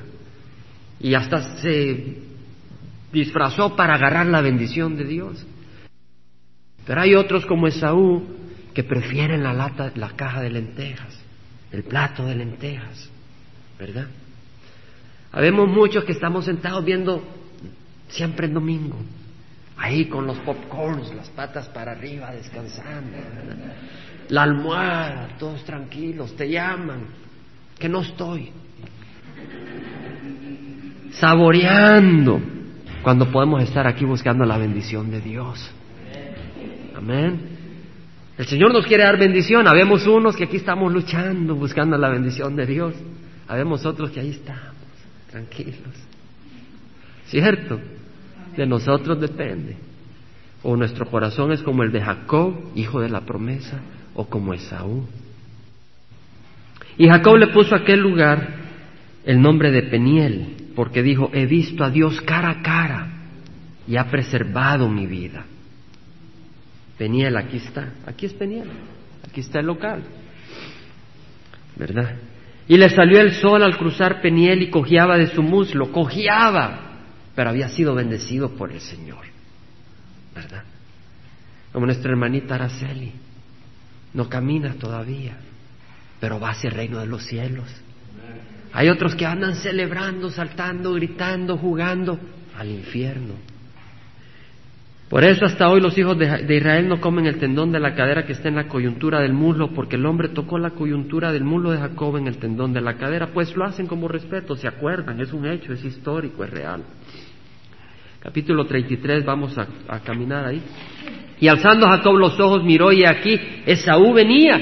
Y 1.00 1.14
hasta 1.16 1.58
se 1.58 2.18
disfrazó 3.12 3.76
para 3.76 3.96
agarrar 3.96 4.28
la 4.28 4.42
bendición 4.42 4.96
de 4.96 5.04
Dios. 5.04 5.46
Pero 6.86 7.02
hay 7.02 7.16
otros 7.16 7.46
como 7.46 7.68
Esaú 7.68 8.24
que 8.74 8.84
prefieren 8.84 9.44
la 9.44 9.54
lata, 9.54 9.92
la 9.96 10.10
caja 10.12 10.42
de 10.42 10.50
lentejas, 10.52 11.18
el 11.72 11.84
plato 11.84 12.26
de 12.26 12.36
lentejas, 12.36 13.10
¿verdad? 13.80 14.08
Habemos 15.32 15.68
muchos 15.68 16.04
que 16.04 16.12
estamos 16.12 16.46
sentados 16.46 16.84
viendo 16.86 17.24
siempre 18.10 18.48
el 18.48 18.54
domingo, 18.54 18.98
ahí 19.78 20.06
con 20.06 20.28
los 20.28 20.38
popcorns, 20.40 21.14
las 21.16 21.30
patas 21.30 21.68
para 21.70 21.94
arriba, 21.94 22.32
descansando, 22.32 23.18
la 24.30 24.44
almohada, 24.44 25.30
todos 25.40 25.64
tranquilos, 25.64 26.36
te 26.36 26.50
llaman, 26.50 27.06
que 27.80 27.90
no 27.90 28.02
estoy, 28.02 28.52
saboreando, 31.12 32.42
cuando 33.02 33.32
podemos 33.32 33.64
estar 33.64 33.88
aquí 33.88 34.06
buscando 34.06 34.46
la 34.46 34.58
bendición 34.58 35.12
de 35.12 35.22
Dios. 35.22 35.72
Amén. 36.96 37.40
El 38.38 38.46
Señor 38.46 38.74
nos 38.74 38.86
quiere 38.86 39.04
dar 39.04 39.18
bendición. 39.18 39.68
Habemos 39.68 40.06
unos 40.08 40.36
que 40.36 40.46
aquí 40.46 40.58
estamos 40.58 40.92
luchando, 40.92 41.56
buscando 41.56 41.98
la 41.98 42.10
bendición 42.10 42.56
de 42.56 42.66
Dios. 42.66 42.94
Habemos 43.48 43.86
otros 43.86 44.12
que 44.12 44.20
ahí 44.20 44.30
estamos, 44.30 44.76
tranquilos. 45.30 45.94
¿Cierto? 47.28 47.80
De 48.56 48.66
nosotros 48.66 49.20
depende. 49.20 49.78
O 50.64 50.76
nuestro 50.76 51.06
corazón 51.06 51.52
es 51.52 51.62
como 51.62 51.84
el 51.84 51.92
de 51.92 52.02
Jacob, 52.02 52.72
hijo 52.76 53.00
de 53.00 53.10
la 53.10 53.22
promesa, 53.22 53.80
o 54.14 54.26
como 54.28 54.54
Esaú. 54.54 55.06
Y 56.98 57.08
Jacob 57.08 57.38
le 57.38 57.48
puso 57.48 57.76
a 57.76 57.80
aquel 57.80 58.00
lugar 58.00 58.48
el 59.26 59.42
nombre 59.42 59.72
de 59.72 59.84
Peniel, 59.84 60.72
porque 60.76 61.04
dijo, 61.04 61.30
he 61.34 61.46
visto 61.46 61.84
a 61.84 61.90
Dios 61.90 62.22
cara 62.22 62.50
a 62.50 62.62
cara 62.62 63.08
y 63.88 63.98
ha 63.98 64.10
preservado 64.10 64.90
mi 64.90 65.06
vida. 65.06 65.46
Peniel, 66.98 67.36
aquí 67.38 67.58
está, 67.58 67.94
aquí 68.06 68.26
es 68.26 68.34
Peniel, 68.34 68.70
aquí 69.28 69.42
está 69.42 69.60
el 69.60 69.66
local, 69.66 70.04
¿verdad? 71.76 72.16
Y 72.68 72.78
le 72.78 72.90
salió 72.90 73.20
el 73.20 73.34
sol 73.34 73.64
al 73.64 73.78
cruzar 73.78 74.22
Peniel 74.22 74.64
y 74.64 74.70
cojeaba 74.70 75.18
de 75.18 75.28
su 75.28 75.44
muslo, 75.44 75.92
cojeaba, 75.92 76.80
pero 77.36 77.50
había 77.50 77.70
sido 77.70 77.94
bendecido 77.94 78.56
por 78.56 78.72
el 78.72 78.82
Señor, 78.82 79.26
¿verdad? 80.34 80.64
Como 81.74 81.86
nuestra 81.86 82.12
hermanita 82.12 82.56
Araceli, 82.56 83.12
no 84.14 84.30
camina 84.30 84.76
todavía, 84.76 85.38
pero 86.22 86.40
va 86.40 86.52
hacia 86.52 86.70
el 86.70 86.76
reino 86.76 87.00
de 87.00 87.08
los 87.08 87.26
cielos. 87.26 87.68
Hay 88.72 88.90
otros 88.90 89.16
que 89.16 89.26
andan 89.26 89.56
celebrando, 89.56 90.30
saltando, 90.32 90.94
gritando, 90.94 91.58
jugando 91.58 92.20
al 92.58 92.70
infierno. 92.70 93.36
Por 95.10 95.24
eso 95.24 95.46
hasta 95.46 95.70
hoy 95.70 95.82
los 95.82 95.96
hijos 95.98 96.18
de, 96.18 96.56
Israel 96.56 96.88
no 96.90 97.00
comen 97.00 97.28
el 97.28 97.38
tendón 97.38 97.72
de 97.72 97.80
la 97.80 97.94
cadera 97.94 98.26
que 98.26 98.34
está 98.34 98.50
en 98.50 98.56
la 98.56 98.68
coyuntura 98.68 99.22
del 99.22 99.34
muslo, 99.34 99.72
porque 99.72 99.98
el 99.98 100.06
hombre 100.06 100.30
tocó 100.30 100.58
la 100.58 100.72
coyuntura 100.72 101.32
del 101.32 101.44
muslo 101.44 101.72
de 101.72 101.78
Jacob 101.78 102.18
en 102.18 102.28
el 102.28 102.38
tendón 102.38 102.74
de 102.74 102.82
la 102.82 102.96
cadera, 102.96 103.28
pues 103.28 103.56
lo 103.56 103.66
hacen 103.66 103.86
como 103.86 104.08
respeto, 104.08 104.56
se 104.56 104.68
acuerdan, 104.68 105.22
es 105.22 105.32
un 105.32 105.46
hecho, 105.46 105.74
es 105.74 105.86
histórico, 105.86 106.44
es 106.44 106.50
real. 106.50 106.84
Capítulo 108.20 108.66
33, 108.66 109.24
vamos 109.24 109.56
a, 109.60 109.68
a 109.88 110.00
caminar 110.00 110.46
ahí. 110.46 110.62
Y 111.40 111.48
alzando 111.48 111.88
Jacob 111.88 112.18
los 112.18 112.40
ojos 112.40 112.64
miró 112.64 112.92
y 112.92 113.06
aquí 113.06 113.40
Esaú 113.68 114.12
venía 114.14 114.60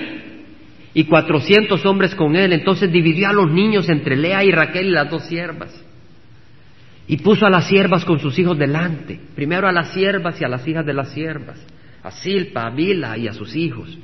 y 0.93 1.05
cuatrocientos 1.05 1.85
hombres 1.85 2.13
con 2.15 2.35
él. 2.35 2.51
Entonces 2.51 2.91
dividió 2.91 3.29
a 3.29 3.33
los 3.33 3.49
niños 3.49 3.87
entre 3.87 4.17
Lea 4.17 4.43
y 4.43 4.51
Raquel 4.51 4.87
y 4.87 4.91
las 4.91 5.09
dos 5.09 5.23
siervas. 5.23 5.82
Y 7.07 7.17
puso 7.17 7.45
a 7.45 7.49
las 7.49 7.67
siervas 7.67 8.05
con 8.05 8.19
sus 8.19 8.37
hijos 8.39 8.57
delante, 8.57 9.19
primero 9.35 9.67
a 9.67 9.71
las 9.71 9.93
siervas 9.93 10.39
y 10.39 10.45
a 10.45 10.47
las 10.47 10.65
hijas 10.67 10.85
de 10.85 10.93
las 10.93 11.09
siervas, 11.09 11.59
a 12.01 12.11
Silpa, 12.11 12.65
a 12.65 12.69
Bila 12.69 13.17
y 13.17 13.27
a 13.27 13.33
sus 13.33 13.55
hijos, 13.55 13.97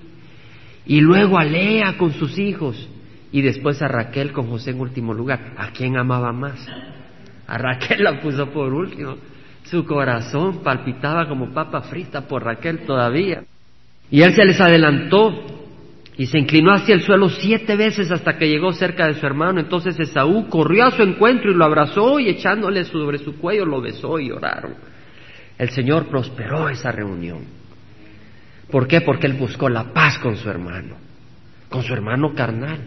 y 0.86 1.00
luego 1.02 1.38
a 1.38 1.46
Lea 1.46 1.98
con 1.98 2.12
sus 2.14 2.38
hijos, 2.38 2.90
y 3.32 3.42
después 3.42 3.82
a 3.82 3.88
Raquel 3.88 4.32
con 4.32 4.48
José 4.48 4.72
en 4.72 4.80
último 4.80 5.14
lugar. 5.14 5.54
¿A 5.58 5.72
quién 5.72 5.98
amaba 5.98 6.34
más? 6.34 6.68
A 7.48 7.58
Raquel 7.58 8.04
la 8.04 8.20
puso 8.20 8.50
por 8.50 8.74
último. 8.74 9.18
Su 9.64 9.86
corazón 9.86 10.64
palpitaba 10.64 11.28
como 11.28 11.54
papa 11.54 11.82
frita 11.82 12.28
por 12.28 12.44
Raquel 12.44 12.86
todavía. 12.86 13.44
Y 14.10 14.22
él 14.22 14.34
se 14.34 14.46
les 14.46 14.60
adelantó 14.60 15.59
y 16.20 16.26
se 16.26 16.38
inclinó 16.38 16.74
hacia 16.74 16.96
el 16.96 17.02
suelo 17.02 17.30
siete 17.30 17.78
veces 17.78 18.12
hasta 18.12 18.38
que 18.38 18.50
llegó 18.50 18.74
cerca 18.74 19.08
de 19.08 19.14
su 19.14 19.26
hermano. 19.26 19.62
Entonces 19.62 19.98
Esaú 19.98 20.50
corrió 20.50 20.88
a 20.88 20.92
su 20.92 21.02
encuentro 21.02 21.50
y 21.50 21.56
lo 21.56 21.64
abrazó 21.64 22.20
y 22.20 22.28
echándole 22.28 22.84
sobre 22.84 23.20
su 23.20 23.38
cuello 23.38 23.66
lo 23.66 23.80
besó 23.80 24.20
y 24.20 24.30
oraron. 24.30 24.74
El 25.58 25.70
Señor 25.70 26.08
prosperó 26.08 26.68
esa 26.68 26.92
reunión. 26.92 27.46
¿Por 28.70 28.86
qué? 28.86 29.00
Porque 29.00 29.28
él 29.28 29.34
buscó 29.36 29.70
la 29.70 29.94
paz 29.94 30.20
con 30.20 30.36
su 30.36 30.50
hermano, 30.50 30.98
con 31.70 31.84
su 31.84 31.94
hermano 31.94 32.34
carnal. 32.36 32.80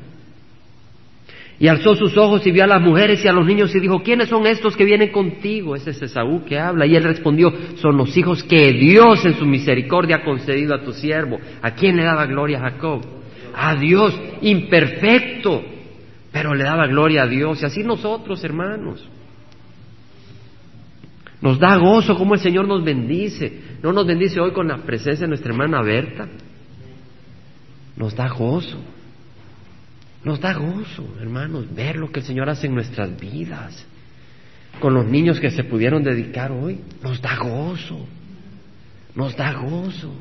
Y 1.58 1.68
alzó 1.68 1.94
sus 1.94 2.14
ojos 2.18 2.46
y 2.46 2.50
vio 2.50 2.64
a 2.64 2.66
las 2.66 2.82
mujeres 2.82 3.24
y 3.24 3.28
a 3.28 3.32
los 3.32 3.46
niños 3.46 3.74
y 3.74 3.80
dijo, 3.80 4.02
¿quiénes 4.02 4.28
son 4.28 4.46
estos 4.46 4.76
que 4.76 4.84
vienen 4.84 5.10
contigo? 5.10 5.74
Ese 5.74 5.92
es 5.92 6.02
Esaú 6.02 6.44
que 6.44 6.58
habla. 6.58 6.84
Y 6.84 6.96
él 6.96 7.04
respondió, 7.04 7.50
son 7.76 7.96
los 7.96 8.14
hijos 8.14 8.44
que 8.44 8.74
Dios 8.74 9.24
en 9.24 9.38
su 9.38 9.46
misericordia 9.46 10.16
ha 10.16 10.24
concedido 10.24 10.74
a 10.74 10.82
tu 10.84 10.92
siervo. 10.92 11.40
¿A 11.62 11.70
quién 11.70 11.96
le 11.96 12.04
daba 12.04 12.26
gloria 12.26 12.58
a 12.58 12.72
Jacob? 12.72 13.21
A 13.54 13.74
Dios, 13.76 14.18
imperfecto, 14.40 15.62
pero 16.30 16.54
le 16.54 16.64
daba 16.64 16.86
gloria 16.86 17.22
a 17.22 17.26
Dios. 17.26 17.62
Y 17.62 17.66
así 17.66 17.82
nosotros, 17.82 18.42
hermanos. 18.44 19.06
Nos 21.40 21.58
da 21.58 21.76
gozo 21.76 22.16
como 22.16 22.34
el 22.34 22.40
Señor 22.40 22.68
nos 22.68 22.84
bendice. 22.84 23.60
No 23.82 23.92
nos 23.92 24.06
bendice 24.06 24.40
hoy 24.40 24.52
con 24.52 24.68
la 24.68 24.78
presencia 24.78 25.26
de 25.26 25.28
nuestra 25.28 25.50
hermana 25.50 25.82
Berta. 25.82 26.28
Nos 27.96 28.14
da 28.14 28.28
gozo. 28.28 28.78
Nos 30.24 30.40
da 30.40 30.54
gozo, 30.54 31.16
hermanos, 31.20 31.74
ver 31.74 31.96
lo 31.96 32.12
que 32.12 32.20
el 32.20 32.26
Señor 32.26 32.48
hace 32.48 32.68
en 32.68 32.74
nuestras 32.74 33.18
vidas. 33.18 33.86
Con 34.78 34.94
los 34.94 35.04
niños 35.06 35.40
que 35.40 35.50
se 35.50 35.64
pudieron 35.64 36.04
dedicar 36.04 36.52
hoy. 36.52 36.80
Nos 37.02 37.20
da 37.20 37.36
gozo. 37.36 38.06
Nos 39.16 39.36
da 39.36 39.52
gozo. 39.52 40.14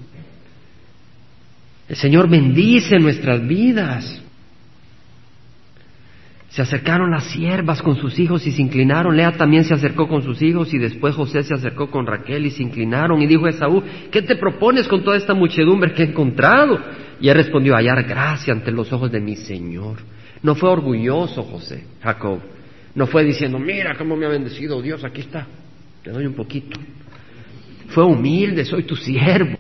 El 1.92 1.98
Señor 1.98 2.30
bendice 2.30 2.98
nuestras 3.00 3.46
vidas. 3.46 4.24
Se 6.48 6.62
acercaron 6.62 7.12
las 7.12 7.26
siervas 7.26 7.82
con 7.82 7.98
sus 7.98 8.18
hijos 8.18 8.48
y 8.48 8.52
se 8.54 8.62
inclinaron. 8.62 9.18
Lea 9.18 9.34
también 9.34 9.66
se 9.66 9.74
acercó 9.74 10.08
con 10.08 10.24
sus 10.24 10.42
hijos 10.42 10.74
y 10.74 10.78
después 10.78 11.16
José 11.16 11.44
se 11.44 11.54
acercó 11.54 11.92
con 11.92 12.08
Raquel 12.08 12.46
y 12.46 12.52
se 12.52 12.64
inclinaron 12.64 13.22
y 13.22 13.28
dijo 13.28 13.46
a 13.46 13.50
Esaú, 13.50 13.84
¿qué 14.10 14.22
te 14.22 14.38
propones 14.38 14.88
con 14.88 15.04
toda 15.04 15.18
esta 15.18 15.34
muchedumbre 15.34 15.92
que 15.92 16.04
he 16.04 16.06
encontrado? 16.12 16.80
Y 17.20 17.28
él 17.28 17.36
respondió, 17.36 17.76
hallar 17.76 18.04
gracia 18.04 18.54
ante 18.54 18.72
los 18.72 18.94
ojos 18.94 19.12
de 19.12 19.20
mi 19.20 19.36
Señor. 19.36 19.98
No 20.44 20.56
fue 20.56 20.70
orgulloso 20.70 21.44
José, 21.44 21.84
Jacob. 22.02 22.39
No 22.96 23.06
fue 23.06 23.26
diciendo, 23.26 23.60
mira 23.60 23.98
cómo 23.98 24.16
me 24.16 24.26
ha 24.26 24.30
bendecido 24.30 24.82
Dios, 24.82 25.04
aquí 25.04 25.20
está, 25.20 25.46
te 26.02 26.12
doy 26.12 26.26
un 26.26 26.36
poquito. 26.36 26.80
Fue 27.89 28.06
humilde, 28.06 28.64
soy 28.64 28.84
tu 28.84 28.96
siervo. 28.96 29.58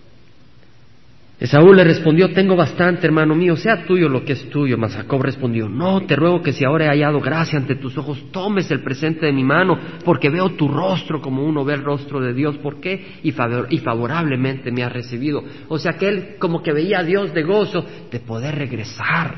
Esaú 1.41 1.73
le 1.73 1.83
respondió, 1.83 2.31
tengo 2.33 2.55
bastante, 2.55 3.07
hermano 3.07 3.33
mío, 3.33 3.55
sea 3.55 3.83
tuyo 3.83 4.07
lo 4.07 4.23
que 4.23 4.33
es 4.33 4.47
tuyo. 4.51 4.77
Mas 4.77 4.95
Jacob 4.95 5.23
respondió, 5.23 5.67
no, 5.67 6.01
te 6.05 6.15
ruego 6.15 6.43
que 6.43 6.53
si 6.53 6.63
ahora 6.63 6.85
he 6.85 6.89
hallado 6.89 7.19
gracia 7.19 7.57
ante 7.57 7.73
tus 7.77 7.97
ojos, 7.97 8.31
tomes 8.31 8.69
el 8.69 8.83
presente 8.83 9.25
de 9.25 9.31
mi 9.33 9.43
mano, 9.43 9.75
porque 10.05 10.29
veo 10.29 10.51
tu 10.51 10.67
rostro 10.67 11.19
como 11.19 11.43
uno 11.43 11.65
ve 11.65 11.73
el 11.73 11.83
rostro 11.83 12.21
de 12.21 12.35
Dios. 12.35 12.57
¿Por 12.59 12.79
qué? 12.79 13.15
Y, 13.23 13.31
favorablemente 13.31 14.71
me 14.71 14.83
ha 14.83 14.89
recibido. 14.89 15.43
O 15.67 15.79
sea 15.79 15.93
que 15.93 16.09
él 16.09 16.35
como 16.37 16.61
que 16.61 16.73
veía 16.73 16.99
a 16.99 17.03
Dios 17.03 17.33
de 17.33 17.41
gozo 17.41 17.83
de 18.11 18.19
poder 18.19 18.53
regresar 18.53 19.33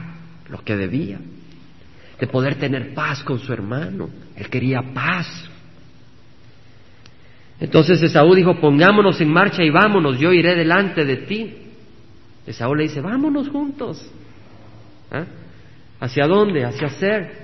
lo 0.49 0.57
que 0.61 0.75
debía, 0.75 1.19
de 2.19 2.27
poder 2.27 2.55
tener 2.55 2.93
paz 2.93 3.23
con 3.23 3.39
su 3.39 3.53
hermano. 3.53 4.09
Él 4.35 4.49
quería 4.49 4.81
paz. 4.93 5.49
Entonces 7.61 8.03
Esaú 8.03 8.35
dijo, 8.35 8.59
pongámonos 8.59 9.21
en 9.21 9.31
marcha 9.31 9.63
y 9.63 9.69
vámonos, 9.69 10.19
yo 10.19 10.33
iré 10.33 10.53
delante 10.53 11.05
de 11.05 11.15
ti. 11.15 11.62
Esaú 12.45 12.75
le 12.75 12.83
dice, 12.83 13.01
vámonos 13.01 13.49
juntos. 13.49 14.05
¿Ah? 15.11 15.25
¿Hacia 15.99 16.27
dónde? 16.27 16.65
Hacia 16.65 16.89
Ser. 16.89 17.43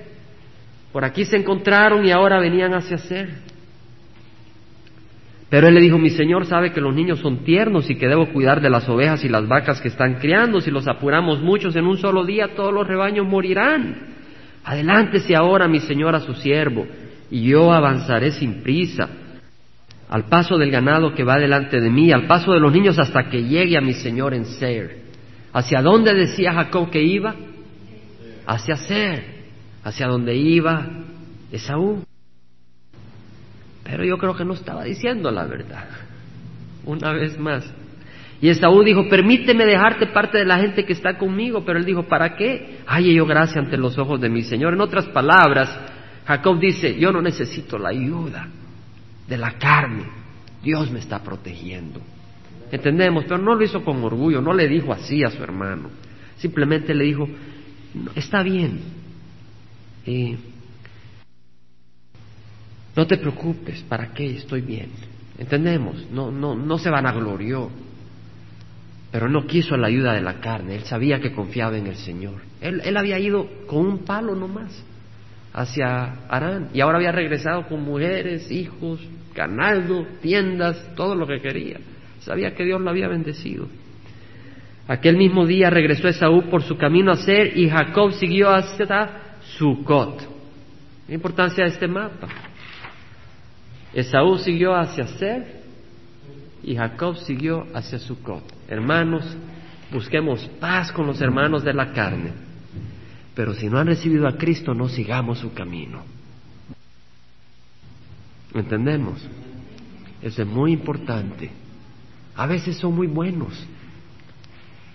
Por 0.91 1.05
aquí 1.05 1.25
se 1.25 1.37
encontraron 1.37 2.05
y 2.05 2.11
ahora 2.11 2.39
venían 2.39 2.73
hacia 2.73 2.97
Ser. 2.97 3.29
Pero 5.49 5.67
él 5.67 5.73
le 5.73 5.81
dijo, 5.81 5.97
mi 5.97 6.11
señor 6.11 6.45
sabe 6.45 6.71
que 6.71 6.81
los 6.81 6.93
niños 6.93 7.19
son 7.19 7.43
tiernos 7.43 7.89
y 7.89 7.95
que 7.95 8.07
debo 8.07 8.31
cuidar 8.31 8.61
de 8.61 8.69
las 8.69 8.87
ovejas 8.87 9.23
y 9.23 9.29
las 9.29 9.47
vacas 9.47 9.81
que 9.81 9.87
están 9.87 10.15
criando. 10.15 10.61
Si 10.61 10.69
los 10.69 10.87
apuramos 10.87 11.41
muchos 11.41 11.75
en 11.75 11.87
un 11.87 11.97
solo 11.97 12.23
día, 12.23 12.55
todos 12.55 12.73
los 12.73 12.87
rebaños 12.87 13.25
morirán. 13.25 13.95
Adelántese 14.63 15.35
ahora, 15.35 15.67
mi 15.67 15.79
señor, 15.79 16.13
a 16.13 16.19
su 16.19 16.35
siervo, 16.35 16.85
y 17.31 17.43
yo 17.49 17.71
avanzaré 17.71 18.31
sin 18.31 18.61
prisa 18.61 19.09
al 20.09 20.25
paso 20.25 20.57
del 20.57 20.71
ganado 20.71 21.13
que 21.13 21.23
va 21.23 21.37
delante 21.37 21.79
de 21.79 21.89
mí, 21.89 22.11
al 22.11 22.25
paso 22.25 22.51
de 22.51 22.59
los 22.59 22.73
niños 22.73 22.97
hasta 22.97 23.29
que 23.29 23.43
llegue 23.43 23.77
a 23.77 23.81
mi 23.81 23.93
Señor 23.93 24.33
en 24.33 24.45
Ser. 24.45 25.03
¿Hacia 25.53 25.81
dónde 25.81 26.13
decía 26.13 26.53
Jacob 26.53 26.89
que 26.89 27.01
iba? 27.01 27.35
Hacia 28.47 28.75
Ser, 28.75 29.23
hacia 29.83 30.07
donde 30.07 30.35
iba 30.35 30.87
Esaú. 31.51 32.03
Pero 33.83 34.03
yo 34.03 34.17
creo 34.17 34.35
que 34.35 34.45
no 34.45 34.53
estaba 34.53 34.83
diciendo 34.83 35.29
la 35.29 35.45
verdad, 35.45 35.85
una 36.85 37.13
vez 37.13 37.37
más. 37.37 37.71
Y 38.41 38.49
Esaú 38.49 38.83
dijo, 38.83 39.07
permíteme 39.09 39.65
dejarte 39.65 40.07
parte 40.07 40.39
de 40.39 40.45
la 40.45 40.57
gente 40.57 40.85
que 40.85 40.93
está 40.93 41.17
conmigo, 41.17 41.63
pero 41.65 41.77
él 41.77 41.85
dijo, 41.85 42.07
¿para 42.07 42.35
qué? 42.35 42.79
Hay 42.87 43.13
yo 43.13 43.27
gracia 43.27 43.61
ante 43.61 43.77
los 43.77 43.97
ojos 43.99 44.19
de 44.19 44.29
mi 44.29 44.41
Señor. 44.41 44.73
En 44.73 44.81
otras 44.81 45.05
palabras, 45.07 45.77
Jacob 46.25 46.59
dice, 46.59 46.97
yo 46.97 47.11
no 47.11 47.21
necesito 47.21 47.77
la 47.77 47.89
ayuda 47.89 48.47
de 49.29 49.37
la 49.37 49.57
carne, 49.57 50.05
Dios 50.63 50.91
me 50.91 50.99
está 50.99 51.21
protegiendo. 51.23 52.01
Entendemos, 52.71 53.23
pero 53.25 53.37
no 53.37 53.55
lo 53.55 53.63
hizo 53.63 53.83
con 53.83 54.03
orgullo, 54.03 54.41
no 54.41 54.53
le 54.53 54.67
dijo 54.67 54.91
así 54.91 55.23
a 55.23 55.29
su 55.29 55.41
hermano, 55.43 55.89
simplemente 56.37 56.93
le 56.93 57.05
dijo, 57.05 57.27
está 58.15 58.43
bien, 58.43 58.79
no 62.95 63.07
te 63.07 63.17
preocupes, 63.17 63.81
¿para 63.83 64.11
qué? 64.13 64.37
Estoy 64.37 64.61
bien. 64.61 64.89
Entendemos, 65.37 66.07
no, 66.11 66.31
no, 66.31 66.55
no 66.55 66.77
se 66.77 66.89
vanaglorió, 66.89 67.69
pero 69.11 69.29
no 69.29 69.47
quiso 69.47 69.77
la 69.77 69.87
ayuda 69.87 70.13
de 70.13 70.21
la 70.21 70.39
carne, 70.39 70.75
él 70.75 70.83
sabía 70.83 71.19
que 71.19 71.31
confiaba 71.31 71.77
en 71.77 71.87
el 71.87 71.95
Señor. 71.95 72.41
Él, 72.61 72.81
él 72.83 72.97
había 72.97 73.17
ido 73.19 73.47
con 73.67 73.85
un 73.85 73.99
palo 73.99 74.35
nomás 74.35 74.83
hacia 75.53 76.25
Arán. 76.27 76.69
Y 76.73 76.81
ahora 76.81 76.97
había 76.97 77.11
regresado 77.11 77.67
con 77.67 77.83
mujeres, 77.83 78.51
hijos, 78.51 78.99
ganado, 79.33 80.05
tiendas, 80.21 80.95
todo 80.95 81.15
lo 81.15 81.27
que 81.27 81.39
quería. 81.39 81.79
Sabía 82.21 82.53
que 82.55 82.65
Dios 82.65 82.81
lo 82.81 82.89
había 82.89 83.07
bendecido. 83.07 83.67
Aquel 84.87 85.17
mismo 85.17 85.45
día 85.45 85.69
regresó 85.69 86.07
Esaú 86.07 86.49
por 86.49 86.63
su 86.63 86.77
camino 86.77 87.11
a 87.11 87.15
Ser 87.15 87.57
y 87.57 87.69
Jacob 87.69 88.11
siguió 88.13 88.49
hasta 88.49 89.37
Sucot. 89.57 90.27
La 91.07 91.13
importancia 91.13 91.63
de 91.63 91.69
este 91.71 91.87
mapa. 91.87 92.27
Esaú 93.93 94.37
siguió 94.37 94.75
hacia 94.75 95.05
Ser 95.05 95.59
y 96.63 96.75
Jacob 96.75 97.17
siguió 97.17 97.67
hacia 97.73 97.99
Sucot. 97.99 98.43
Hermanos, 98.67 99.37
busquemos 99.91 100.45
paz 100.59 100.91
con 100.91 101.07
los 101.07 101.21
hermanos 101.21 101.63
de 101.63 101.73
la 101.73 101.91
carne. 101.93 102.31
Pero 103.35 103.53
si 103.53 103.69
no 103.69 103.77
han 103.77 103.87
recibido 103.87 104.27
a 104.27 104.37
Cristo, 104.37 104.73
no 104.73 104.89
sigamos 104.89 105.39
su 105.39 105.53
camino. 105.53 106.03
¿Entendemos? 108.53 109.21
Eso 110.21 110.41
es 110.41 110.47
muy 110.47 110.73
importante. 110.73 111.51
A 112.35 112.45
veces 112.45 112.77
son 112.77 112.95
muy 112.95 113.07
buenos, 113.07 113.53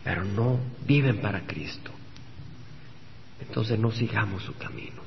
pero 0.03 0.25
no 0.25 0.59
viven 0.87 1.21
para 1.21 1.47
Cristo. 1.47 1.91
Entonces 3.41 3.79
no 3.79 3.91
sigamos 3.91 4.43
su 4.43 4.55
camino. 4.55 5.03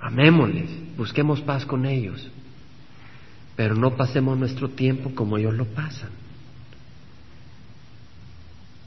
Amémosles, 0.00 0.96
busquemos 0.96 1.40
paz 1.40 1.64
con 1.64 1.86
ellos, 1.86 2.30
pero 3.56 3.74
no 3.74 3.96
pasemos 3.96 4.38
nuestro 4.38 4.70
tiempo 4.70 5.14
como 5.14 5.38
ellos 5.38 5.54
lo 5.54 5.64
pasan. 5.66 6.10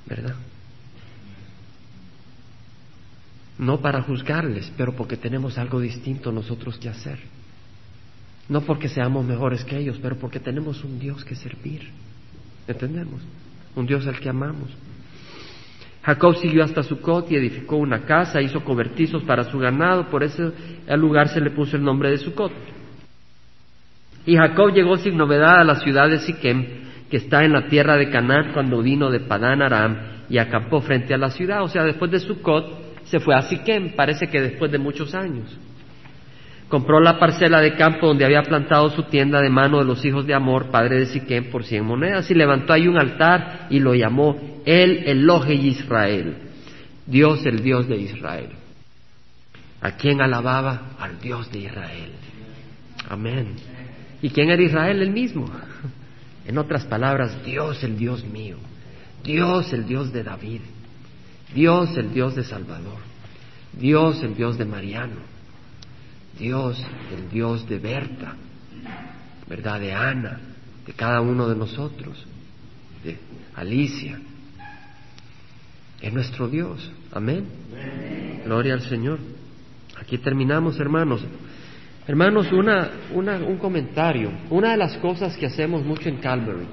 ¿Verdad? 0.06 0.36
No 3.58 3.82
para 3.82 4.02
juzgarles, 4.02 4.72
pero 4.78 4.96
porque 4.96 5.18
tenemos 5.18 5.58
algo 5.58 5.80
distinto 5.80 6.32
nosotros 6.32 6.78
que 6.78 6.90
hacer. 6.90 7.20
No 8.50 8.62
porque 8.62 8.90
seamos 8.90 9.26
mejores 9.26 9.64
que 9.64 9.78
ellos, 9.78 10.00
pero 10.02 10.18
porque 10.18 10.40
tenemos 10.40 10.84
un 10.84 11.00
Dios 11.00 11.24
que 11.24 11.36
servir. 11.36 11.90
¿Entendemos? 12.68 13.22
Un 13.76 13.86
Dios 13.86 14.06
al 14.08 14.20
que 14.20 14.30
amamos. 14.30 14.70
Jacob 16.02 16.36
siguió 16.38 16.64
hasta 16.64 16.82
Sucot 16.82 17.32
y 17.32 17.36
edificó 17.36 17.78
una 17.78 18.06
casa, 18.06 18.42
hizo 18.42 18.64
cobertizos 18.64 19.24
para 19.24 19.44
su 19.44 19.60
ganado, 19.60 20.10
por 20.10 20.24
ese 20.24 20.52
lugar 20.98 21.28
se 21.30 21.42
le 21.42 21.52
puso 21.52 21.78
el 21.78 21.84
nombre 21.84 22.10
de 22.10 22.18
Sucot. 22.18 22.52
Y 24.26 24.36
Jacob 24.36 24.74
llegó 24.74 24.98
sin 24.98 25.18
novedad 25.18 25.60
a 25.60 25.64
la 25.64 25.76
ciudad 25.76 26.10
de 26.10 26.20
Siquem, 26.20 26.66
que 27.10 27.18
está 27.18 27.44
en 27.44 27.54
la 27.54 27.68
tierra 27.68 27.98
de 27.98 28.10
Canaán, 28.10 28.54
cuando 28.54 28.82
vino 28.82 29.12
de 29.12 29.20
Padán 29.20 29.62
Aram 29.62 29.98
y 30.30 30.38
acampó 30.38 30.82
frente 30.82 31.14
a 31.14 31.18
la 31.18 31.32
ciudad. 31.32 31.64
O 31.64 31.68
sea, 31.68 31.84
después 31.84 32.12
de 32.12 32.20
Sucot 32.20 33.04
se 33.04 33.20
fue 33.20 33.36
a 33.36 33.42
Siquem, 33.44 33.96
parece 33.96 34.28
que 34.28 34.42
después 34.42 34.72
de 34.72 34.78
muchos 34.78 35.14
años. 35.14 35.58
Compró 36.70 37.00
la 37.00 37.18
parcela 37.18 37.62
de 37.62 37.76
campo 37.76 38.08
donde 38.08 38.26
había 38.26 38.44
plantado 38.44 38.92
su 38.92 39.04
tienda 39.04 39.42
de 39.42 39.50
mano 39.50 39.80
de 39.80 39.86
los 39.86 40.06
hijos 40.06 40.28
de 40.28 40.36
Amor, 40.36 40.70
padre 40.70 41.00
de 41.00 41.06
Siquem, 41.08 41.50
por 41.50 41.66
cien 41.66 41.84
monedas, 41.84 42.30
y 42.30 42.36
levantó 42.36 42.74
ahí 42.74 42.88
un 42.88 42.98
altar 42.98 43.68
y 43.72 43.80
lo 43.80 43.96
llamó 43.96 44.62
El 44.66 45.00
Eloje 45.08 45.56
Israel, 45.56 46.38
Dios 47.08 47.44
el 47.48 47.64
Dios 47.64 47.88
de 47.88 47.98
Israel. 47.98 48.50
¿A 49.82 49.92
quién 49.92 50.22
alababa? 50.22 50.92
Al 51.00 51.20
Dios 51.20 51.52
de 51.52 51.60
Israel. 51.60 52.12
Amén. 53.10 53.56
¿Y 54.22 54.30
quién 54.30 54.52
era 54.52 54.62
Israel? 54.62 55.02
El 55.02 55.12
mismo. 55.12 55.50
En 56.46 56.58
otras 56.58 56.86
palabras, 56.86 57.44
Dios 57.44 57.84
el 57.84 57.98
Dios 57.98 58.24
mío, 58.26 58.58
Dios 59.24 59.72
el 59.74 59.88
Dios 59.88 60.12
de 60.12 60.24
David, 60.24 60.62
Dios 61.54 61.96
el 61.98 62.14
Dios 62.14 62.36
de 62.36 62.44
Salvador, 62.44 62.98
Dios 63.74 64.22
el 64.24 64.36
Dios 64.36 64.58
de 64.58 64.66
Mariano. 64.66 65.39
Dios, 66.40 66.84
el 67.16 67.30
Dios 67.30 67.68
de 67.68 67.78
Berta, 67.78 68.36
¿verdad? 69.48 69.80
De 69.80 69.94
Ana, 69.94 70.40
de 70.86 70.94
cada 70.94 71.22
uno 71.22 71.48
de 71.48 71.56
nosotros, 71.56 72.26
de 73.04 73.18
Alicia. 73.56 74.20
Es 76.02 76.14
nuestro 76.14 76.48
Dios. 76.48 76.92
Amén. 77.12 77.46
Gloria 78.46 78.74
al 78.74 78.82
Señor. 78.82 79.20
Aquí 80.00 80.18
terminamos, 80.18 80.80
hermanos. 80.80 81.22
Hermanos, 82.08 82.52
una, 82.52 82.90
un 83.14 83.58
comentario. 83.58 84.32
Una 84.50 84.72
de 84.72 84.78
las 84.78 84.98
cosas 84.98 85.36
que 85.36 85.46
hacemos 85.46 85.84
mucho 85.84 86.10
en 86.10 86.18
Calvary, 86.18 86.66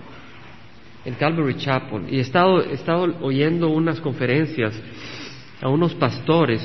en 1.05 1.15
Calvary 1.15 1.57
Chapel, 1.57 2.07
y 2.09 2.19
he 2.19 2.21
estado, 2.21 2.63
he 2.63 2.75
estado 2.75 3.15
oyendo 3.21 3.69
unas 3.69 4.01
conferencias 4.01 4.81
a 5.61 5.69
unos 5.69 5.95
pastores 5.95 6.63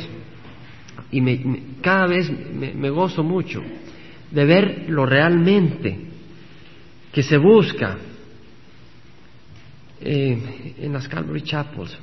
y 1.12 1.22
me, 1.22 1.64
cada 1.82 2.07
vez 2.07 2.32
me, 2.32 2.89
gozo 2.89 3.24
mucho 3.24 3.62
de 4.32 4.45
ver 4.45 4.86
lo 4.88 5.05
realmente 5.05 5.97
que 7.12 7.22
se 7.22 7.38
busca 7.38 7.97
eh, 9.99 10.76
en 10.80 10.93
las 10.93 11.07
Calvary 11.07 11.41
Chapels. 11.41 11.97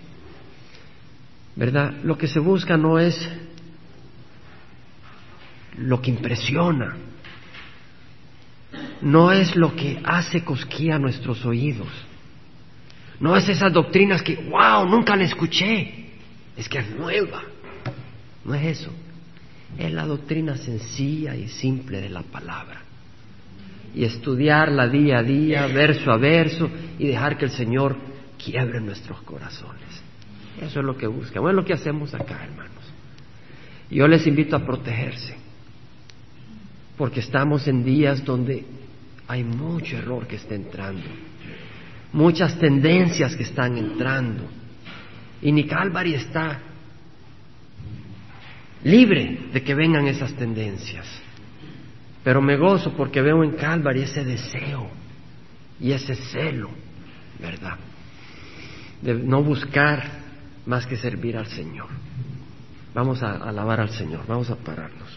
¿Verdad? 1.57 1.95
Lo 2.05 2.17
que 2.17 2.29
se 2.29 2.39
busca 2.39 2.77
no 2.77 2.99
es 2.99 3.29
lo 5.79 6.01
que 6.01 6.11
impresiona, 6.11 6.97
no 9.01 9.33
es 9.33 9.57
lo 9.57 9.75
que 9.75 10.01
hace 10.05 10.45
cosquilla 10.45 10.97
a 10.97 10.99
nuestros 10.99 11.45
oídos, 11.45 11.89
no 13.21 13.37
es 13.37 13.49
esas 13.49 13.73
doctrinas 13.73 14.23
que, 14.23 14.37
wow, 14.37 14.89
nunca 14.89 15.17
la 15.17 15.25
escuché, 15.25 16.11
es 16.57 16.69
que 16.69 16.79
es 16.79 16.91
nueva. 16.91 17.43
No 18.45 18.55
es 18.55 18.79
eso. 18.79 18.91
Es 19.77 19.93
la 19.93 20.07
doctrina 20.07 20.57
sencilla 20.57 21.35
y 21.37 21.49
simple 21.49 22.01
de 22.01 22.09
la 22.09 22.23
palabra. 22.23 22.83
Y 23.95 24.05
estudiarla 24.05 24.89
día 24.89 25.19
a 25.19 25.23
día, 25.23 25.67
verso 25.67 26.11
a 26.11 26.17
verso, 26.17 26.71
y 26.99 27.07
dejar 27.07 27.37
que 27.37 27.47
el 27.47 27.51
Señor 27.51 27.97
quiebre 28.43 28.81
nuestros 28.81 29.21
corazones. 29.23 30.03
Eso 30.61 30.81
es 30.81 30.85
lo 30.85 30.97
que 30.97 31.07
busca. 31.07 31.41
Bueno, 31.41 31.59
es 31.59 31.65
lo 31.65 31.67
que 31.67 31.75
hacemos 31.75 32.15
acá, 32.15 32.45
hermanos. 32.45 32.73
Yo 33.91 34.07
les 34.07 34.27
invito 34.27 34.57
a 34.57 34.65
protegerse, 34.65 35.37
porque 36.97 37.21
estamos 37.21 37.67
en 37.69 37.85
días 37.85 38.25
donde 38.25 38.65
hay 39.27 39.45
mucho 39.45 39.97
error 39.97 40.27
que 40.27 40.37
está 40.37 40.55
entrando, 40.55 41.07
muchas 42.13 42.59
tendencias 42.59 43.35
que 43.37 43.45
están 43.45 43.79
entrando. 43.79 44.45
Y 45.41 45.53
ni 45.53 45.65
Calvary 45.65 46.15
está 46.15 46.61
libre 48.85 49.49
de 49.53 49.63
que 49.63 49.75
vengan 49.75 50.07
esas 50.07 50.33
tendencias. 50.35 51.07
Pero 52.25 52.43
me 52.43 52.57
gozo 52.57 52.93
porque 52.97 53.23
veo 53.23 53.43
en 53.43 53.53
Calvary 53.53 54.03
ese 54.03 54.25
deseo 54.25 54.89
y 55.81 55.93
ese 55.93 56.15
celo, 56.15 56.71
¿verdad? 57.39 57.77
De 59.01 59.15
no 59.15 59.43
buscar 59.43 60.03
más 60.67 60.87
que 60.87 60.97
servir 60.97 61.37
al 61.37 61.47
Señor. 61.47 61.89
Vamos 62.95 63.23
a 63.23 63.37
alabar 63.37 63.81
al 63.81 63.91
Señor, 63.91 64.27
vamos 64.27 64.51
a 64.51 64.57
pararnos. 64.57 65.08